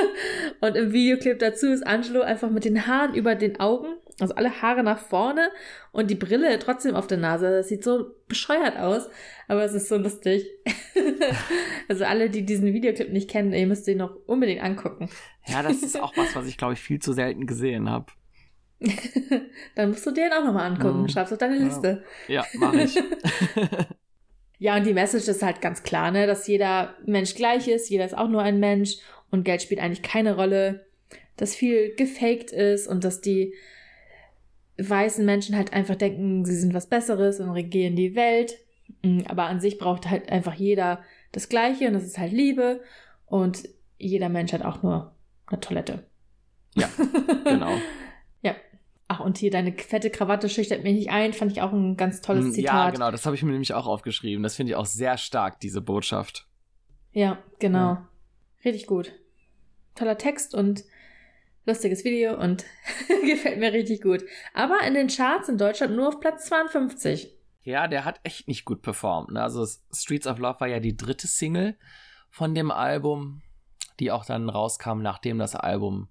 [0.61, 3.85] und im Videoclip dazu ist Angelo einfach mit den Haaren über den Augen,
[4.19, 5.51] also alle Haare nach vorne
[5.91, 7.51] und die Brille trotzdem auf der Nase.
[7.51, 9.07] Das sieht so bescheuert aus,
[9.47, 10.49] aber es ist so lustig.
[11.87, 15.07] also alle, die diesen Videoclip nicht kennen, ihr müsst ihn noch unbedingt angucken.
[15.45, 18.07] Ja, das ist auch was, was ich glaube ich viel zu selten gesehen habe.
[19.75, 21.03] Dann musst du den auch nochmal angucken.
[21.03, 21.09] Mhm.
[21.09, 22.03] Schreib's auf deine Liste.
[22.27, 22.97] Ja, mach ich.
[24.59, 28.05] Ja, und die Message ist halt ganz klar, ne, dass jeder Mensch gleich ist, jeder
[28.05, 28.97] ist auch nur ein Mensch
[29.31, 30.85] und Geld spielt eigentlich keine Rolle,
[31.37, 33.53] dass viel gefaked ist und dass die
[34.77, 38.57] weißen Menschen halt einfach denken, sie sind was Besseres und regieren die Welt.
[39.01, 42.81] Mm, aber an sich braucht halt einfach jeder das Gleiche und das ist halt Liebe
[43.25, 43.63] und
[43.97, 45.13] jeder Mensch hat auch nur
[45.47, 46.03] eine Toilette.
[46.75, 46.89] Ja,
[47.45, 47.77] genau.
[49.11, 52.21] Ach, und hier deine fette Krawatte schüchtert mich nicht ein, fand ich auch ein ganz
[52.21, 52.73] tolles hm, Zitat.
[52.73, 54.43] Ja, genau, das habe ich mir nämlich auch aufgeschrieben.
[54.43, 56.47] Das finde ich auch sehr stark, diese Botschaft.
[57.11, 57.79] Ja, genau.
[57.79, 58.07] Ja.
[58.63, 59.11] Richtig gut.
[59.95, 60.83] Toller Text und
[61.65, 62.65] lustiges Video und
[63.25, 64.23] gefällt mir richtig gut.
[64.53, 67.35] Aber in den Charts in Deutschland nur auf Platz 52.
[67.63, 69.31] Ja, der hat echt nicht gut performt.
[69.31, 69.41] Ne?
[69.41, 71.79] Also Streets of Love war ja die dritte Single
[72.29, 73.41] von dem Album,
[73.99, 76.09] die auch dann rauskam, nachdem das Album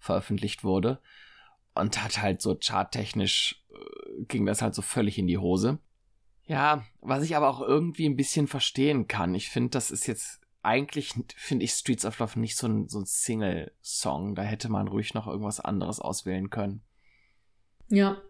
[0.00, 1.00] veröffentlicht wurde
[1.74, 5.78] und hat halt so charttechnisch äh, ging das halt so völlig in die Hose.
[6.46, 9.34] Ja, was ich aber auch irgendwie ein bisschen verstehen kann.
[9.34, 13.00] Ich finde, das ist jetzt eigentlich, finde ich Streets of Love nicht so ein, so
[13.00, 14.34] ein Single-Song.
[14.34, 16.82] Da hätte man ruhig noch irgendwas anderes auswählen können.
[17.88, 18.20] Ja,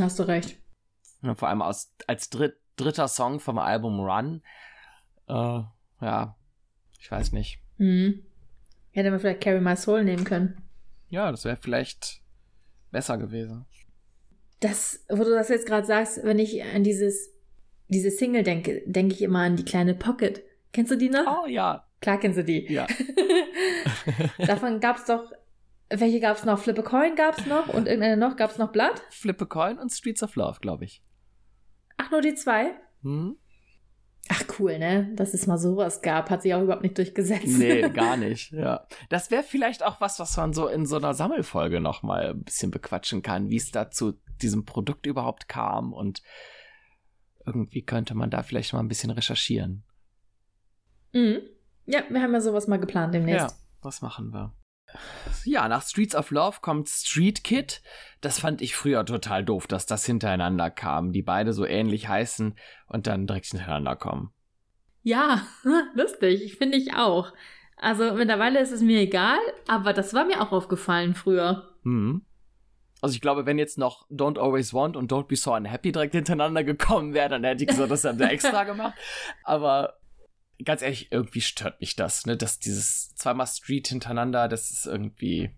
[0.00, 0.58] hast du recht.
[1.22, 4.42] Ja, vor allem aus, als dritt, dritter Song vom Album Run.
[5.28, 5.62] Äh,
[6.00, 6.36] ja,
[6.98, 7.60] ich weiß nicht.
[7.78, 8.22] Mhm.
[8.90, 10.62] Hätte man vielleicht Carry My Soul nehmen können.
[11.08, 12.21] Ja, das wäre vielleicht
[12.92, 13.66] besser gewesen.
[14.60, 17.30] Das, wo du das jetzt gerade sagst, wenn ich an dieses,
[17.88, 20.42] diese Single denke, denke ich immer an die kleine Pocket.
[20.72, 21.42] Kennst du die noch?
[21.42, 21.88] Oh ja.
[22.00, 22.72] Klar kennst du die.
[22.72, 22.86] Ja.
[24.38, 25.32] Davon gab es doch,
[25.90, 26.58] welche gab es noch?
[26.58, 28.36] Flip a Coin gab es noch und irgendeine noch?
[28.36, 29.02] Gab es noch Blood?
[29.10, 31.02] Flip a Coin und Streets of Love, glaube ich.
[31.96, 32.74] Ach, nur die zwei?
[33.02, 33.36] Hm?
[34.58, 35.12] Cool, ne?
[35.14, 37.46] Dass es mal sowas gab, hat sich auch überhaupt nicht durchgesetzt.
[37.46, 38.86] Nee, gar nicht, ja.
[39.08, 42.70] Das wäre vielleicht auch was, was man so in so einer Sammelfolge nochmal ein bisschen
[42.70, 46.22] bequatschen kann, wie es da zu diesem Produkt überhaupt kam und
[47.46, 49.84] irgendwie könnte man da vielleicht mal ein bisschen recherchieren.
[51.12, 51.40] Mhm.
[51.86, 53.50] Ja, wir haben ja sowas mal geplant demnächst.
[53.50, 54.52] Ja, das machen wir.
[55.44, 57.82] Ja, nach Streets of Love kommt Street Kid.
[58.20, 62.56] Das fand ich früher total doof, dass das hintereinander kam, die beide so ähnlich heißen
[62.86, 64.32] und dann direkt hintereinander kommen.
[65.02, 65.46] Ja,
[65.94, 67.32] lustig, finde ich auch.
[67.76, 71.68] Also mittlerweile ist es mir egal, aber das war mir auch aufgefallen früher.
[71.82, 72.24] Hm.
[73.00, 76.14] Also ich glaube, wenn jetzt noch Don't Always Want und Don't Be So Unhappy direkt
[76.14, 78.94] hintereinander gekommen wäre, dann hätte ich gesagt, das haben wir extra gemacht.
[79.42, 79.98] Aber
[80.64, 82.36] ganz ehrlich, irgendwie stört mich das, ne?
[82.36, 85.50] Dass dieses zweimal Street hintereinander, das ist irgendwie.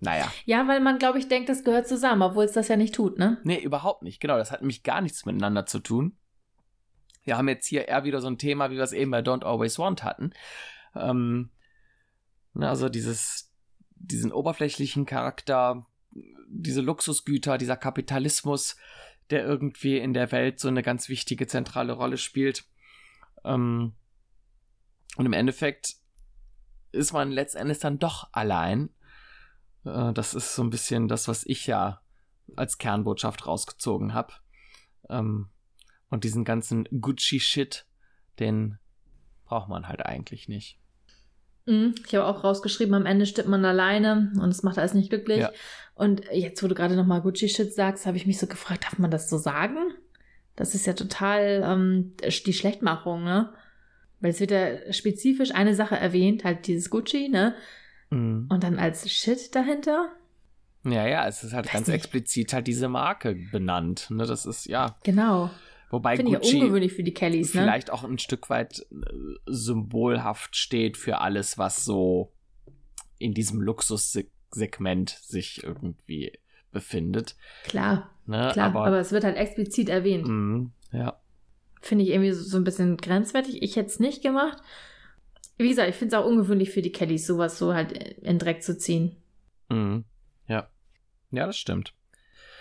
[0.00, 0.32] Naja.
[0.46, 3.18] Ja, weil man, glaube ich, denkt, das gehört zusammen, obwohl es das ja nicht tut,
[3.18, 3.38] ne?
[3.42, 4.20] Nee, überhaupt nicht.
[4.20, 6.16] Genau, das hat nämlich gar nichts miteinander zu tun.
[7.28, 9.44] Wir haben jetzt hier eher wieder so ein Thema, wie wir es eben bei Don't
[9.44, 10.32] Always Want hatten.
[10.94, 11.50] Ähm,
[12.54, 13.52] also dieses,
[13.96, 15.86] diesen oberflächlichen Charakter,
[16.48, 18.76] diese Luxusgüter, dieser Kapitalismus,
[19.28, 22.64] der irgendwie in der Welt so eine ganz wichtige zentrale Rolle spielt.
[23.44, 23.92] Ähm,
[25.16, 25.96] und im Endeffekt
[26.92, 28.88] ist man letztendlich dann doch allein.
[29.84, 32.00] Äh, das ist so ein bisschen das, was ich ja
[32.56, 34.32] als Kernbotschaft rausgezogen habe.
[35.10, 35.50] Ähm,
[36.10, 37.86] und diesen ganzen Gucci-Shit,
[38.38, 38.78] den
[39.44, 40.78] braucht man halt eigentlich nicht.
[41.66, 41.94] Mhm.
[42.06, 45.40] Ich habe auch rausgeschrieben, am Ende stirbt man alleine und es macht alles nicht glücklich.
[45.40, 45.52] Ja.
[45.94, 49.10] Und jetzt, wo du gerade nochmal Gucci-Shit sagst, habe ich mich so gefragt, darf man
[49.10, 49.78] das so sagen?
[50.56, 52.14] Das ist ja total ähm,
[52.46, 53.52] die Schlechtmachung, ne?
[54.20, 57.54] Weil es wird ja spezifisch eine Sache erwähnt, halt dieses Gucci, ne?
[58.10, 58.48] Mhm.
[58.48, 60.10] Und dann als Shit dahinter.
[60.84, 61.96] Ja, ja, es ist halt Weiß ganz nicht.
[61.96, 64.24] explizit halt diese Marke benannt, ne?
[64.26, 64.96] Das ist, ja.
[65.04, 65.50] Genau.
[65.90, 67.62] Wobei Finde Gucci ich ungewöhnlich für die Kellys, ne?
[67.62, 68.94] vielleicht auch ein Stück weit äh,
[69.46, 72.32] symbolhaft steht für alles, was so
[73.18, 76.32] in diesem Luxussegment sich irgendwie
[76.70, 77.36] befindet.
[77.64, 78.10] Klar.
[78.26, 78.50] Ne?
[78.52, 80.28] Klar, aber, aber, es wird halt explizit erwähnt.
[80.28, 81.18] Mm, ja.
[81.80, 83.62] Finde ich irgendwie so, so, ein bisschen grenzwertig.
[83.62, 84.58] Ich hätte es nicht gemacht.
[85.56, 88.62] Wie gesagt, ich finde es auch ungewöhnlich für die Kellys, sowas so halt in Dreck
[88.62, 89.16] zu ziehen.
[89.70, 90.00] Mm,
[90.46, 90.68] ja.
[91.30, 91.94] Ja, das stimmt.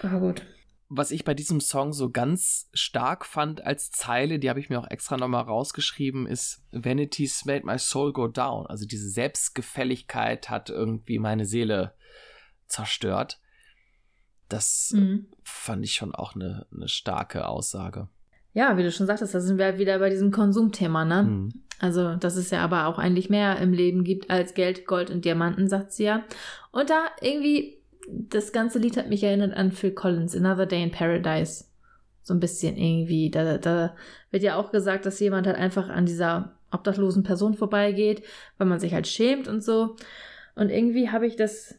[0.01, 0.45] Aber gut.
[0.89, 4.79] Was ich bei diesem Song so ganz stark fand als Zeile, die habe ich mir
[4.79, 8.65] auch extra nochmal rausgeschrieben, ist Vanity's made my soul go down.
[8.67, 11.93] Also diese Selbstgefälligkeit hat irgendwie meine Seele
[12.67, 13.39] zerstört.
[14.47, 15.27] Das mhm.
[15.43, 18.07] fand ich schon auch eine, eine starke Aussage.
[18.53, 21.23] Ja, wie du schon sagtest, da sind wir halt wieder bei diesem Konsumthema, ne?
[21.23, 21.53] Mhm.
[21.79, 25.25] Also, dass es ja aber auch eigentlich mehr im Leben gibt als Geld, Gold und
[25.25, 26.23] Diamanten, sagt sie ja.
[26.71, 27.76] Und da irgendwie,
[28.07, 31.65] das ganze Lied hat mich erinnert an Phil Collins, Another Day in Paradise.
[32.23, 33.29] So ein bisschen irgendwie.
[33.29, 33.95] Da, da
[34.31, 38.23] wird ja auch gesagt, dass jemand halt einfach an dieser obdachlosen Person vorbeigeht,
[38.57, 39.95] weil man sich halt schämt und so.
[40.55, 41.75] Und irgendwie habe ich das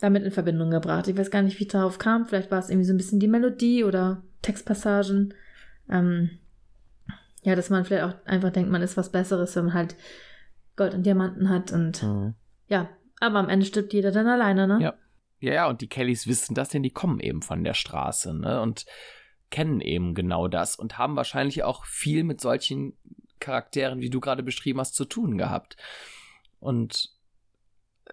[0.00, 1.08] damit in Verbindung gebracht.
[1.08, 2.26] Ich weiß gar nicht, wie ich darauf kam.
[2.26, 5.34] Vielleicht war es irgendwie so ein bisschen die Melodie oder Textpassagen.
[5.88, 6.30] Ähm,
[7.42, 9.96] ja, dass man vielleicht auch einfach denkt, man ist was Besseres, wenn man halt
[10.76, 12.34] Gold und Diamanten hat und mhm.
[12.68, 12.88] ja,
[13.20, 14.78] aber am Ende stirbt jeder dann alleine, ne?
[14.82, 14.94] Ja.
[15.46, 18.60] Ja, ja, und die Kellys wissen das, denn die kommen eben von der Straße, ne?
[18.60, 18.84] Und
[19.48, 22.96] kennen eben genau das und haben wahrscheinlich auch viel mit solchen
[23.38, 25.76] Charakteren, wie du gerade beschrieben hast, zu tun gehabt.
[26.58, 27.14] Und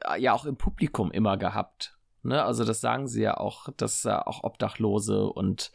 [0.05, 1.97] äh, ja auch im Publikum immer gehabt.
[2.21, 2.43] Ne?
[2.43, 5.71] Also das sagen sie ja auch, dass äh, auch Obdachlose und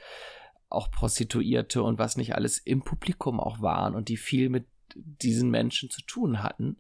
[0.68, 5.50] auch Prostituierte und was nicht alles im Publikum auch waren und die viel mit diesen
[5.50, 6.76] Menschen zu tun hatten.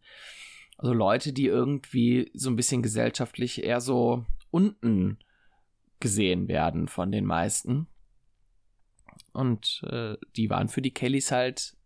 [0.76, 5.18] Also Leute, die irgendwie so ein bisschen gesellschaftlich eher so unten
[6.00, 7.88] gesehen werden von den meisten.
[9.32, 11.76] Und äh, die waren für die Kellys halt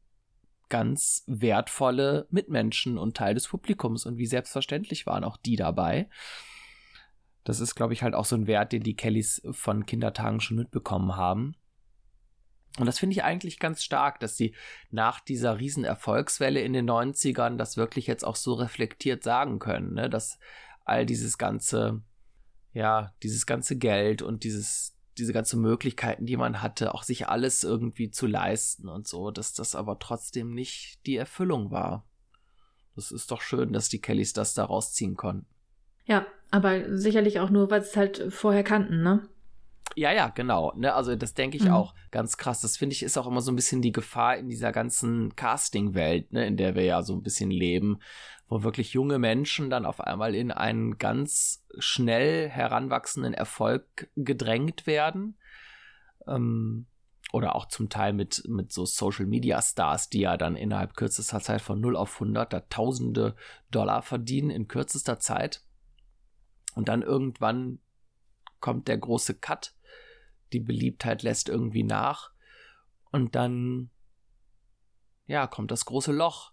[0.68, 6.08] ganz wertvolle Mitmenschen und Teil des Publikums und wie selbstverständlich waren auch die dabei.
[7.44, 10.56] Das ist, glaube ich, halt auch so ein Wert, den die Kellys von Kindertagen schon
[10.56, 11.56] mitbekommen haben.
[12.78, 14.54] Und das finde ich eigentlich ganz stark, dass sie
[14.90, 19.94] nach dieser riesen Erfolgswelle in den 90ern das wirklich jetzt auch so reflektiert sagen können,
[19.94, 20.08] ne?
[20.08, 20.38] dass
[20.84, 22.02] all dieses ganze,
[22.72, 27.64] ja, dieses ganze Geld und dieses, diese ganzen Möglichkeiten, die man hatte, auch sich alles
[27.64, 32.06] irgendwie zu leisten und so, dass das aber trotzdem nicht die Erfüllung war.
[32.94, 35.46] Das ist doch schön, dass die Kellys das da rausziehen konnten.
[36.04, 39.28] Ja, Aber sicherlich auch nur, weil sie es halt vorher kannten, ne?
[39.94, 40.72] Ja, ja, genau.
[40.76, 40.94] Ne?
[40.94, 41.72] Also das denke ich mhm.
[41.72, 42.60] auch ganz krass.
[42.60, 46.32] Das finde ich ist auch immer so ein bisschen die Gefahr in dieser ganzen Casting-Welt,
[46.32, 46.46] ne?
[46.46, 47.98] in der wir ja so ein bisschen leben,
[48.48, 55.36] wo wirklich junge Menschen dann auf einmal in einen ganz schnell heranwachsenden Erfolg gedrängt werden.
[56.26, 56.86] Ähm,
[57.32, 61.40] oder auch zum Teil mit, mit so Social Media Stars, die ja dann innerhalb kürzester
[61.40, 63.34] Zeit von 0 auf 100 da tausende
[63.70, 65.62] Dollar verdienen in kürzester Zeit.
[66.74, 67.78] Und dann irgendwann
[68.62, 69.74] kommt der große Cut
[70.52, 72.30] die Beliebtheit lässt irgendwie nach
[73.10, 73.90] und dann,
[75.26, 76.52] ja, kommt das große Loch.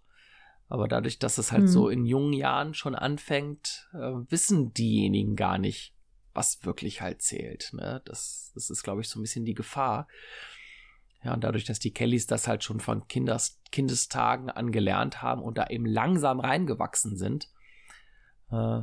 [0.68, 1.68] Aber dadurch, dass es halt mhm.
[1.68, 5.96] so in jungen Jahren schon anfängt, äh, wissen diejenigen gar nicht,
[6.32, 7.72] was wirklich halt zählt.
[7.72, 8.00] Ne?
[8.04, 10.06] Das, das ist, glaube ich, so ein bisschen die Gefahr.
[11.24, 15.42] Ja, und dadurch, dass die Kellys das halt schon von Kinders, Kindestagen an gelernt haben
[15.42, 17.50] und da eben langsam reingewachsen sind,
[18.52, 18.82] äh,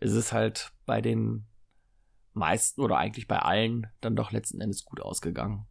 [0.00, 1.47] ist es halt bei den
[2.34, 5.66] meisten oder eigentlich bei allen dann doch letzten Endes gut ausgegangen.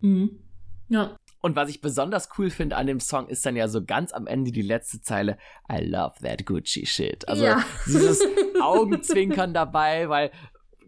[0.00, 0.42] Mhm.
[0.88, 1.16] Ja.
[1.40, 4.26] Und was ich besonders cool finde an dem Song ist dann ja so ganz am
[4.26, 5.38] Ende die letzte Zeile
[5.70, 7.28] I love that Gucci shit.
[7.28, 7.64] Also ja.
[7.86, 8.20] dieses
[8.60, 10.30] Augenzwinkern dabei, weil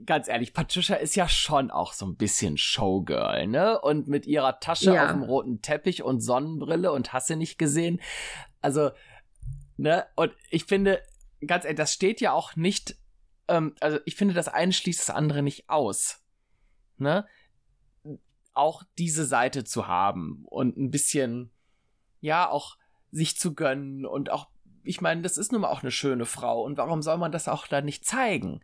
[0.07, 3.81] ganz ehrlich, Patricia ist ja schon auch so ein bisschen Showgirl, ne?
[3.81, 5.05] Und mit ihrer Tasche ja.
[5.05, 8.01] auf dem roten Teppich und Sonnenbrille und hasse nicht gesehen.
[8.61, 8.91] Also,
[9.77, 10.07] ne?
[10.17, 11.03] Und ich finde,
[11.47, 12.97] ganz ehrlich, das steht ja auch nicht
[13.49, 16.23] ähm, also ich finde, das eine schließt das andere nicht aus.
[16.99, 17.27] Ne?
[18.53, 21.51] Auch diese Seite zu haben und ein bisschen,
[22.21, 22.77] ja, auch
[23.11, 24.49] sich zu gönnen und auch,
[24.83, 27.49] ich meine, das ist nun mal auch eine schöne Frau und warum soll man das
[27.49, 28.61] auch da nicht zeigen?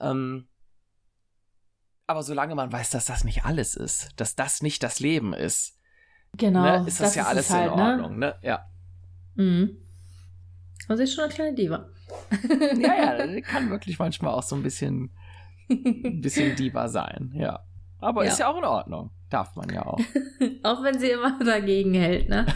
[0.00, 0.46] Ähm,
[2.06, 5.78] aber solange man weiß, dass das nicht alles ist, dass das nicht das Leben ist,
[6.36, 7.82] genau, ne, ist das, das ja ist alles halt, in ne?
[7.82, 8.26] Ordnung, ne?
[8.26, 8.38] ne?
[8.42, 8.64] Ja.
[9.34, 9.76] Mhm.
[10.88, 11.90] Also ist schon eine kleine Diva.
[12.78, 15.10] ja, ja, kann wirklich manchmal auch so ein bisschen,
[15.68, 17.64] ein bisschen Diva sein, ja.
[18.00, 18.30] Aber ja.
[18.30, 19.10] ist ja auch in Ordnung.
[19.30, 19.98] Darf man ja auch.
[20.62, 22.46] auch wenn sie immer dagegen hält, ne?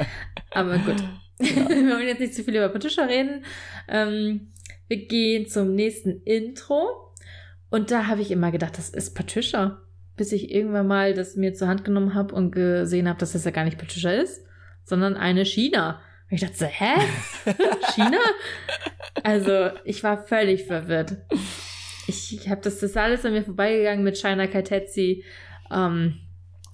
[0.50, 1.00] Aber gut.
[1.40, 1.68] Ja.
[1.68, 3.44] Wir wollen jetzt nicht zu viel über Patricia reden.
[3.88, 4.52] Ähm,
[4.86, 7.12] wir gehen zum nächsten Intro.
[7.70, 9.80] Und da habe ich immer gedacht, das ist Patricia.
[10.16, 13.44] Bis ich irgendwann mal das mir zur Hand genommen habe und gesehen habe, dass das
[13.44, 14.46] ja gar nicht Patricia ist,
[14.84, 16.00] sondern eine China.
[16.32, 16.94] Und ich dachte so, hä?
[17.94, 18.16] China?
[19.22, 21.18] Also, ich war völlig verwirrt.
[22.06, 25.24] Ich, ich habe das, das alles an mir vorbeigegangen mit China Kaitetsi,
[25.70, 26.20] ähm,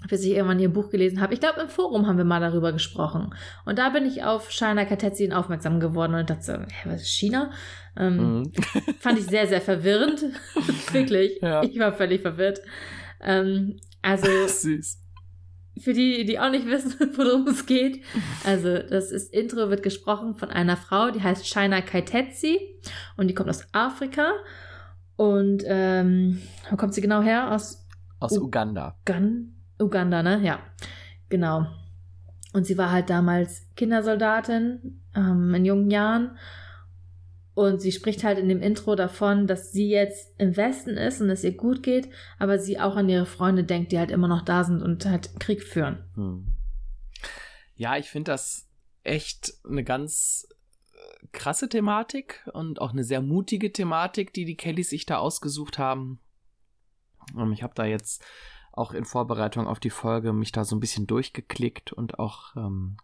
[0.09, 1.35] bis ich irgendwann ihr Buch gelesen habe.
[1.35, 3.35] Ich glaube, im Forum haben wir mal darüber gesprochen.
[3.64, 7.18] Und da bin ich auf China Kaitetsi aufmerksam geworden und dachte so, hä, was ist
[7.18, 7.51] China?
[7.97, 8.52] Ähm, mhm.
[9.01, 10.22] Fand ich sehr, sehr verwirrend.
[10.93, 11.40] Wirklich.
[11.43, 11.64] Ja.
[11.64, 12.60] Ich war völlig verwirrt.
[13.20, 14.28] Ähm, also.
[14.47, 15.07] Süß
[15.79, 18.03] für die, die auch nicht wissen, worum es geht.
[18.45, 22.59] Also, das ist Intro wird gesprochen von einer Frau, die heißt China Kaitetsi
[23.17, 24.33] und die kommt aus Afrika.
[25.17, 26.41] Und ähm,
[26.71, 27.53] wo kommt sie genau her?
[27.53, 27.87] Aus,
[28.21, 28.97] aus U Uganda.
[29.01, 30.41] Ugan Uganda, ne?
[30.43, 30.61] Ja,
[31.29, 31.67] genau.
[32.53, 36.37] Und sie war halt damals Kindersoldatin ähm, in jungen Jahren
[37.59, 41.28] und sie spricht halt in dem Intro davon, dass sie jetzt im Westen ist und
[41.28, 42.09] es ihr gut geht,
[42.39, 45.40] aber sie auch an ihre Freunde denkt, die halt immer noch da sind und halt
[45.40, 46.05] Krieg führen.
[46.14, 46.55] Hm.
[47.74, 48.68] Ja, ich finde das
[49.02, 50.47] echt eine ganz
[50.93, 55.78] äh, krasse Thematik und auch eine sehr mutige Thematik, die die Kellys sich da ausgesucht
[55.78, 56.20] haben.
[57.36, 58.24] Ähm, ich habe da jetzt
[58.70, 62.98] auch in Vorbereitung auf die Folge mich da so ein bisschen durchgeklickt und auch ähm,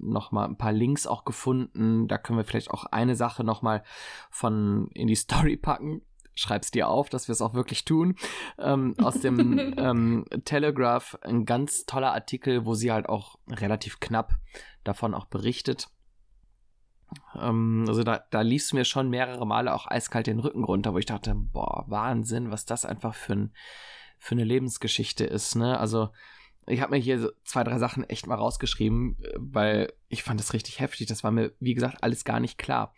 [0.00, 2.08] noch mal ein paar Links auch gefunden.
[2.08, 3.82] Da können wir vielleicht auch eine Sache noch mal
[4.30, 6.02] von in die Story packen.
[6.34, 8.14] Schreib's dir auf, dass wir es auch wirklich tun.
[8.58, 14.32] Ähm, aus dem ähm, Telegraph ein ganz toller Artikel, wo sie halt auch relativ knapp
[14.84, 15.88] davon auch berichtet.
[17.40, 20.98] Ähm, also da, da lief mir schon mehrere Male auch eiskalt den Rücken runter, wo
[20.98, 23.52] ich dachte, boah, Wahnsinn, was das einfach für, ein,
[24.18, 25.56] für eine Lebensgeschichte ist.
[25.56, 25.78] Ne?
[25.78, 26.10] Also
[26.68, 30.40] ich habe mir hier so zwei, drei Sachen echt mal rausgeschrieben, äh, weil ich fand
[30.40, 31.06] das richtig heftig.
[31.06, 32.94] Das war mir, wie gesagt, alles gar nicht klar.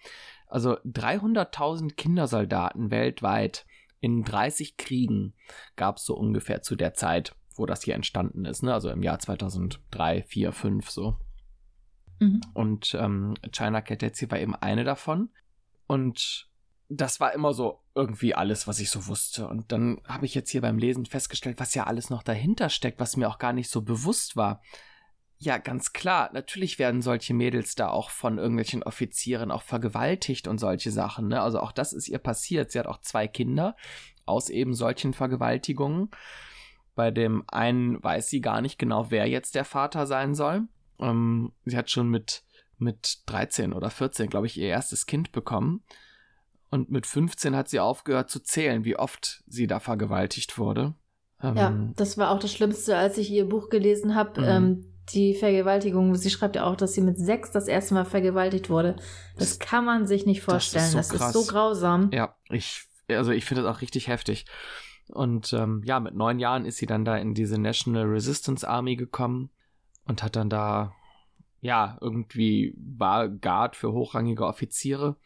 [0.46, 3.66] Also 300.000 Kindersoldaten weltweit
[4.00, 5.34] in 30 Kriegen
[5.76, 8.62] gab es so ungefähr zu der Zeit, wo das hier entstanden ist.
[8.62, 8.72] Ne?
[8.72, 11.16] Also im Jahr 2003, 4, 5 so.
[12.18, 12.40] Mhm.
[12.54, 15.30] Und ähm, China Katetzi war eben eine davon.
[15.86, 16.49] Und
[16.92, 19.46] das war immer so irgendwie alles, was ich so wusste.
[19.46, 22.98] Und dann habe ich jetzt hier beim Lesen festgestellt, was ja alles noch dahinter steckt,
[22.98, 24.60] was mir auch gar nicht so bewusst war.
[25.38, 30.58] Ja, ganz klar, natürlich werden solche Mädels da auch von irgendwelchen Offizieren auch vergewaltigt und
[30.58, 31.28] solche Sachen.
[31.28, 31.40] Ne?
[31.40, 32.72] Also auch das ist ihr passiert.
[32.72, 33.76] Sie hat auch zwei Kinder
[34.26, 36.10] aus eben solchen Vergewaltigungen.
[36.96, 40.62] Bei dem einen weiß sie gar nicht genau, wer jetzt der Vater sein soll.
[40.98, 42.42] Ähm, sie hat schon mit,
[42.78, 45.84] mit 13 oder 14, glaube ich, ihr erstes Kind bekommen.
[46.70, 50.94] Und mit 15 hat sie aufgehört zu zählen, wie oft sie da vergewaltigt wurde.
[51.42, 54.40] Ähm, ja, das war auch das Schlimmste, als ich ihr Buch gelesen habe.
[54.40, 54.46] Mhm.
[54.46, 56.14] Ähm, die Vergewaltigung.
[56.14, 58.96] Sie schreibt ja auch, dass sie mit sechs das erste Mal vergewaltigt wurde.
[59.36, 60.92] Das kann man sich nicht vorstellen.
[60.92, 62.10] Das ist so, das ist so grausam.
[62.12, 64.46] Ja, ich, also ich finde das auch richtig heftig.
[65.08, 68.94] Und ähm, ja, mit neun Jahren ist sie dann da in diese National Resistance Army
[68.94, 69.50] gekommen
[70.06, 70.92] und hat dann da,
[71.60, 75.16] ja, irgendwie war Guard für hochrangige Offiziere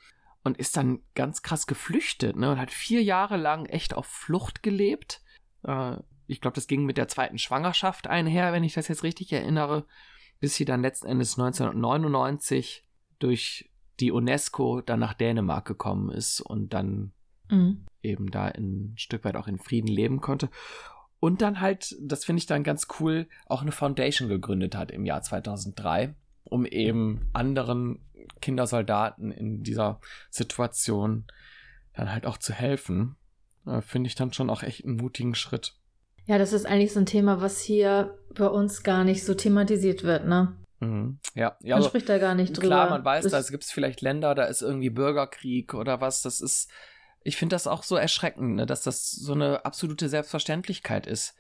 [0.45, 2.53] und ist dann ganz krass geflüchtet, ne?
[2.53, 5.23] Und hat vier Jahre lang echt auf Flucht gelebt.
[5.65, 5.97] Äh,
[6.27, 9.87] ich glaube, das ging mit der zweiten Schwangerschaft einher, wenn ich das jetzt richtig erinnere,
[10.41, 12.87] bis sie dann letzten Endes 1999
[13.19, 17.13] durch die UNESCO dann nach Dänemark gekommen ist und dann
[17.51, 17.87] mhm.
[18.03, 20.51] eben da ein Stück weit auch in Frieden leben konnte.
[21.21, 25.07] Und dann halt, das finde ich dann ganz cool, auch eine Foundation gegründet hat im
[25.07, 26.15] Jahr 2003,
[26.45, 28.05] um eben anderen
[28.41, 30.01] Kindersoldaten in dieser
[30.31, 31.25] Situation
[31.95, 33.17] dann halt auch zu helfen.
[33.67, 35.75] Äh, finde ich dann schon auch echt einen mutigen Schritt.
[36.27, 40.05] Ja, das ist eigentlich so ein Thema, was hier bei uns gar nicht so thematisiert
[40.05, 40.57] wird, ne?
[40.81, 41.19] Mhm.
[41.35, 41.77] Ja, ja.
[41.77, 42.69] Man also, spricht da gar nicht drüber.
[42.69, 46.23] Klar, man weiß, da gibt es vielleicht Länder, da ist irgendwie Bürgerkrieg oder was.
[46.23, 46.71] Das ist,
[47.23, 51.35] ich finde das auch so erschreckend, ne, dass das so eine absolute Selbstverständlichkeit ist.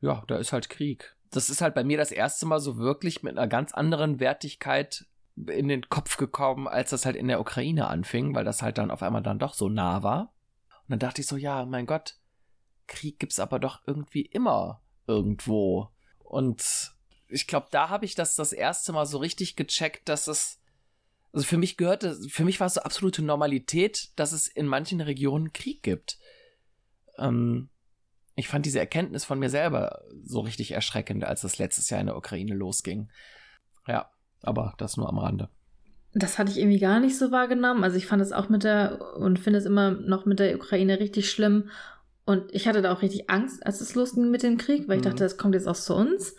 [0.00, 1.16] Ja, da ist halt Krieg.
[1.30, 5.06] Das ist halt bei mir das erste Mal so wirklich mit einer ganz anderen Wertigkeit
[5.46, 8.90] in den Kopf gekommen, als das halt in der Ukraine anfing, weil das halt dann
[8.90, 10.34] auf einmal dann doch so nah war.
[10.70, 12.16] Und dann dachte ich so, ja, mein Gott,
[12.86, 15.90] Krieg gibt's aber doch irgendwie immer irgendwo.
[16.18, 16.92] Und
[17.28, 20.58] ich glaube, da habe ich das das erste Mal so richtig gecheckt, dass es
[21.32, 25.00] also für mich gehörte, für mich war es so absolute Normalität, dass es in manchen
[25.00, 26.18] Regionen Krieg gibt.
[27.18, 27.68] Ähm,
[28.38, 32.06] ich fand diese Erkenntnis von mir selber so richtig erschreckend, als es letztes Jahr in
[32.06, 33.10] der Ukraine losging.
[33.86, 34.10] Ja,
[34.42, 35.48] aber das nur am Rande.
[36.14, 37.84] Das hatte ich irgendwie gar nicht so wahrgenommen.
[37.84, 41.00] Also ich fand es auch mit der und finde es immer noch mit der Ukraine
[41.00, 41.70] richtig schlimm
[42.28, 45.02] und ich hatte da auch richtig Angst, als es losging mit dem Krieg, weil ich
[45.02, 45.08] mhm.
[45.08, 46.36] dachte, das kommt jetzt auch zu uns.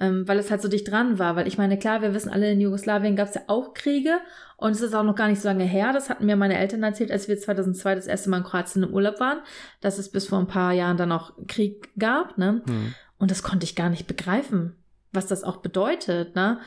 [0.00, 1.34] Ähm, weil es halt so dicht dran war.
[1.34, 4.18] Weil ich meine, klar, wir wissen alle, in Jugoslawien gab es ja auch Kriege
[4.56, 5.92] und es ist auch noch gar nicht so lange her.
[5.92, 8.94] Das hatten mir meine Eltern erzählt, als wir 2002 das erste Mal in Kroatien im
[8.94, 9.40] Urlaub waren,
[9.80, 12.38] dass es bis vor ein paar Jahren dann auch Krieg gab.
[12.38, 12.62] Ne?
[12.66, 12.94] Mhm.
[13.18, 14.76] Und das konnte ich gar nicht begreifen,
[15.12, 16.36] was das auch bedeutet.
[16.36, 16.60] Ne?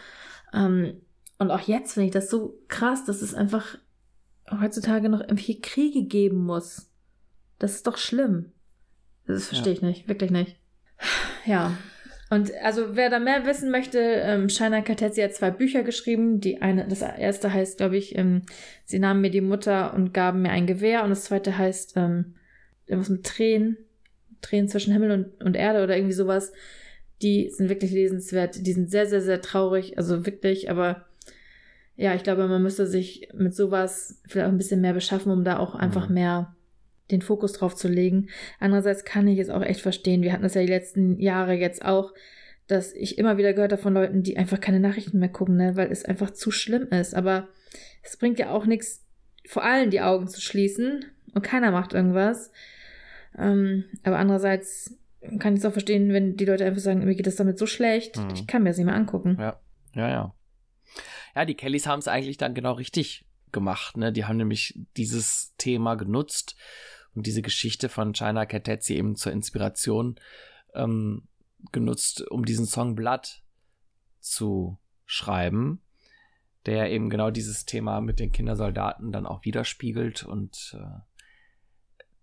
[0.53, 1.01] Ähm,
[1.37, 3.77] und auch jetzt finde ich das so krass, dass es einfach
[4.59, 6.89] heutzutage noch irgendwie Kriege geben muss.
[7.59, 8.51] Das ist doch schlimm.
[9.25, 9.77] Das verstehe ja.
[9.77, 10.57] ich nicht, wirklich nicht.
[11.45, 11.71] Ja.
[12.31, 16.39] Und also wer da mehr wissen möchte, ähm, Shaina Katetzi hat zwei Bücher geschrieben.
[16.39, 18.43] Die eine, das erste heißt, glaube ich, ähm,
[18.85, 21.03] sie nahmen mir die Mutter und gaben mir ein Gewehr.
[21.03, 22.35] Und das zweite heißt ähm,
[22.87, 23.75] irgendwas mit Tränen,
[24.41, 26.53] Tränen zwischen Himmel und, und Erde oder irgendwie sowas.
[27.21, 28.65] Die sind wirklich lesenswert.
[28.65, 29.97] Die sind sehr, sehr, sehr traurig.
[29.97, 31.07] Also wirklich, aber
[31.97, 35.43] ja, ich glaube, man müsste sich mit sowas vielleicht auch ein bisschen mehr beschaffen, um
[35.43, 36.13] da auch einfach mhm.
[36.13, 36.55] mehr
[37.11, 38.29] den Fokus drauf zu legen.
[38.59, 40.21] Andererseits kann ich es auch echt verstehen.
[40.21, 42.13] Wir hatten das ja die letzten Jahre jetzt auch,
[42.67, 45.75] dass ich immer wieder gehört habe von Leuten, die einfach keine Nachrichten mehr gucken, ne,
[45.75, 47.13] weil es einfach zu schlimm ist.
[47.13, 47.49] Aber
[48.03, 49.05] es bringt ja auch nichts,
[49.45, 52.51] vor allem die Augen zu schließen und keiner macht irgendwas.
[53.37, 54.97] Ähm, aber andererseits
[55.39, 57.65] kann ich es auch verstehen, wenn die Leute einfach sagen, mir geht das damit so
[57.65, 58.29] schlecht, mhm.
[58.33, 59.37] ich kann mir das nicht mehr angucken.
[59.39, 59.59] Ja,
[59.93, 60.35] ja, ja.
[61.35, 64.11] Ja, die Kellys haben es eigentlich dann genau richtig gemacht, ne?
[64.11, 66.55] Die haben nämlich dieses Thema genutzt
[67.15, 70.19] und diese Geschichte von China Katetzi eben zur Inspiration
[70.73, 71.27] ähm,
[71.71, 73.41] genutzt, um diesen Song Blood
[74.19, 75.81] zu schreiben,
[76.65, 81.01] der eben genau dieses Thema mit den Kindersoldaten dann auch widerspiegelt und äh,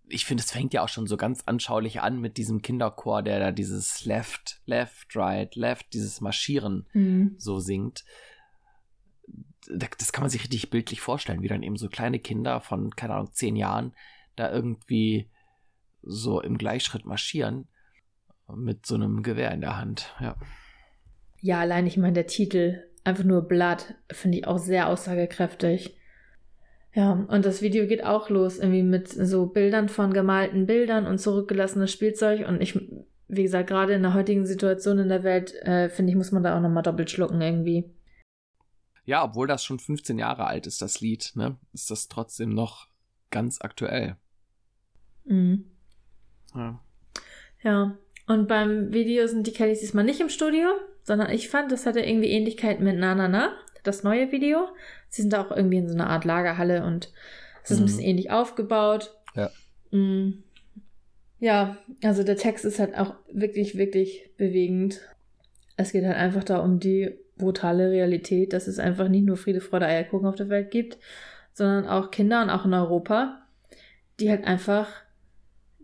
[0.09, 3.39] ich finde, es fängt ja auch schon so ganz anschaulich an mit diesem Kinderchor, der
[3.39, 7.35] da dieses Left, Left, Right, Left, dieses Marschieren mhm.
[7.37, 8.03] so singt.
[9.67, 13.13] Das kann man sich richtig bildlich vorstellen, wie dann eben so kleine Kinder von, keine
[13.13, 13.93] Ahnung, zehn Jahren
[14.39, 15.29] da irgendwie
[16.01, 17.67] so im Gleichschritt marschieren
[18.55, 20.35] mit so einem Gewehr in der Hand, ja.
[21.41, 25.95] Ja, allein ich meine, der Titel, einfach nur Blood, finde ich auch sehr aussagekräftig.
[26.93, 31.19] Ja, und das Video geht auch los, irgendwie mit so Bildern von gemalten Bildern und
[31.19, 32.47] zurückgelassenes Spielzeug.
[32.47, 32.75] Und ich,
[33.27, 36.43] wie gesagt, gerade in der heutigen Situation in der Welt, äh, finde ich, muss man
[36.43, 37.93] da auch nochmal doppelt schlucken irgendwie.
[39.05, 42.87] Ja, obwohl das schon 15 Jahre alt ist, das Lied, ne, ist das trotzdem noch
[43.29, 44.17] ganz aktuell.
[45.29, 45.65] Mhm.
[46.55, 46.79] Ja.
[47.61, 47.97] Ja.
[48.27, 50.69] Und beim Video sind die Kellys diesmal nicht im Studio,
[51.03, 53.53] sondern ich fand, das hatte irgendwie Ähnlichkeit mit Na Na Na,
[53.83, 54.67] das neue Video.
[55.09, 57.11] Sie sind da auch irgendwie in so einer Art Lagerhalle und
[57.63, 57.83] es ist mhm.
[57.83, 59.15] ein bisschen ähnlich aufgebaut.
[59.35, 59.49] Ja.
[59.91, 60.43] Mhm.
[61.39, 64.99] Ja, also der Text ist halt auch wirklich, wirklich bewegend.
[65.77, 69.61] Es geht halt einfach da um die brutale Realität, dass es einfach nicht nur Friede,
[69.61, 70.97] Freude, Eierkuchen auf der Welt gibt,
[71.53, 73.41] sondern auch Kinder und auch in Europa,
[74.19, 74.89] die halt einfach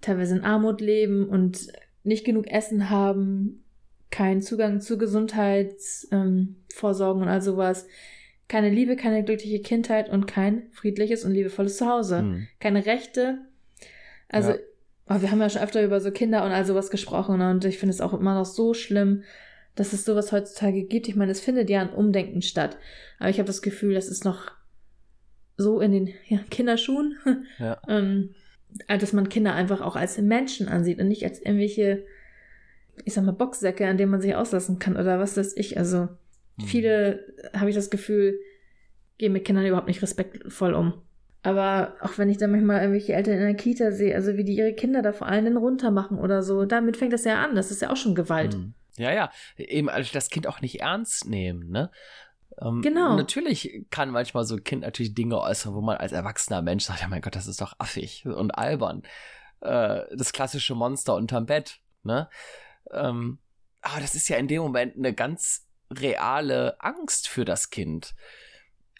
[0.01, 1.67] teilweise in Armut leben und
[2.03, 3.63] nicht genug Essen haben,
[4.11, 7.87] keinen Zugang zu Gesundheitsvorsorgen ähm, und all sowas,
[8.47, 12.47] keine Liebe, keine glückliche Kindheit und kein friedliches und liebevolles Zuhause, hm.
[12.59, 13.39] keine Rechte.
[14.29, 14.57] Also, ja.
[15.09, 17.79] oh, wir haben ja schon öfter über so Kinder und all sowas gesprochen und ich
[17.79, 19.23] finde es auch immer noch so schlimm,
[19.75, 21.07] dass es sowas heutzutage gibt.
[21.07, 22.77] Ich meine, es findet ja ein Umdenken statt,
[23.19, 24.51] aber ich habe das Gefühl, das ist noch
[25.57, 27.17] so in den ja, Kinderschuhen,
[27.59, 27.79] ja.
[27.87, 28.35] ähm,
[28.87, 32.05] dass man Kinder einfach auch als Menschen ansieht und nicht als irgendwelche,
[33.03, 35.77] ich sag mal, Boxsäcke, an denen man sich auslassen kann oder was weiß ich.
[35.77, 36.07] Also
[36.57, 36.63] mhm.
[36.65, 38.39] viele, habe ich das Gefühl,
[39.17, 40.93] gehen mit Kindern überhaupt nicht respektvoll um.
[41.43, 44.55] Aber auch wenn ich dann manchmal irgendwelche Eltern in der Kita sehe, also wie die
[44.55, 47.55] ihre Kinder da vor allen Dingen runter machen oder so, damit fängt das ja an.
[47.55, 48.57] Das ist ja auch schon Gewalt.
[48.57, 48.73] Mhm.
[48.97, 51.91] Ja, ja, eben also das Kind auch nicht ernst nehmen, ne?
[52.61, 53.15] Ähm, genau.
[53.15, 57.01] Natürlich kann manchmal so ein Kind natürlich Dinge äußern, wo man als erwachsener Mensch sagt,
[57.01, 59.03] ja mein Gott, das ist doch affig und albern.
[59.61, 62.29] Äh, das klassische Monster unterm Bett, ne?
[62.91, 63.39] Ähm,
[63.81, 68.15] aber das ist ja in dem Moment eine ganz reale Angst für das Kind.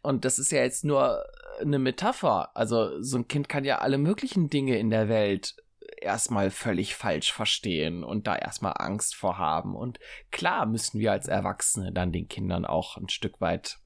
[0.03, 1.25] Und das ist ja jetzt nur
[1.59, 2.55] eine Metapher.
[2.55, 5.55] Also so ein Kind kann ja alle möglichen Dinge in der Welt
[6.01, 9.75] erstmal völlig falsch verstehen und da erstmal Angst vor haben.
[9.75, 9.99] Und
[10.31, 13.77] klar müssen wir als Erwachsene dann den Kindern auch ein Stück weit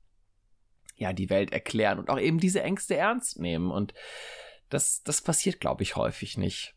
[0.95, 3.71] ja die Welt erklären und auch eben diese Ängste ernst nehmen.
[3.71, 3.93] Und
[4.69, 6.75] das, das passiert, glaube ich, häufig nicht.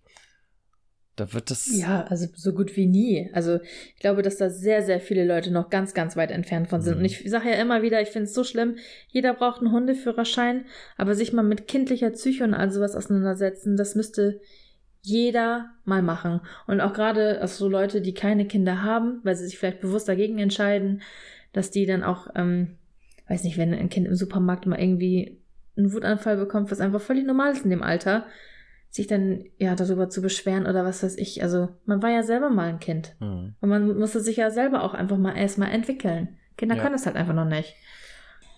[1.17, 1.69] Da wird das.
[1.71, 3.31] Ja, also so gut wie nie.
[3.35, 6.81] Also ich glaube, dass da sehr, sehr viele Leute noch ganz, ganz weit entfernt von
[6.81, 6.95] sind.
[6.95, 7.01] Mhm.
[7.01, 8.77] Und ich sage ja immer wieder, ich finde es so schlimm,
[9.09, 10.65] jeder braucht einen Hundeführerschein,
[10.97, 14.41] aber sich mal mit kindlicher Psyche und all sowas auseinandersetzen, das müsste
[15.03, 16.41] jeder mal machen.
[16.67, 20.09] Und auch gerade also so Leute, die keine Kinder haben, weil sie sich vielleicht bewusst
[20.09, 21.03] dagegen entscheiden,
[21.53, 22.79] dass die dann auch, ähm,
[23.29, 25.41] weiß nicht, wenn ein Kind im Supermarkt mal irgendwie
[25.77, 28.27] einen Wutanfall bekommt, was einfach völlig normal ist in dem Alter,
[28.91, 31.43] sich dann ja darüber zu beschweren oder was weiß ich.
[31.43, 33.17] Also man war ja selber mal ein Kind.
[33.21, 33.55] Mhm.
[33.61, 36.37] Und man musste sich ja selber auch einfach mal erstmal entwickeln.
[36.57, 36.83] Kinder ja.
[36.83, 37.75] können das halt einfach noch nicht.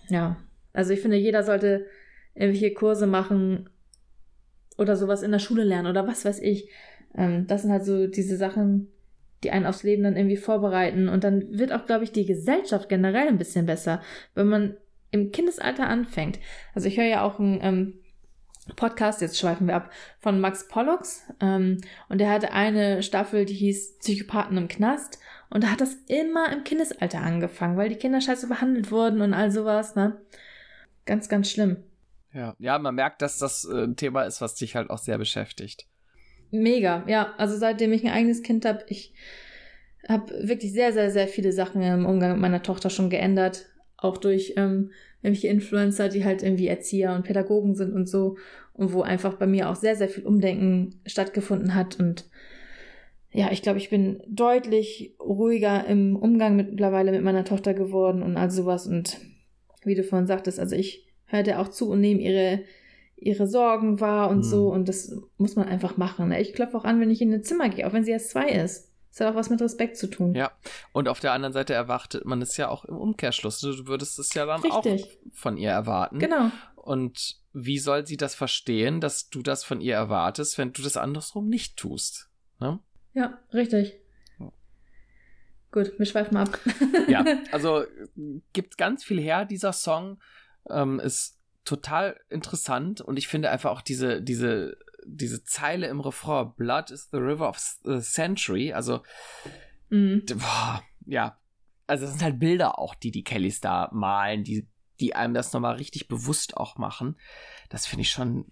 [0.09, 0.37] Ja.
[0.73, 1.85] Also ich finde, jeder sollte
[2.33, 3.69] irgendwelche Kurse machen,
[4.77, 6.69] oder sowas in der Schule lernen oder was weiß ich.
[7.15, 8.91] Ähm, das sind halt so diese Sachen,
[9.43, 11.09] die einen aufs Leben dann irgendwie vorbereiten.
[11.09, 14.01] Und dann wird auch, glaube ich, die Gesellschaft generell ein bisschen besser,
[14.33, 14.77] wenn man
[15.11, 16.39] im Kindesalter anfängt.
[16.73, 17.93] Also ich höre ja auch einen ähm,
[18.75, 21.23] Podcast, jetzt schweifen wir ab, von Max Pollux.
[21.39, 25.19] Ähm, und der hatte eine Staffel, die hieß Psychopathen im Knast.
[25.49, 29.33] Und da hat das immer im Kindesalter angefangen, weil die Kinder scheiße behandelt wurden und
[29.33, 30.19] all sowas, ne?
[31.05, 31.77] Ganz, ganz schlimm.
[32.35, 35.17] Ja, ja, man merkt, dass das äh, ein Thema ist, was dich halt auch sehr
[35.17, 35.87] beschäftigt.
[36.51, 37.33] Mega, ja.
[37.37, 39.13] Also seitdem ich ein eigenes Kind habe, ich
[40.07, 43.67] habe wirklich sehr, sehr, sehr viele Sachen im Umgang mit meiner Tochter schon geändert.
[43.95, 44.91] Auch durch ähm,
[45.21, 48.37] irgendwelche Influencer, die halt irgendwie Erzieher und Pädagogen sind und so.
[48.73, 51.97] Und wo einfach bei mir auch sehr, sehr viel Umdenken stattgefunden hat.
[51.97, 52.29] Und
[53.31, 58.35] ja, ich glaube, ich bin deutlich ruhiger im Umgang mittlerweile mit meiner Tochter geworden und
[58.35, 58.87] all sowas.
[58.87, 59.21] Und
[59.85, 61.05] wie du vorhin sagtest, also ich
[61.35, 62.63] hört auch zu und nehmen ihre,
[63.15, 64.43] ihre Sorgen wahr und mhm.
[64.43, 64.67] so.
[64.69, 66.29] Und das muss man einfach machen.
[66.29, 66.41] Ne?
[66.41, 68.49] Ich klopfe auch an, wenn ich in ein Zimmer gehe, auch wenn sie erst zwei
[68.49, 68.91] ist.
[69.11, 70.35] Das hat auch was mit Respekt zu tun.
[70.35, 70.51] Ja,
[70.91, 73.61] und auf der anderen Seite erwartet man es ja auch im Umkehrschluss.
[73.61, 75.05] Du würdest es ja dann Richtig.
[75.05, 76.19] auch von ihr erwarten.
[76.19, 76.51] Genau.
[76.75, 80.97] Und wie soll sie das verstehen, dass du das von ihr erwartest, wenn du das
[80.97, 82.29] andersrum nicht tust?
[82.59, 82.79] Ne?
[83.13, 83.97] Ja, richtig.
[85.75, 86.57] Gut, wir schweifen ab.
[87.09, 87.83] ja, also
[88.53, 90.19] gibt ganz viel her, dieser Song
[90.69, 96.53] ähm, ist total interessant und ich finde einfach auch diese, diese, diese Zeile im Refrain,
[96.55, 99.01] Blood is the river of the century, also,
[99.89, 100.23] mhm.
[100.35, 101.39] boah, ja,
[101.87, 104.67] also das sind halt Bilder auch, die die Kellys da malen, die,
[104.99, 107.17] die einem das nochmal richtig bewusst auch machen.
[107.69, 108.51] Das finde ich schon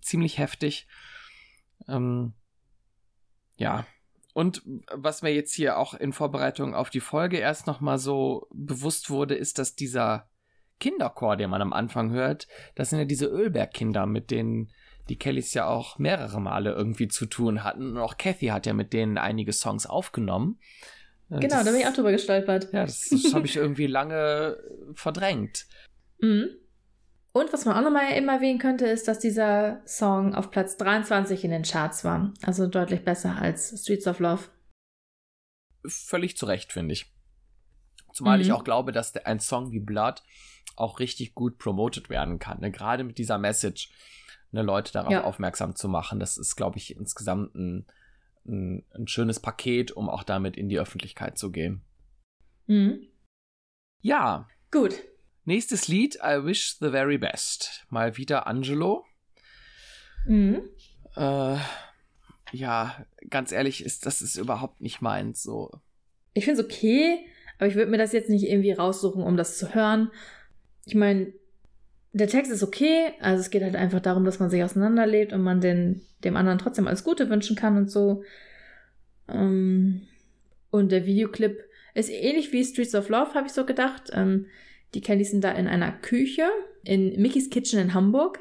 [0.00, 0.86] ziemlich heftig.
[1.88, 2.34] Ähm,
[3.56, 3.86] ja.
[4.34, 9.10] Und was mir jetzt hier auch in Vorbereitung auf die Folge erst nochmal so bewusst
[9.10, 10.30] wurde, ist, dass dieser
[10.82, 14.72] Kinderchor, den man am Anfang hört, das sind ja diese Ölberg-Kinder, mit denen
[15.08, 17.92] die Kellys ja auch mehrere Male irgendwie zu tun hatten.
[17.92, 20.58] Und auch Kathy hat ja mit denen einige Songs aufgenommen.
[21.30, 22.72] Äh, genau, das, da bin ich auch drüber gestolpert.
[22.72, 24.58] Ja, das, das habe ich irgendwie lange
[24.94, 25.66] verdrängt.
[26.20, 26.48] Mhm.
[27.30, 31.44] Und was man auch nochmal immer erwähnen könnte, ist, dass dieser Song auf Platz 23
[31.44, 32.34] in den Charts war.
[32.42, 34.42] Also deutlich besser als Streets of Love.
[35.86, 37.11] Völlig zu Recht, finde ich.
[38.12, 38.42] Zumal mhm.
[38.42, 40.22] ich auch glaube, dass ein Song wie Blood
[40.76, 42.60] auch richtig gut promoted werden kann.
[42.60, 42.70] Ne?
[42.70, 43.90] Gerade mit dieser Message,
[44.50, 45.24] ne, Leute darauf ja.
[45.24, 46.20] aufmerksam zu machen.
[46.20, 47.86] Das ist, glaube ich, insgesamt ein,
[48.46, 51.82] ein, ein, schönes Paket, um auch damit in die Öffentlichkeit zu gehen.
[52.66, 53.06] Mhm.
[54.00, 54.48] Ja.
[54.70, 54.94] Gut.
[55.44, 57.84] Nächstes Lied, I Wish the Very Best.
[57.88, 59.04] Mal wieder Angelo.
[60.26, 60.62] Mhm.
[61.16, 61.56] äh,
[62.52, 65.70] ja, ganz ehrlich, ist das ist überhaupt nicht meins so.
[66.34, 67.26] Ich finde es okay,
[67.58, 70.10] aber ich würde mir das jetzt nicht irgendwie raussuchen, um das zu hören.
[70.86, 71.32] Ich meine,
[72.12, 75.42] der Text ist okay, also es geht halt einfach darum, dass man sich auseinanderlebt und
[75.42, 78.22] man den, dem anderen trotzdem alles Gute wünschen kann und so.
[79.28, 80.02] Ähm,
[80.70, 81.58] und der Videoclip
[81.94, 84.10] ist ähnlich wie Streets of Love, habe ich so gedacht.
[84.12, 84.46] Ähm,
[84.94, 86.44] die Kellys sind da in einer Küche
[86.84, 88.40] in Mickey's Kitchen in Hamburg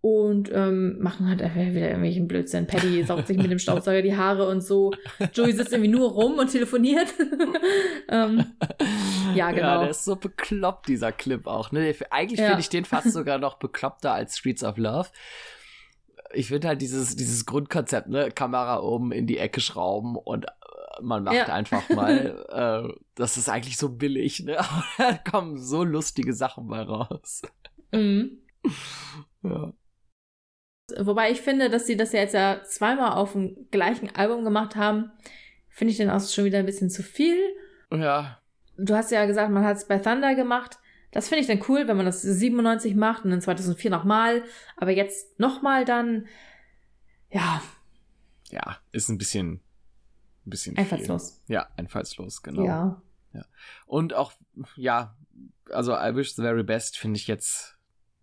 [0.00, 2.66] und ähm, machen halt einfach wieder irgendwelchen Blödsinn.
[2.66, 4.92] Paddy saugt sich mit dem Staubsauger die Haare und so.
[5.34, 7.12] Joey sitzt irgendwie nur rum und telefoniert.
[8.08, 8.44] ähm,
[9.34, 9.66] ja, genau.
[9.66, 11.72] Ja, der ist so bekloppt, dieser Clip auch.
[11.72, 11.94] Ne?
[12.10, 12.46] Eigentlich ja.
[12.46, 15.08] finde ich den fast sogar noch bekloppter als Streets of Love.
[16.32, 20.48] Ich finde halt dieses, dieses Grundkonzept, ne, Kamera oben in die Ecke schrauben und äh,
[21.00, 21.46] man macht ja.
[21.46, 24.58] einfach mal, äh, das ist eigentlich so billig, ne?
[24.58, 27.42] Aber da kommen so lustige Sachen bei raus.
[27.92, 28.42] Mhm.
[29.42, 29.72] Ja.
[30.96, 34.76] Wobei ich finde, dass sie das ja jetzt ja zweimal auf dem gleichen Album gemacht
[34.76, 35.10] haben,
[35.68, 37.38] finde ich dann auch schon wieder ein bisschen zu viel.
[37.90, 38.40] Ja.
[38.76, 40.78] Du hast ja gesagt, man hat es bei Thunder gemacht.
[41.10, 44.42] Das finde ich dann cool, wenn man das 97 macht und dann 2004 nochmal.
[44.76, 46.26] Aber jetzt nochmal dann,
[47.30, 47.62] ja.
[48.50, 49.60] Ja, ist ein bisschen,
[50.46, 51.40] ein bisschen Einfallslos.
[51.46, 51.54] Viel.
[51.54, 52.64] Ja, einfallslos, genau.
[52.64, 53.02] Ja.
[53.32, 53.44] ja.
[53.86, 54.32] Und auch,
[54.76, 55.16] ja,
[55.70, 57.77] also I Wish the Very Best finde ich jetzt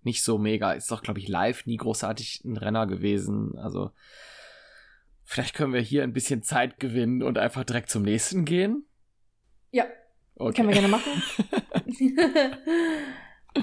[0.05, 0.73] nicht so mega.
[0.73, 3.57] Ist doch, glaube ich, live nie großartig ein Renner gewesen.
[3.57, 3.91] Also
[5.23, 8.85] vielleicht können wir hier ein bisschen Zeit gewinnen und einfach direkt zum nächsten gehen.
[9.71, 9.85] Ja.
[10.35, 10.55] Okay.
[10.55, 11.11] Können wir gerne machen.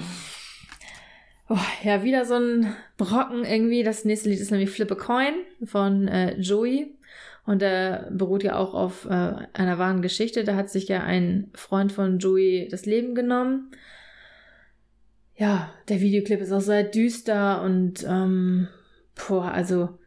[1.49, 3.83] oh, ja, wieder so ein Brocken irgendwie.
[3.83, 5.33] Das nächste Lied ist nämlich Flip a Coin
[5.65, 6.95] von äh, Joey.
[7.45, 9.09] Und der beruht ja auch auf äh,
[9.53, 10.43] einer wahren Geschichte.
[10.43, 13.71] Da hat sich ja ein Freund von Joey das Leben genommen
[15.35, 18.67] ja, der Videoclip ist auch sehr düster und ähm,
[19.15, 19.97] boah, also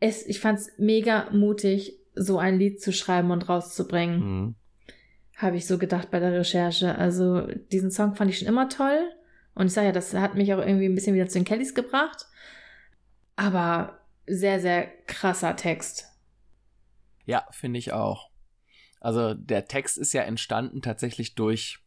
[0.00, 4.20] es, ich fand's mega mutig, so ein Lied zu schreiben und rauszubringen.
[4.20, 4.54] Mhm.
[5.36, 6.96] Habe ich so gedacht bei der Recherche.
[6.96, 9.10] Also diesen Song fand ich schon immer toll.
[9.54, 11.74] Und ich sage ja, das hat mich auch irgendwie ein bisschen wieder zu den Kellys
[11.74, 12.26] gebracht.
[13.36, 16.06] Aber sehr, sehr krasser Text.
[17.24, 18.30] Ja, finde ich auch.
[19.00, 21.78] Also der Text ist ja entstanden tatsächlich durch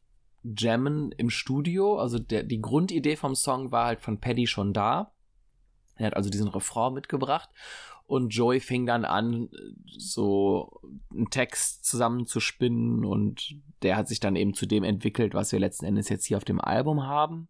[0.43, 1.97] Jammen im Studio.
[1.97, 5.13] Also der, die Grundidee vom Song war halt von Paddy schon da.
[5.95, 7.49] Er hat also diesen Refrain mitgebracht
[8.09, 9.49] und Joey fing dann an,
[9.85, 15.59] so einen Text zusammenzuspinnen und der hat sich dann eben zu dem entwickelt, was wir
[15.59, 17.49] letzten Endes jetzt hier auf dem Album haben.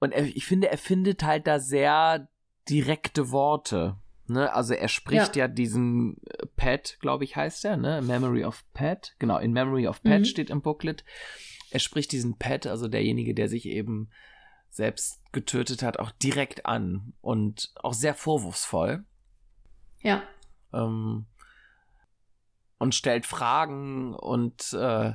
[0.00, 2.28] Und er, ich finde, er findet halt da sehr
[2.68, 3.96] direkte Worte.
[4.30, 8.02] Ne, also er spricht ja, ja diesen äh, Pat, glaube ich, heißt er, ne?
[8.02, 9.14] Memory of Pat.
[9.18, 10.24] Genau, in Memory of Pat mhm.
[10.26, 11.04] steht im Booklet.
[11.70, 14.10] Er spricht diesen Pat, also derjenige, der sich eben
[14.70, 19.04] selbst getötet hat, auch direkt an und auch sehr vorwurfsvoll.
[20.02, 20.22] Ja.
[20.72, 21.26] Ähm,
[22.78, 25.14] und stellt Fragen und äh,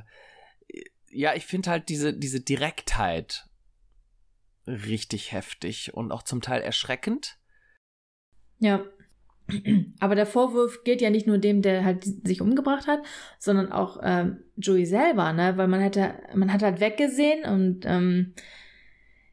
[1.10, 3.48] ja, ich finde halt diese, diese Direktheit
[4.66, 7.38] richtig heftig und auch zum Teil erschreckend.
[8.58, 8.84] Ja.
[10.00, 13.00] Aber der Vorwurf gilt ja nicht nur dem, der halt sich umgebracht hat,
[13.38, 15.56] sondern auch ähm, Joey selber, ne?
[15.56, 18.32] Weil man hätte, man hat halt weggesehen und ähm,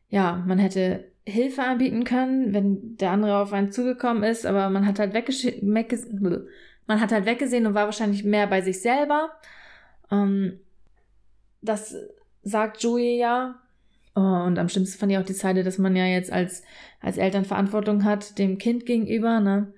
[0.09, 4.85] ja, man hätte Hilfe anbieten können, wenn der andere auf einen zugekommen ist, aber man
[4.85, 5.65] hat halt weggesehen,
[6.87, 9.31] man hat halt weggesehen und war wahrscheinlich mehr bei sich selber.
[10.11, 10.59] Ähm,
[11.61, 11.95] das
[12.43, 13.55] sagt Joey ja.
[14.13, 16.63] Oh, und am schlimmsten fand ich auch die Zeile, dass man ja jetzt als,
[16.99, 19.71] als Eltern Verantwortung hat dem Kind gegenüber, ne?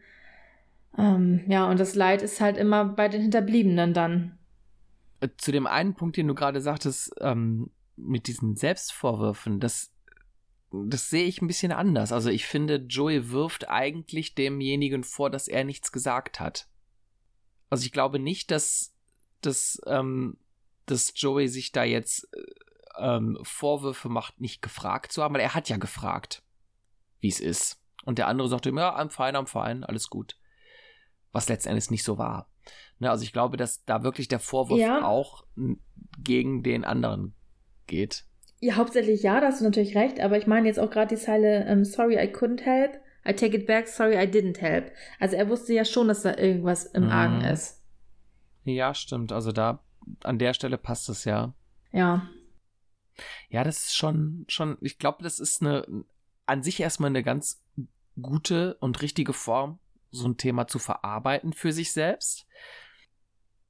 [0.97, 4.37] Ähm, ja, und das Leid ist halt immer bei den Hinterbliebenen dann.
[5.21, 9.91] Äh, zu dem einen Punkt, den du gerade sagtest, ähm, mit diesen Selbstvorwürfen, das,
[10.71, 12.11] das sehe ich ein bisschen anders.
[12.11, 16.67] Also ich finde, Joey wirft eigentlich demjenigen vor, dass er nichts gesagt hat.
[17.69, 18.93] Also ich glaube nicht, dass,
[19.41, 20.37] dass, ähm,
[20.85, 22.27] dass Joey sich da jetzt
[22.99, 26.43] ähm, Vorwürfe macht, nicht gefragt zu haben, weil er hat ja gefragt,
[27.19, 27.79] wie es ist.
[28.05, 30.37] Und der andere sagte ihm, ja, I'm fine, I'm fine, alles gut
[31.33, 32.49] was letztendlich nicht so war.
[32.99, 35.03] Ne, also ich glaube, dass da wirklich der Vorwurf ja.
[35.03, 35.45] auch
[36.17, 37.33] gegen den anderen
[37.87, 38.23] geht.
[38.61, 41.21] Ja, hauptsächlich ja, da hast du natürlich recht, aber ich meine jetzt auch gerade die
[41.21, 43.01] Zeile um, ähm, Sorry, I couldn't help.
[43.27, 44.91] I take it back, sorry, I didn't help.
[45.19, 47.11] Also er wusste ja schon, dass da irgendwas im mhm.
[47.11, 47.81] Argen ist.
[48.65, 49.31] Ja, stimmt.
[49.31, 49.83] Also da
[50.23, 51.53] an der Stelle passt es ja.
[51.91, 52.27] Ja.
[53.49, 55.85] Ja, das ist schon, schon, ich glaube, das ist eine,
[56.45, 57.63] an sich erstmal eine ganz
[58.21, 59.79] gute und richtige Form,
[60.13, 62.45] so ein Thema zu verarbeiten für sich selbst.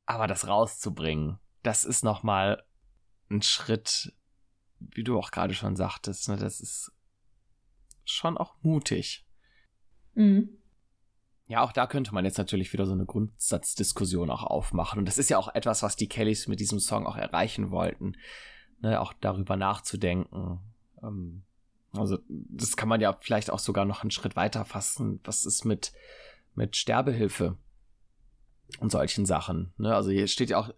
[0.06, 2.64] Aber das rauszubringen, das ist nochmal
[3.30, 4.14] ein Schritt,
[4.80, 6.91] wie du auch gerade schon sagtest, ne, das ist
[8.03, 9.26] schon auch mutig.
[10.14, 10.49] Mhm.
[11.48, 14.99] Ja, auch da könnte man jetzt natürlich wieder so eine Grundsatzdiskussion auch aufmachen.
[14.99, 18.15] Und das ist ja auch etwas, was die Kellys mit diesem Song auch erreichen wollten.
[18.82, 20.60] Ne, auch darüber nachzudenken.
[21.02, 21.44] Ähm,
[21.91, 25.20] also, das kann man ja vielleicht auch sogar noch einen Schritt weiter fassen.
[25.24, 25.94] Was ist mit,
[26.56, 27.58] mit Sterbehilfe
[28.80, 29.74] und solchen Sachen?
[29.78, 29.96] Ne?
[29.96, 30.74] Also, hier steht ja auch,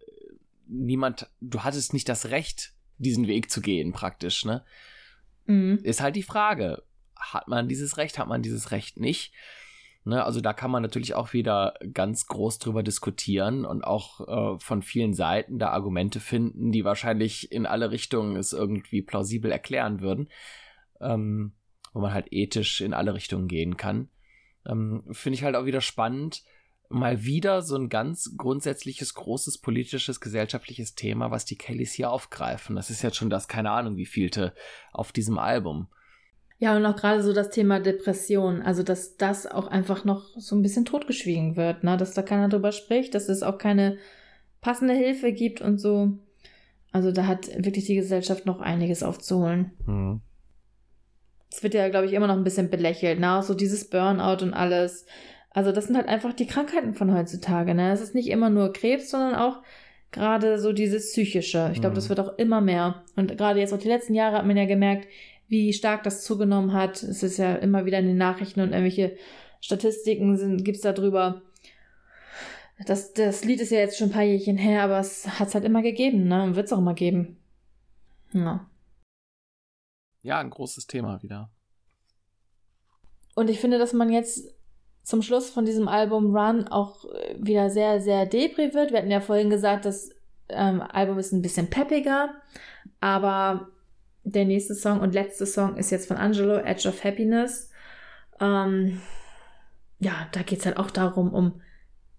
[0.68, 4.64] niemand, du hattest nicht das Recht, diesen Weg zu gehen, praktisch, ne?
[5.46, 5.80] Mhm.
[5.84, 6.84] Ist halt die Frage,
[7.16, 9.34] hat man dieses Recht, hat man dieses Recht nicht?
[10.08, 14.60] Ne, also da kann man natürlich auch wieder ganz groß drüber diskutieren und auch äh,
[14.60, 20.02] von vielen Seiten da Argumente finden, die wahrscheinlich in alle Richtungen es irgendwie plausibel erklären
[20.02, 20.30] würden,
[21.02, 21.54] ähm,
[21.92, 24.10] wo man halt ethisch in alle Richtungen gehen kann.
[24.68, 26.44] Ähm, Finde ich halt auch wieder spannend,
[26.90, 32.76] mal wieder so ein ganz grundsätzliches, großes politisches, gesellschaftliches Thema, was die Kellys hier aufgreifen.
[32.76, 34.54] Das ist jetzt schon das, keine Ahnung, wie vielte
[34.92, 35.88] auf diesem Album.
[36.58, 40.56] Ja, und auch gerade so das Thema Depression, also dass das auch einfach noch so
[40.56, 41.98] ein bisschen totgeschwiegen wird, ne?
[41.98, 43.98] dass da keiner drüber spricht, dass es auch keine
[44.62, 46.18] passende Hilfe gibt und so.
[46.94, 49.72] Also da hat wirklich die Gesellschaft noch einiges aufzuholen.
[49.86, 50.22] Mhm.
[51.56, 53.38] Es wird ja, glaube ich, immer noch ein bisschen belächelt, ne?
[53.38, 55.06] Auch so dieses Burnout und alles.
[55.52, 57.92] Also das sind halt einfach die Krankheiten von heutzutage, ne?
[57.94, 59.62] Es ist nicht immer nur Krebs, sondern auch
[60.12, 61.70] gerade so dieses psychische.
[61.72, 61.96] Ich glaube, Mhm.
[61.96, 63.04] das wird auch immer mehr.
[63.16, 65.08] Und gerade jetzt auch die letzten Jahre hat man ja gemerkt,
[65.48, 67.02] wie stark das zugenommen hat.
[67.04, 69.16] Es ist ja immer wieder in den Nachrichten und irgendwelche
[69.62, 71.42] Statistiken sind, gibt's da drüber.
[72.86, 75.64] Das, das Lied ist ja jetzt schon ein paar Jährchen her, aber es hat's halt
[75.64, 76.44] immer gegeben, ne?
[76.44, 77.38] Und wird's auch immer geben.
[78.34, 78.68] Ja.
[80.26, 81.52] Ja, ein großes Thema wieder.
[83.36, 84.56] Und ich finde, dass man jetzt
[85.04, 88.90] zum Schluss von diesem Album Run auch äh, wieder sehr, sehr depri wird.
[88.90, 90.10] Wir hatten ja vorhin gesagt, das
[90.50, 92.34] ähm, Album ist ein bisschen peppiger,
[93.00, 93.68] aber
[94.24, 97.70] der nächste Song und letzte Song ist jetzt von Angelo, Edge of Happiness.
[98.40, 99.00] Ähm,
[100.00, 101.62] ja, da geht's halt auch darum, um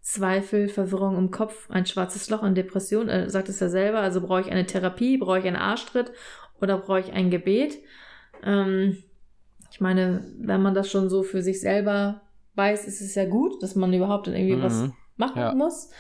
[0.01, 3.09] Zweifel, Verwirrung im Kopf, ein schwarzes Loch und Depression.
[3.09, 3.99] Er sagt es ja selber.
[3.99, 6.13] Also brauche ich eine Therapie, brauche ich einen Arschtritt
[6.61, 7.79] oder brauche ich ein Gebet?
[8.45, 9.03] Ähm,
[9.71, 12.23] ich meine, wenn man das schon so für sich selber
[12.55, 14.93] weiß, ist es ja gut, dass man überhaupt dann irgendwie was Mhm.
[15.17, 15.55] machen Ja.
[15.55, 15.91] muss.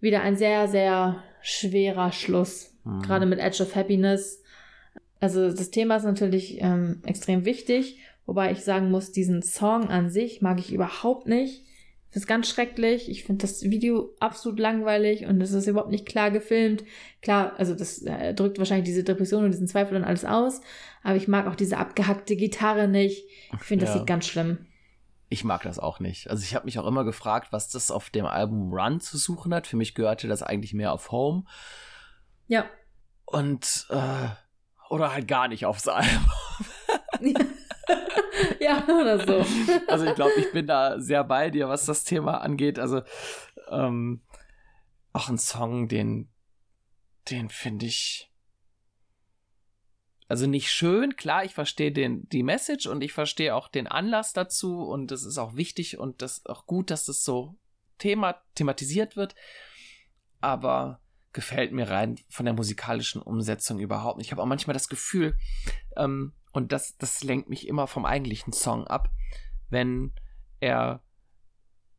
[0.00, 2.74] Wieder ein sehr, sehr schwerer Schluss.
[2.84, 3.02] Mhm.
[3.02, 4.42] Gerade mit Edge of Happiness.
[5.20, 10.10] Also das Thema ist natürlich ähm, extrem wichtig, wobei ich sagen muss, diesen Song an
[10.10, 11.64] sich mag ich überhaupt nicht.
[12.14, 13.10] Das ist ganz schrecklich.
[13.10, 16.84] Ich finde das Video absolut langweilig und es ist überhaupt nicht klar gefilmt.
[17.22, 20.60] Klar, also das äh, drückt wahrscheinlich diese Depression und diesen Zweifel und alles aus.
[21.02, 23.24] Aber ich mag auch diese abgehackte Gitarre nicht.
[23.52, 23.98] Ich finde, das Ja.
[23.98, 24.66] sieht ganz schlimm.
[25.28, 26.30] Ich mag das auch nicht.
[26.30, 29.52] Also ich habe mich auch immer gefragt, was das auf dem Album Run zu suchen
[29.52, 29.66] hat.
[29.66, 31.44] Für mich gehörte das eigentlich mehr auf Home
[32.46, 32.64] Ja.
[33.24, 34.28] und äh,
[34.88, 36.28] oder halt gar nicht aufs Album.
[38.64, 39.44] Ja, oder so.
[39.88, 42.78] Also ich glaube, ich bin da sehr bei dir, was das Thema angeht.
[42.78, 43.02] Also
[43.68, 44.22] ähm,
[45.12, 46.28] auch ein Song, den,
[47.30, 48.30] den finde ich
[50.26, 51.16] also nicht schön.
[51.16, 55.24] Klar, ich verstehe den die Message und ich verstehe auch den Anlass dazu und es
[55.24, 57.56] ist auch wichtig und das auch gut, dass das so
[57.98, 59.34] Thema thematisiert wird.
[60.40, 61.00] Aber
[61.34, 64.28] gefällt mir rein von der musikalischen Umsetzung überhaupt nicht.
[64.28, 65.36] Ich habe auch manchmal das Gefühl,
[65.96, 69.10] ähm, und das, das lenkt mich immer vom eigentlichen Song ab,
[69.68, 70.12] wenn
[70.60, 71.02] er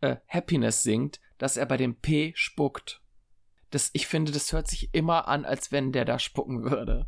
[0.01, 3.01] äh, Happiness singt, dass er bei dem P spuckt.
[3.69, 7.05] Das, ich finde, das hört sich immer an, als wenn der da spucken würde.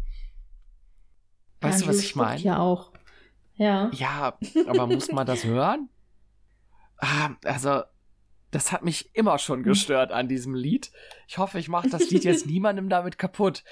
[1.62, 2.42] Weißt du, was ich meine?
[2.42, 2.92] Ja, auch.
[3.56, 3.90] Ja.
[3.94, 4.38] Ja,
[4.68, 5.90] aber muss man das hören?
[6.98, 7.84] Ah, also,
[8.58, 10.90] das hat mich immer schon gestört an diesem Lied.
[11.28, 13.64] Ich hoffe, ich mache das Lied jetzt niemandem damit kaputt,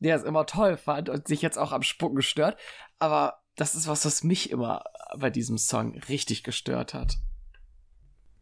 [0.00, 2.58] der es immer toll fand und sich jetzt auch am Spucken stört.
[2.98, 4.84] Aber das ist was, was mich immer
[5.16, 7.14] bei diesem Song richtig gestört hat.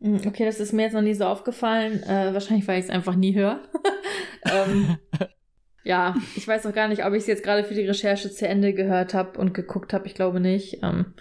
[0.00, 2.02] Hm, Okay, das ist mir jetzt noch nie so aufgefallen.
[2.02, 3.60] Äh, wahrscheinlich, weil ich es einfach nie höre.
[4.44, 4.98] ähm,
[5.84, 8.48] ja, ich weiß auch gar nicht, ob ich es jetzt gerade für die Recherche zu
[8.48, 10.08] Ende gehört habe und geguckt habe.
[10.08, 10.82] Ich glaube nicht.
[10.82, 11.14] Ähm,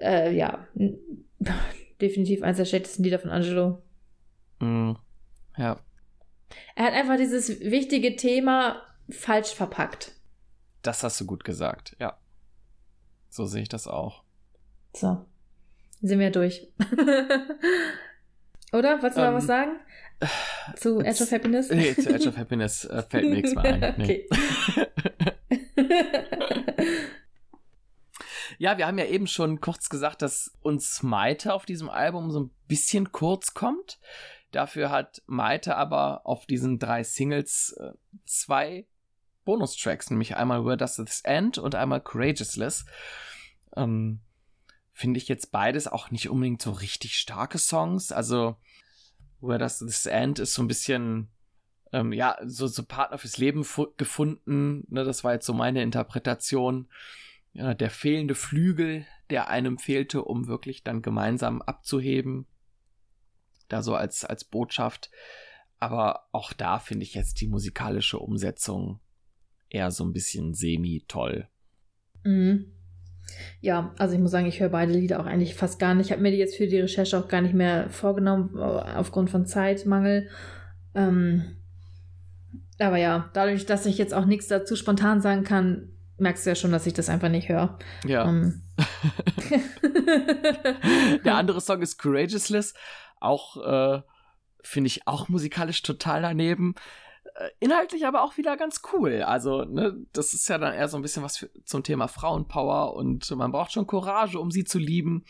[0.00, 0.66] äh, ja,
[2.00, 3.82] definitiv eines der schlechtesten Lieder von Angelo.
[4.60, 4.92] Mm,
[5.56, 5.78] ja,
[6.74, 10.12] Er hat einfach dieses wichtige Thema falsch verpackt.
[10.82, 11.96] das hast du gut gesagt.
[12.00, 12.16] Ja,
[13.28, 14.22] so sehe ich das auch.
[14.94, 15.24] So,
[16.00, 16.68] sind wir durch.
[18.72, 19.00] Oder?
[19.02, 19.72] Wolltest du noch Ähm, was sagen?
[20.76, 21.70] Zu Edge of Happiness?
[21.70, 23.94] Nee, zu Edge of Happiness äh, fällt mir nichts mehr ein.
[23.98, 24.26] Nee.
[24.30, 24.86] okay.
[28.58, 32.40] Ja, wir haben ja eben schon kurz gesagt, dass uns Maite auf diesem Album so
[32.40, 33.98] ein bisschen kurz kommt.
[34.50, 37.92] Dafür hat Maite aber auf diesen drei Singles äh,
[38.24, 38.86] zwei
[39.44, 42.86] Bonustracks, nämlich einmal Where Does This End und einmal Courageousless.
[43.76, 44.20] Ähm,
[44.92, 48.12] finde ich jetzt beides auch nicht unbedingt so richtig starke Songs.
[48.12, 48.56] Also,
[49.40, 51.28] Where Does This End ist so ein bisschen,
[51.92, 53.64] ähm, ja, so, so Partner fürs Leben
[53.96, 54.84] gefunden.
[54.88, 56.88] Ne, das war jetzt so meine Interpretation.
[57.56, 62.46] Ja, der fehlende Flügel, der einem fehlte, um wirklich dann gemeinsam abzuheben.
[63.68, 65.10] Da so als, als Botschaft.
[65.78, 69.00] Aber auch da finde ich jetzt die musikalische Umsetzung
[69.70, 71.48] eher so ein bisschen semi-toll.
[72.24, 72.72] Mhm.
[73.60, 76.06] Ja, also ich muss sagen, ich höre beide Lieder auch eigentlich fast gar nicht.
[76.06, 79.46] Ich habe mir die jetzt für die Recherche auch gar nicht mehr vorgenommen, aufgrund von
[79.46, 80.28] Zeitmangel.
[80.94, 81.56] Ähm,
[82.78, 86.54] aber ja, dadurch, dass ich jetzt auch nichts dazu spontan sagen kann, merkst du ja
[86.54, 87.78] schon, dass ich das einfach nicht höre.
[88.04, 88.28] Ja.
[88.28, 88.62] Ähm.
[91.24, 92.74] Der andere Song ist Courageousless.
[93.20, 94.02] Auch, äh,
[94.62, 96.74] finde ich, auch musikalisch total daneben.
[97.34, 99.22] Äh, inhaltlich aber auch wieder ganz cool.
[99.22, 102.94] Also, ne, das ist ja dann eher so ein bisschen was für, zum Thema Frauenpower
[102.94, 105.24] und man braucht schon Courage, um sie zu lieben.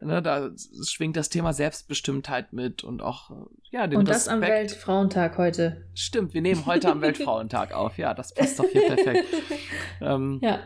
[0.00, 0.50] Ne, da
[0.86, 3.34] schwingt das Thema Selbstbestimmtheit mit und auch, äh,
[3.70, 4.34] ja, den Und das Respekt.
[4.34, 5.88] am Weltfrauentag heute.
[5.94, 7.98] Stimmt, wir nehmen heute am Weltfrauentag auf.
[7.98, 9.26] Ja, das passt doch hier perfekt.
[10.00, 10.60] ähm, ja.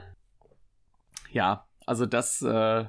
[1.31, 2.85] Ja, also das, äh,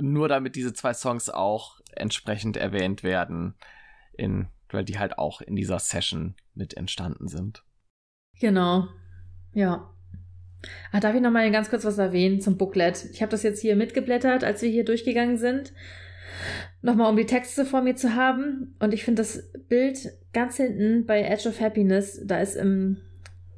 [0.00, 3.54] nur damit diese zwei Songs auch entsprechend erwähnt werden
[4.14, 7.64] in weil die halt auch in dieser Session mit entstanden sind.
[8.40, 8.88] Genau.
[9.52, 9.94] Ja.
[10.90, 13.06] Ah, darf ich noch mal ganz kurz was erwähnen zum Booklet?
[13.12, 15.72] Ich habe das jetzt hier mitgeblättert, als wir hier durchgegangen sind.
[16.82, 18.74] Nochmal, um die Texte vor mir zu haben.
[18.78, 22.98] Und ich finde das Bild ganz hinten bei Edge of Happiness, da ist im,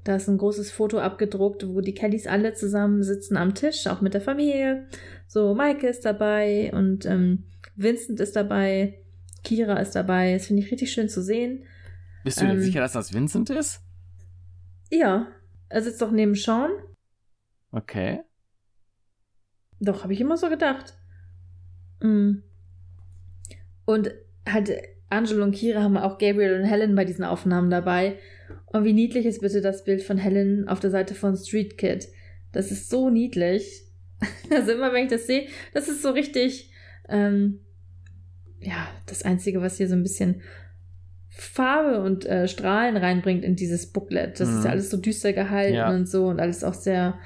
[0.04, 4.00] da ist ein großes Foto abgedruckt, wo die Kellys alle zusammen sitzen am Tisch, auch
[4.00, 4.86] mit der Familie.
[5.26, 7.44] So, Maike ist dabei und ähm,
[7.76, 8.98] Vincent ist dabei.
[9.44, 10.34] Kira ist dabei.
[10.34, 11.64] Das finde ich richtig schön zu sehen.
[12.24, 13.80] Bist du ähm, dir sicher, dass das Vincent ist?
[14.90, 15.28] Ja.
[15.68, 16.70] Er sitzt doch neben Sean.
[17.72, 18.20] Okay.
[19.80, 20.94] Doch, habe ich immer so gedacht.
[22.00, 22.38] Mm.
[23.84, 24.10] Und
[24.46, 24.72] halt,
[25.08, 28.18] Angelo und Kira haben auch Gabriel und Helen bei diesen Aufnahmen dabei.
[28.66, 32.08] Und wie niedlich ist bitte das Bild von Helen auf der Seite von Street Kid.
[32.52, 33.84] Das ist so niedlich.
[34.50, 36.72] Also immer wenn ich das sehe, das ist so richtig,
[37.08, 37.60] ähm,
[38.60, 40.42] ja, das Einzige, was hier so ein bisschen
[41.28, 44.40] Farbe und äh, Strahlen reinbringt in dieses Booklet.
[44.40, 44.58] Das mhm.
[44.58, 45.88] ist ja alles so düster gehalten ja.
[45.88, 47.18] und so und alles auch sehr.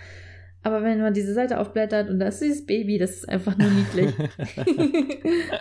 [0.64, 3.70] Aber wenn man diese Seite aufblättert und da ist dieses Baby, das ist einfach nur
[3.70, 4.14] niedlich.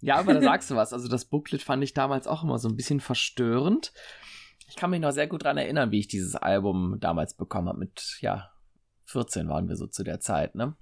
[0.00, 0.92] ja, aber da sagst du was.
[0.92, 3.92] Also das Booklet fand ich damals auch immer so ein bisschen verstörend.
[4.68, 7.78] Ich kann mich noch sehr gut daran erinnern, wie ich dieses Album damals bekommen habe.
[7.78, 8.50] Mit, ja,
[9.04, 10.74] 14 waren wir so zu der Zeit, ne?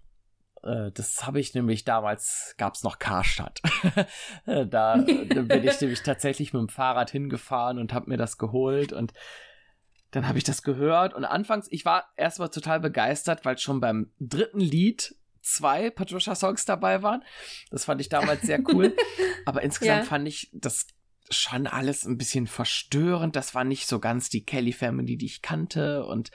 [0.62, 3.60] Äh, das habe ich nämlich damals, gab es noch Karstadt.
[4.46, 8.38] Äh, da, da bin ich nämlich tatsächlich mit dem Fahrrad hingefahren und habe mir das
[8.38, 9.12] geholt und
[10.10, 14.10] dann habe ich das gehört und anfangs, ich war erstmal total begeistert, weil schon beim
[14.18, 17.22] dritten Lied zwei Patricia-Songs dabei waren.
[17.70, 18.94] Das fand ich damals sehr cool.
[19.46, 20.08] Aber insgesamt ja.
[20.08, 20.86] fand ich das
[21.30, 23.36] schon alles ein bisschen verstörend.
[23.36, 26.04] Das war nicht so ganz die Kelly Family, die ich kannte.
[26.04, 26.30] Und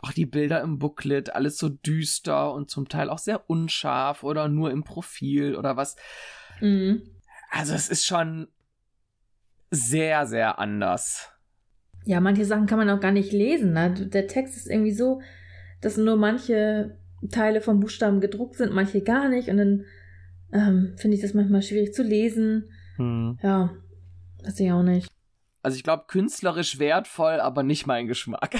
[0.00, 4.48] auch die Bilder im Booklet, alles so düster und zum Teil auch sehr unscharf oder
[4.48, 5.96] nur im Profil oder was.
[6.60, 7.08] Mhm.
[7.50, 8.48] Also es ist schon
[9.70, 11.30] sehr, sehr anders.
[12.04, 13.72] Ja, manche Sachen kann man auch gar nicht lesen.
[13.72, 13.92] Ne?
[13.92, 15.20] Der Text ist irgendwie so,
[15.80, 16.96] dass nur manche
[17.30, 19.48] Teile vom Buchstaben gedruckt sind, manche gar nicht.
[19.48, 19.84] Und dann
[20.52, 22.70] ähm, finde ich das manchmal schwierig zu lesen.
[22.96, 23.38] Hm.
[23.42, 23.70] Ja,
[24.44, 25.10] Weiß ich auch nicht.
[25.62, 28.56] Also ich glaube, künstlerisch wertvoll, aber nicht mein Geschmack.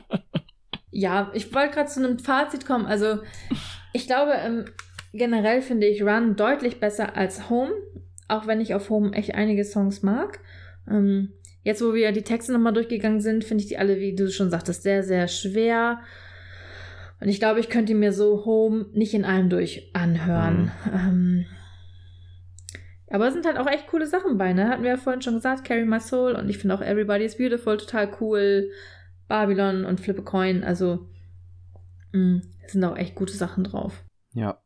[0.90, 2.86] ja, ich wollte gerade zu einem Fazit kommen.
[2.86, 3.18] Also
[3.92, 4.66] ich glaube, ähm,
[5.12, 7.72] generell finde ich Run deutlich besser als Home,
[8.28, 10.38] auch wenn ich auf Home echt einige Songs mag.
[10.88, 11.32] Ähm,
[11.62, 14.50] jetzt, wo wir die Texte nochmal durchgegangen sind, finde ich die alle, wie du schon
[14.50, 16.00] sagtest, sehr, sehr schwer.
[17.20, 20.72] Und ich glaube, ich könnte mir so Home nicht in einem durch anhören.
[20.84, 20.92] Mhm.
[20.92, 21.46] Ähm,
[23.12, 24.68] aber es sind halt auch echt coole Sachen bei, ne?
[24.68, 27.36] Hatten wir ja vorhin schon gesagt, Carry My Soul und ich finde auch Everybody is
[27.36, 28.70] Beautiful total cool.
[29.28, 31.08] Babylon und Flip a Coin, also
[32.12, 34.02] mh, mm, sind auch echt gute Sachen drauf.
[34.32, 34.60] Ja.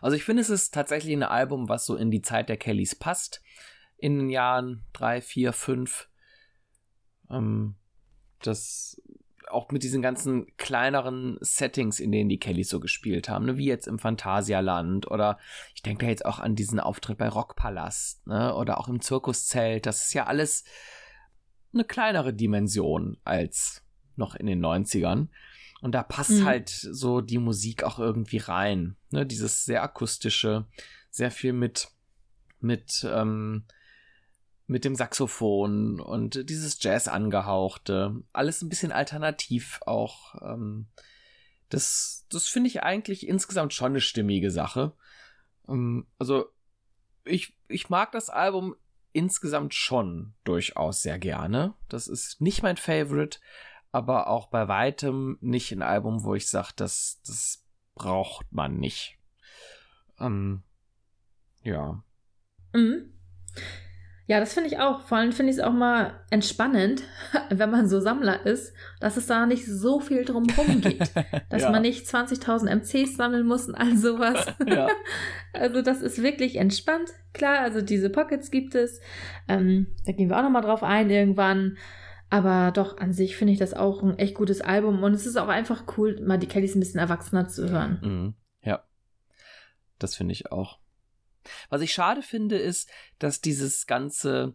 [0.00, 2.94] Also ich finde, es ist tatsächlich ein Album, was so in die Zeit der Kellys
[2.94, 3.42] passt.
[3.96, 6.08] In den Jahren drei, vier, fünf.
[7.30, 7.74] Ähm,
[8.40, 9.00] das
[9.48, 13.56] auch mit diesen ganzen kleineren Settings, in denen die Kellys so gespielt haben, ne?
[13.56, 15.38] wie jetzt im Phantasialand oder
[15.74, 18.54] ich denke da jetzt auch an diesen Auftritt bei Rockpalast ne?
[18.54, 19.86] oder auch im Zirkuszelt.
[19.86, 20.64] Das ist ja alles
[21.72, 23.82] eine kleinere Dimension als
[24.16, 25.28] noch in den 90ern.
[25.80, 26.44] Und da passt mhm.
[26.44, 28.96] halt so die Musik auch irgendwie rein.
[29.10, 29.26] Ne?
[29.26, 30.66] Dieses sehr akustische,
[31.10, 31.88] sehr viel mit,
[32.60, 33.64] mit ähm,
[34.66, 40.34] mit dem Saxophon und dieses Jazz angehauchte, alles ein bisschen alternativ auch.
[40.42, 40.86] Ähm,
[41.70, 44.92] Das, das finde ich eigentlich insgesamt schon eine stimmige Sache.
[45.66, 46.46] Ähm, also,
[47.24, 48.76] ich, ich mag das Album
[49.12, 51.74] insgesamt schon durchaus sehr gerne.
[51.88, 53.38] Das ist nicht mein Favorite,
[53.92, 57.64] aber auch bei weitem nicht ein Album, wo ich sage, das, das
[57.94, 59.18] braucht man nicht.
[60.20, 60.62] Ähm,
[61.62, 62.04] ja.
[62.72, 63.12] Mhm.
[64.26, 65.02] Ja, das finde ich auch.
[65.02, 67.02] Vor allem finde ich es auch mal entspannend,
[67.50, 71.10] wenn man so Sammler ist, dass es da nicht so viel drumherum geht.
[71.50, 71.70] Dass ja.
[71.70, 74.46] man nicht 20.000 MCs sammeln muss und all sowas.
[74.66, 74.88] Ja.
[75.52, 77.10] Also das ist wirklich entspannt.
[77.32, 79.00] Klar, also diese Pockets gibt es.
[79.46, 81.76] Ähm, da gehen wir auch nochmal drauf ein irgendwann.
[82.30, 85.02] Aber doch, an sich finde ich das auch ein echt gutes Album.
[85.02, 88.00] Und es ist auch einfach cool, mal die Kellys ein bisschen erwachsener zu hören.
[88.02, 88.34] Mhm.
[88.62, 88.82] Ja,
[89.98, 90.78] das finde ich auch.
[91.68, 92.88] Was ich schade finde, ist,
[93.18, 94.54] dass dieses ganze,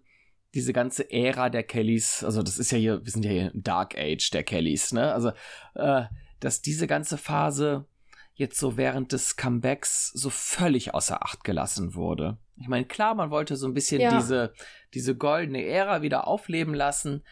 [0.53, 3.63] diese ganze Ära der Kellys, also das ist ja hier, wir sind ja hier im
[3.63, 5.13] Dark Age der Kellys, ne?
[5.13, 5.31] Also,
[5.75, 6.05] äh,
[6.39, 7.85] dass diese ganze Phase
[8.33, 12.37] jetzt so während des Comebacks so völlig außer Acht gelassen wurde.
[12.55, 14.15] Ich meine, klar, man wollte so ein bisschen ja.
[14.17, 14.53] diese,
[14.93, 17.23] diese goldene Ära wieder aufleben lassen,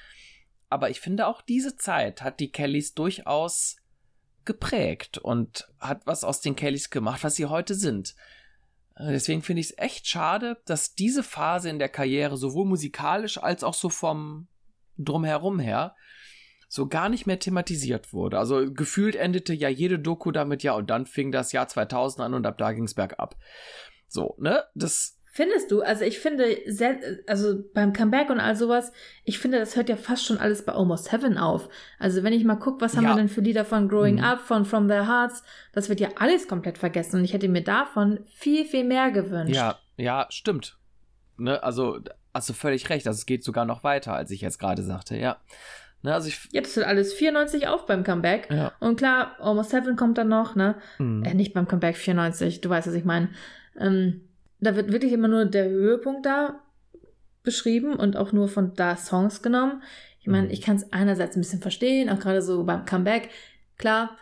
[0.70, 3.78] aber ich finde auch diese Zeit hat die Kellys durchaus
[4.44, 8.16] geprägt und hat was aus den Kellys gemacht, was sie heute sind.
[8.98, 13.38] Äh, deswegen finde ich es echt schade, dass diese Phase in der Karriere sowohl musikalisch
[13.38, 14.48] als auch so vom
[14.98, 15.96] Drumherum her
[16.70, 18.38] so gar nicht mehr thematisiert wurde.
[18.38, 22.34] Also gefühlt endete ja jede Doku damit, ja, und dann fing das Jahr 2000 an
[22.34, 23.38] und ab da ging es bergab.
[24.10, 24.64] So, ne?
[24.76, 25.84] Das Findest du?
[25.84, 26.98] Also ich finde, sehr,
[27.28, 28.92] also beim Comeback und all sowas,
[29.24, 31.70] ich finde, das hört ja fast schon alles bei Almost Heaven auf.
[32.00, 33.12] Also wenn ich mal gucke, was haben ja.
[33.12, 34.24] wir denn für Lieder von Growing mhm.
[34.24, 35.44] Up, von From Their Hearts,
[35.74, 39.54] das wird ja alles komplett vergessen und ich hätte mir davon viel, viel mehr gewünscht.
[39.54, 40.80] Ja, ja, stimmt.
[41.38, 42.00] Ne, also
[42.34, 45.18] hast du völlig recht, also es geht sogar noch weiter, als ich jetzt gerade sagte,
[45.18, 45.38] ja.
[46.02, 48.50] Ne, also ich ja, das hört alles 94 auf beim Comeback.
[48.50, 48.72] Ja.
[48.80, 50.78] Und klar, Almost Heaven kommt dann noch, ne?
[50.98, 51.24] Mhm.
[51.26, 53.30] Äh, nicht beim Comeback 94, du weißt, was ich meine.
[53.80, 54.27] Ähm,
[54.60, 56.62] da wird wirklich immer nur der Höhepunkt da
[57.44, 59.82] beschrieben und auch nur von da Songs genommen.
[60.20, 60.52] Ich meine, mhm.
[60.52, 63.30] ich kann es einerseits ein bisschen verstehen, auch gerade so beim Comeback.
[63.78, 64.18] Klar,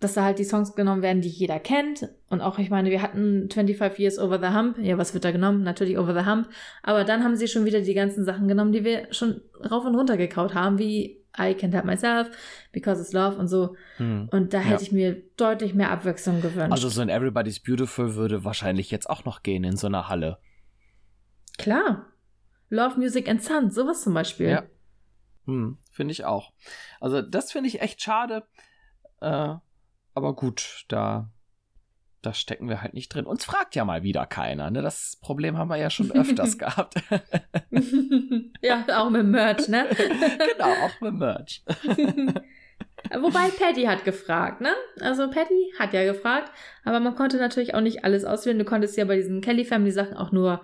[0.00, 2.08] dass da halt die Songs genommen werden, die jeder kennt.
[2.28, 4.78] Und auch, ich meine, wir hatten 25 Years Over the Hump.
[4.78, 5.62] Ja, was wird da genommen?
[5.62, 6.48] Natürlich Over the Hump.
[6.82, 9.40] Aber dann haben sie schon wieder die ganzen Sachen genommen, die wir schon
[9.70, 12.30] rauf und runter gekaut haben, wie I Can't Help Myself,
[12.72, 13.76] Because It's Love und so.
[13.98, 14.28] Hm.
[14.30, 14.80] Und da hätte ja.
[14.80, 16.72] ich mir deutlich mehr Abwechslung gewünscht.
[16.72, 20.38] Also so ein Everybody's Beautiful würde wahrscheinlich jetzt auch noch gehen in so einer Halle.
[21.58, 22.06] Klar.
[22.68, 24.48] Love Music and Sun, sowas zum Beispiel.
[24.48, 24.64] Ja.
[25.46, 26.52] Hm, finde ich auch.
[27.00, 28.44] Also das finde ich echt schade.
[29.20, 29.54] Äh,
[30.14, 31.30] aber gut, da
[32.26, 33.24] da stecken wir halt nicht drin.
[33.24, 34.70] Uns fragt ja mal wieder keiner.
[34.70, 34.82] Ne?
[34.82, 36.94] Das Problem haben wir ja schon öfters gehabt.
[38.60, 39.86] ja, auch mit Merch, ne?
[39.96, 41.62] genau, auch mit Merch.
[43.20, 44.72] Wobei Patty hat gefragt, ne?
[45.00, 46.50] Also Patty hat ja gefragt,
[46.84, 48.58] aber man konnte natürlich auch nicht alles auswählen.
[48.58, 50.62] Du konntest ja bei diesen Kelly Family Sachen auch nur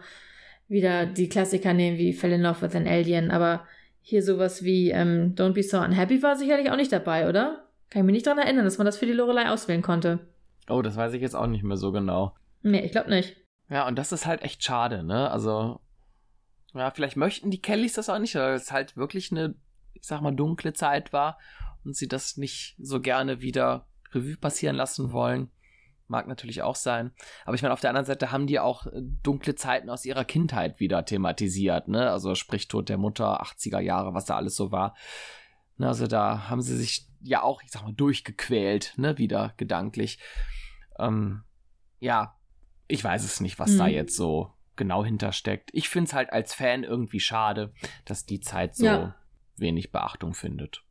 [0.67, 3.67] wieder die Klassiker nehmen wie Fell in Love with an Alien, aber
[4.01, 7.69] hier sowas wie ähm, Don't Be So Unhappy war sicherlich auch nicht dabei, oder?
[7.89, 10.19] Kann ich mich nicht daran erinnern, dass man das für die Lorelei auswählen konnte.
[10.69, 12.35] Oh, das weiß ich jetzt auch nicht mehr so genau.
[12.63, 13.37] Nee, ich glaube nicht.
[13.69, 15.31] Ja, und das ist halt echt schade, ne?
[15.31, 15.81] Also,
[16.75, 19.55] ja, vielleicht möchten die Kellys das auch nicht, weil es halt wirklich eine,
[19.95, 21.39] ich sag mal, dunkle Zeit war
[21.85, 25.51] und sie das nicht so gerne wieder Revue passieren lassen wollen.
[26.07, 27.13] Mag natürlich auch sein.
[27.45, 30.25] Aber ich meine, auf der anderen Seite haben die auch äh, dunkle Zeiten aus ihrer
[30.25, 32.11] Kindheit wieder thematisiert, ne?
[32.11, 34.95] Also sprich Tod der Mutter, 80er Jahre, was da alles so war.
[35.77, 40.19] Ne, also da haben sie sich ja auch, ich sag mal, durchgequält, ne, wieder gedanklich.
[40.99, 41.45] Ähm,
[42.01, 42.37] ja,
[42.89, 43.79] ich weiß es nicht, was mhm.
[43.79, 45.71] da jetzt so genau hintersteckt.
[45.73, 47.73] Ich finde es halt als Fan irgendwie schade,
[48.05, 49.15] dass die Zeit so ja.
[49.57, 50.83] wenig Beachtung findet.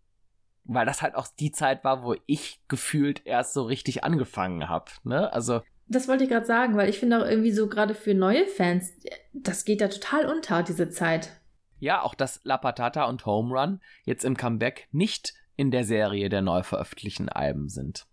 [0.63, 4.91] Weil das halt auch die Zeit war, wo ich gefühlt erst so richtig angefangen habe.
[5.03, 5.31] Ne?
[5.33, 5.61] Also.
[5.87, 8.93] Das wollte ich gerade sagen, weil ich finde auch irgendwie so gerade für neue Fans,
[9.33, 11.40] das geht da total unter, diese Zeit.
[11.81, 16.29] Ja, auch dass La Patata und Home Run jetzt im Comeback nicht in der Serie
[16.29, 18.05] der neu veröffentlichten Alben sind.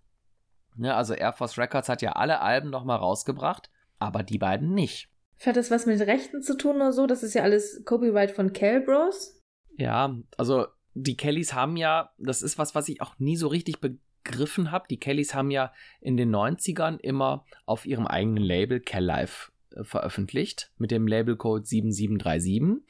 [0.74, 5.10] Ne, also Air Force Records hat ja alle Alben nochmal rausgebracht, aber die beiden nicht.
[5.44, 7.06] Hat das was mit Rechten zu tun oder so?
[7.06, 9.38] Das ist ja alles Copyright von Cal Bros?
[9.76, 13.80] Ja, also die Kellys haben ja, das ist was, was ich auch nie so richtig
[13.80, 14.86] begriffen habe.
[14.88, 19.84] Die Kellys haben ja in den 90ern immer auf ihrem eigenen Label Cal Life äh,
[19.84, 22.82] veröffentlicht mit dem Labelcode 7737.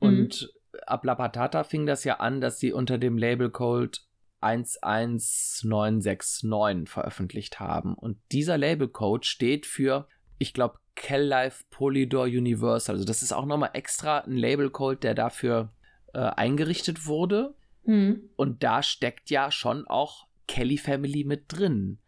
[0.00, 0.08] Mhm.
[0.08, 0.52] Und
[0.86, 4.00] ab La Patata fing das ja an, dass sie unter dem Labelcode
[4.40, 7.94] 11969 veröffentlicht haben.
[7.94, 10.06] Und dieser Labelcode steht für,
[10.38, 12.96] ich glaube, Cal-Life Polydor Universal.
[12.96, 15.72] Also das ist auch nochmal extra ein Labelcode, der dafür
[16.12, 17.54] äh, eingerichtet wurde.
[17.84, 18.30] Mhm.
[18.36, 21.98] Und da steckt ja schon auch Kelly Family mit drin.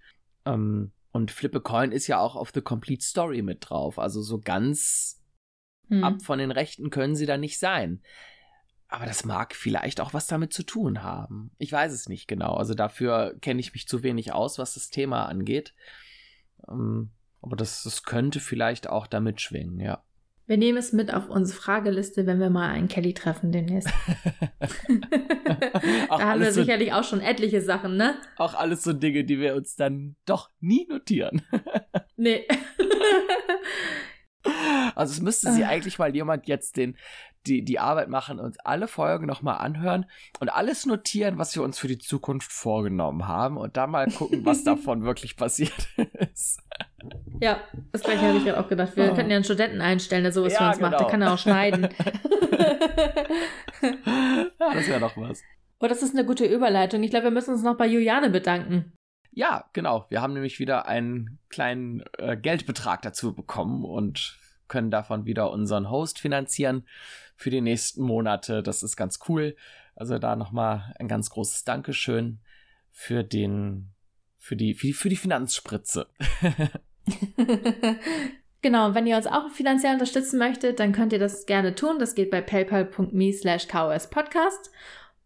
[0.45, 3.99] Ähm, und Flip a Coin ist ja auch auf The Complete Story mit drauf.
[3.99, 5.20] Also so ganz
[5.91, 6.05] hm.
[6.05, 8.01] ab von den Rechten können sie da nicht sein.
[8.89, 11.53] Aber das mag vielleicht auch was damit zu tun haben.
[11.59, 12.55] Ich weiß es nicht genau.
[12.55, 15.75] Also dafür kenne ich mich zu wenig aus, was das Thema angeht.
[16.69, 17.11] Ähm,
[17.43, 20.03] aber das, das könnte vielleicht auch damit schwingen, ja.
[20.47, 23.89] Wir nehmen es mit auf unsere Frageliste, wenn wir mal einen Kelly treffen demnächst.
[26.09, 28.17] da haben wir sicherlich so, auch schon etliche Sachen, ne?
[28.37, 31.43] Auch alles so Dinge, die wir uns dann doch nie notieren.
[32.17, 32.49] nee.
[34.95, 36.97] also es müsste sie eigentlich mal jemand jetzt den,
[37.47, 40.07] die, die Arbeit machen, uns alle Folgen nochmal anhören
[40.41, 44.45] und alles notieren, was wir uns für die Zukunft vorgenommen haben und dann mal gucken,
[44.45, 45.89] was davon wirklich passiert
[46.33, 46.61] ist.
[47.41, 47.61] Ja,
[47.93, 48.97] das gleiche habe ich gerade auch gedacht.
[48.97, 49.15] Wir oh.
[49.15, 50.91] könnten ja einen Studenten einstellen, der sowas ja, für uns genau.
[50.91, 51.01] macht.
[51.01, 51.89] Der kann er auch schneiden.
[54.61, 55.43] ja, das wäre doch was.
[55.81, 57.03] Oh, das ist eine gute Überleitung.
[57.03, 58.93] Ich glaube, wir müssen uns noch bei Juliane bedanken.
[59.33, 60.07] Ja, genau.
[60.09, 64.39] Wir haben nämlich wieder einen kleinen äh, Geldbetrag dazu bekommen und
[64.69, 66.87] können davon wieder unseren Host finanzieren
[67.37, 68.63] für die nächsten Monate.
[68.63, 69.57] Das ist ganz cool.
[69.95, 72.41] Also da nochmal ein ganz großes Dankeschön
[72.91, 73.91] für den,
[74.39, 76.07] für die, für die, für die Finanzspritze.
[78.63, 81.99] genau, wenn ihr uns auch finanziell unterstützen möchtet, dann könnt ihr das gerne tun.
[81.99, 84.71] Das geht bei paypal.me slash podcast.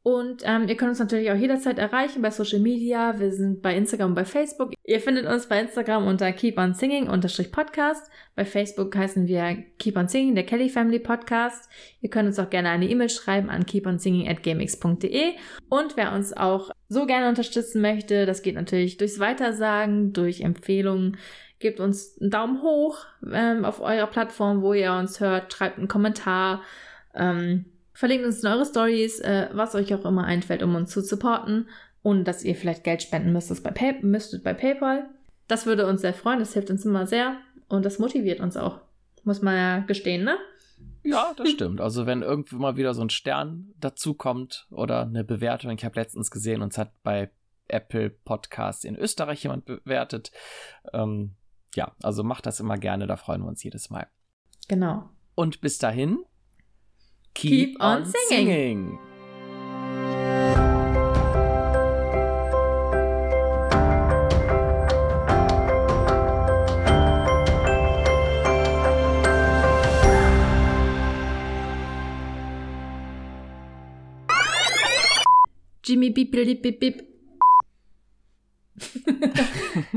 [0.05, 3.19] Und ähm, ihr könnt uns natürlich auch jederzeit erreichen bei Social Media.
[3.19, 4.75] Wir sind bei Instagram und bei Facebook.
[4.85, 7.07] Ihr findet uns bei Instagram unter Keep on Singing
[7.51, 8.11] Podcast.
[8.37, 11.71] Bei Facebook heißen wir Keep on Singing, der Kelly Family Podcast.
[12.03, 15.37] Ihr könnt uns auch gerne eine E-Mail schreiben an keeponsinging at gmx.de.
[15.71, 21.17] Und wer uns auch so gerne unterstützen möchte, das geht natürlich durchs Weitersagen, durch Empfehlungen.
[21.61, 25.51] Gebt uns einen Daumen hoch ähm, auf eurer Plattform, wo ihr uns hört.
[25.55, 26.61] Schreibt einen Kommentar.
[27.15, 27.65] Ähm,
[27.95, 31.69] verlinkt uns in eure Stories, äh, was euch auch immer einfällt, um uns zu supporten.
[32.03, 35.09] Und dass ihr vielleicht Geld spenden müsstet bei, Pay müsstet bei PayPal.
[35.49, 36.41] Das würde uns sehr freuen.
[36.41, 37.37] Das hilft uns immer sehr.
[37.69, 38.81] Und das motiviert uns auch.
[39.23, 40.37] Muss man ja gestehen, ne?
[41.03, 41.81] Ja, das stimmt.
[41.81, 46.31] Also wenn irgendwo mal wieder so ein Stern dazukommt oder eine Bewertung, ich habe letztens
[46.31, 47.31] gesehen, uns hat bei
[47.69, 50.31] Apple Podcast in Österreich jemand bewertet.
[50.93, 51.37] Ähm,
[51.75, 54.09] ja, also macht das immer gerne, da freuen wir uns jedes Mal.
[54.69, 55.11] Genau.
[55.35, 56.25] Und bis dahin,
[57.35, 58.47] keep, keep on, on, singing.
[58.47, 58.99] singing.
[75.83, 77.15] Jimmy bip bip bip bip.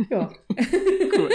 [0.09, 0.29] ja.
[1.15, 1.29] Cool.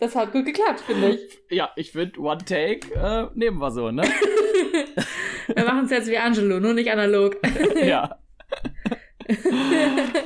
[0.00, 1.20] Das hat gut geklappt, finde ich.
[1.50, 4.02] Ja, ich finde, One Take äh, nehmen wir so, ne?
[5.46, 7.36] wir machen es jetzt wie Angelo, nur nicht analog.
[7.82, 8.18] ja.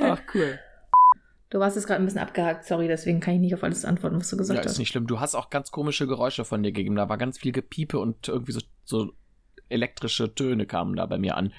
[0.02, 0.58] Ach, cool.
[1.48, 4.18] Du warst jetzt gerade ein bisschen abgehakt, sorry, deswegen kann ich nicht auf alles antworten,
[4.18, 4.64] was du gesagt hast.
[4.64, 5.06] Ja, ist nicht schlimm.
[5.06, 6.96] Du hast auch ganz komische Geräusche von dir gegeben.
[6.96, 9.12] Da war ganz viel Gepiepe und irgendwie so, so
[9.68, 11.52] elektrische Töne kamen da bei mir an.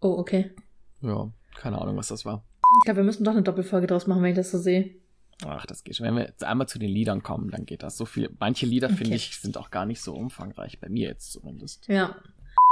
[0.00, 0.52] Oh, okay.
[1.00, 2.44] Ja, keine Ahnung, was das war.
[2.80, 4.94] Ich glaube, wir müssen doch eine Doppelfolge draus machen, wenn ich das so sehe.
[5.44, 6.06] Ach, das geht schon.
[6.06, 8.30] Wenn wir jetzt einmal zu den Liedern kommen, dann geht das so viel.
[8.38, 8.96] Manche Lieder, okay.
[8.96, 11.86] finde ich, sind auch gar nicht so umfangreich, bei mir jetzt zumindest.
[11.88, 12.16] Ja.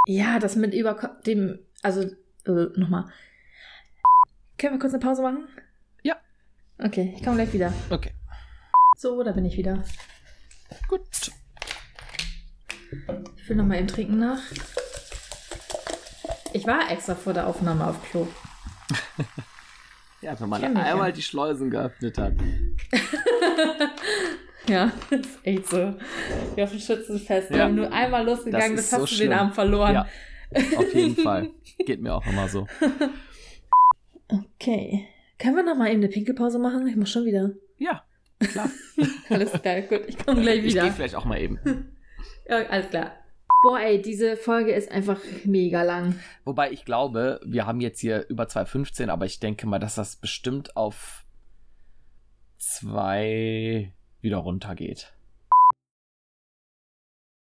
[0.07, 0.95] Ja, das mit über
[1.27, 2.03] dem, also,
[2.47, 3.05] äh, nochmal.
[4.59, 5.49] Können wir kurz eine Pause machen?
[6.03, 6.16] Ja.
[6.78, 7.73] Okay, ich komme gleich wieder.
[7.91, 8.12] Okay.
[8.97, 9.85] So, da bin ich wieder.
[10.89, 11.03] Gut.
[13.36, 14.41] Ich will nochmal eben trinken nach.
[16.53, 18.28] Ich war extra vor der Aufnahme auf Klo.
[20.24, 22.32] ja, wenn man einmal die Schleusen geöffnet hat.
[24.68, 25.94] ja, das ist echt so.
[26.55, 27.51] Wie auf dem Schützenfest.
[27.51, 27.66] Ja.
[27.66, 29.30] Wenn du einmal losgegangen bist, hast so du schlimm.
[29.30, 29.94] den Abend verloren.
[29.94, 30.06] Ja,
[30.78, 31.51] auf jeden Fall.
[31.78, 32.66] Geht mir auch immer so.
[34.56, 35.06] Okay.
[35.38, 36.88] Können wir noch mal eben eine Pinkelpause machen?
[36.88, 37.51] Ich muss schon wieder.
[37.76, 38.02] Ja,
[38.40, 38.70] klar.
[39.28, 40.01] alles klar, gut.
[40.09, 40.80] Ich komme gleich wieder.
[40.80, 41.60] Ich gehe vielleicht auch mal eben.
[42.48, 43.12] ja, alles klar.
[43.65, 46.20] Boah, ey, diese Folge ist einfach mega lang.
[46.45, 50.16] Wobei ich glaube, wir haben jetzt hier über 2,15, aber ich denke mal, dass das
[50.16, 51.24] bestimmt auf
[52.59, 55.14] zwei wieder runtergeht.